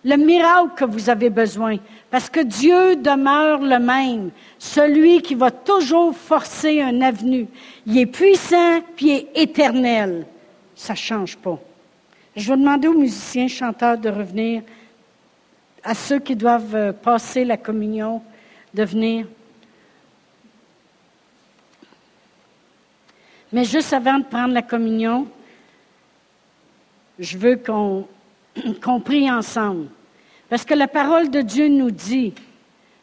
le 0.04 0.16
miracle 0.16 0.74
que 0.76 0.84
vous 0.84 1.10
avez 1.10 1.30
besoin. 1.30 1.76
Parce 2.10 2.28
que 2.28 2.40
Dieu 2.40 2.96
demeure 2.96 3.60
le 3.60 3.78
même, 3.78 4.30
celui 4.58 5.22
qui 5.22 5.34
va 5.34 5.50
toujours 5.50 6.14
forcer 6.14 6.80
un 6.80 7.00
avenue. 7.00 7.46
Il 7.86 7.98
est 7.98 8.06
puissant, 8.06 8.80
puis 8.96 9.06
il 9.06 9.12
est 9.12 9.42
éternel. 9.42 10.26
Ça 10.74 10.94
ne 10.94 10.98
change 10.98 11.36
pas. 11.36 11.58
Je 12.34 12.48
vais 12.48 12.56
demander 12.56 12.88
aux 12.88 12.98
musiciens, 12.98 13.46
chanteurs 13.46 13.98
de 13.98 14.08
revenir, 14.08 14.62
à 15.84 15.94
ceux 15.94 16.18
qui 16.18 16.34
doivent 16.34 16.74
euh, 16.74 16.92
passer 16.92 17.44
la 17.44 17.56
communion, 17.56 18.22
de 18.72 18.84
venir. 18.84 19.26
Mais 23.52 23.64
juste 23.64 23.92
avant 23.92 24.18
de 24.18 24.24
prendre 24.24 24.54
la 24.54 24.62
communion, 24.62 25.28
je 27.18 27.36
veux 27.36 27.56
qu'on 27.56 28.06
prie 29.04 29.30
ensemble. 29.30 29.88
Parce 30.48 30.64
que 30.64 30.74
la 30.74 30.88
parole 30.88 31.30
de 31.30 31.42
Dieu 31.42 31.68
nous 31.68 31.90
dit 31.90 32.32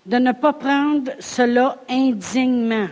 de 0.06 0.18
ne 0.18 0.32
pas 0.32 0.54
prendre 0.54 1.12
cela 1.20 1.78
indignement. 1.88 2.88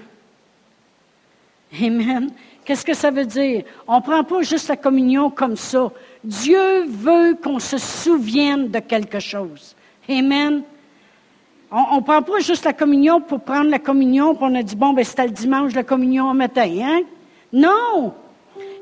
Amen. 1.81 2.29
Qu'est-ce 2.63 2.85
que 2.85 2.93
ça 2.93 3.11
veut 3.11 3.25
dire? 3.25 3.63
On 3.87 3.97
ne 3.97 4.01
prend 4.01 4.23
pas 4.23 4.41
juste 4.41 4.67
la 4.67 4.75
communion 4.75 5.29
comme 5.29 5.55
ça. 5.55 5.91
Dieu 6.23 6.85
veut 6.85 7.37
qu'on 7.41 7.59
se 7.59 7.77
souvienne 7.77 8.69
de 8.69 8.79
quelque 8.79 9.19
chose. 9.19 9.75
Amen. 10.09 10.63
On 11.71 11.97
ne 11.97 12.01
prend 12.01 12.21
pas 12.21 12.39
juste 12.39 12.65
la 12.65 12.73
communion 12.73 13.19
pour 13.19 13.41
prendre 13.41 13.69
la 13.69 13.79
communion, 13.79 14.35
puis 14.35 14.45
on 14.49 14.55
a 14.55 14.63
dit, 14.63 14.75
bon, 14.75 14.93
ben, 14.93 15.03
c'était 15.03 15.25
le 15.25 15.31
dimanche 15.31 15.73
la 15.73 15.83
communion 15.83 16.29
au 16.29 16.33
matin, 16.33 16.69
hein? 16.81 17.01
Non! 17.51 18.13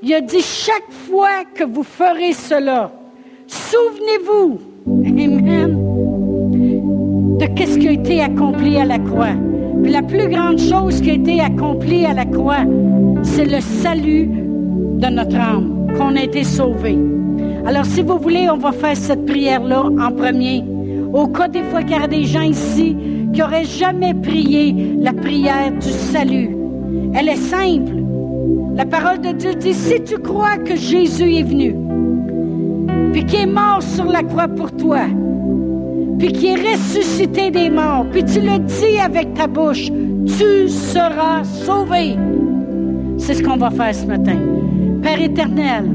Il 0.01 0.13
a 0.13 0.21
dit, 0.21 0.41
chaque 0.41 0.91
fois 0.91 1.45
que 1.53 1.63
vous 1.63 1.83
ferez 1.83 2.33
cela, 2.33 2.91
souvenez-vous, 3.47 4.59
Amen, 4.88 5.77
de 7.39 7.45
qu'est-ce 7.55 7.79
qui 7.79 7.88
a 7.88 7.91
été 7.91 8.21
accompli 8.21 8.77
à 8.77 8.86
la 8.86 8.99
croix. 8.99 9.33
Puis 9.86 9.93
la 9.93 10.01
plus 10.01 10.27
grande 10.29 10.57
chose 10.57 10.99
qui 10.99 11.11
a 11.11 11.13
été 11.13 11.39
accomplie 11.39 12.07
à 12.07 12.13
la 12.13 12.25
croix, 12.25 12.63
c'est 13.21 13.45
le 13.45 13.61
salut 13.61 14.25
de 14.25 15.07
notre 15.09 15.38
âme, 15.38 15.89
qu'on 15.95 16.15
a 16.15 16.23
été 16.23 16.43
sauvé. 16.43 16.97
Alors, 17.67 17.86
si 17.86 18.01
vous 18.01 18.17
voulez, 18.17 18.49
on 18.49 18.57
va 18.57 18.71
faire 18.71 18.97
cette 18.97 19.27
prière-là 19.27 19.83
en 19.83 20.11
premier. 20.11 20.63
Au 21.13 21.27
cas 21.27 21.47
des 21.47 21.61
fois 21.61 21.83
qu'il 21.83 21.97
y 21.97 22.03
a 22.03 22.07
des 22.07 22.23
gens 22.23 22.41
ici 22.41 22.97
qui 23.31 23.39
n'auraient 23.39 23.63
jamais 23.63 24.15
prié 24.15 24.97
la 24.99 25.13
prière 25.13 25.71
du 25.71 25.89
salut. 25.89 26.49
Elle 27.13 27.29
est 27.29 27.36
simple. 27.36 27.93
La 28.75 28.88
parole 28.88 29.21
de 29.21 29.33
Dieu 29.33 29.53
dit, 29.53 29.75
si 29.75 30.01
tu 30.01 30.17
crois 30.17 30.57
que 30.57 30.75
Jésus 30.75 31.31
est 31.31 31.43
venu, 31.43 31.75
puis 33.13 33.23
qu'il 33.23 33.41
est 33.41 33.45
mort 33.45 33.83
sur 33.83 34.05
la 34.05 34.23
croix 34.23 34.47
pour 34.47 34.71
toi, 34.71 35.01
puis 36.18 36.32
qu'il 36.32 36.59
est 36.59 36.74
ressuscité 36.74 37.51
des 37.51 37.70
morts, 37.70 38.05
puis 38.11 38.24
tu 38.24 38.39
le 38.39 38.59
dis 38.59 38.99
avec 38.99 39.34
ta 39.34 39.47
bouche, 39.47 39.91
tu 40.38 40.70
seras 40.70 41.43
sauvé. 41.43 42.16
C'est 43.18 43.36
ce 43.36 43.43
qu'on 43.43 43.57
va 43.57 43.70
faire 43.70 43.93
ce 43.93 44.05
matin. 44.05 44.38
Père 45.01 45.22
éternel, 45.22 45.86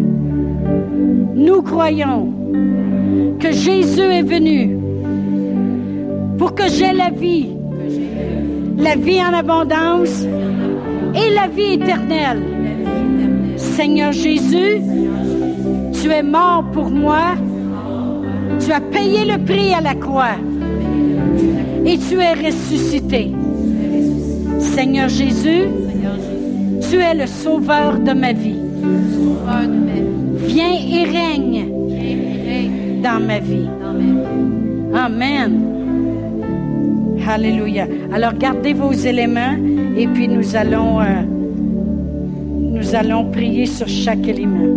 nous 1.35 1.63
croyons 1.63 2.33
que 3.39 3.51
Jésus 3.51 4.01
est 4.03 4.23
venu 4.23 4.77
pour 6.39 6.55
que 6.55 6.69
j'ai 6.69 6.93
la 6.93 7.11
vie, 7.11 7.51
la 8.77 8.97
vie 8.97 9.21
en 9.21 9.33
abondance 9.33 10.25
et 11.15 11.35
la 11.35 11.49
vie 11.49 11.75
éternelle. 11.75 12.43
Seigneur 13.57 14.13
Jésus, 14.13 14.81
tu 15.93 16.11
es 16.11 16.23
mort 16.23 16.65
pour 16.73 16.91
moi, 16.91 17.35
tu 18.65 18.73
as 18.73 18.81
payé 18.81 19.25
le 19.25 19.43
prix 19.45 19.75
à 19.75 19.81
la 19.81 19.95
croix 19.95 20.37
et 21.85 21.99
tu 21.99 22.21
es 22.21 22.33
ressuscité. 22.35 23.33
Seigneur 24.59 25.09
Jésus, 25.09 25.65
tu 26.89 26.97
es 26.97 27.15
le 27.15 27.27
sauveur 27.27 27.99
de 27.99 28.13
ma 28.13 28.33
vie. 28.33 28.61
Viens 30.47 30.73
et 30.73 31.05
règne 31.05 31.67
dans 33.03 33.21
ma 33.21 33.39
vie. 33.39 33.69
Amen. 34.95 35.71
Alléluia. 37.29 37.87
Alors 38.13 38.35
gardez 38.35 38.73
vos 38.73 38.93
éléments 38.93 39.57
et 39.97 40.07
puis 40.09 40.27
nous 40.27 40.57
allons, 40.57 41.01
euh, 41.01 41.23
nous 42.59 42.95
allons 42.95 43.31
prier 43.31 43.67
sur 43.67 43.87
chaque 43.87 44.27
élément. 44.27 44.77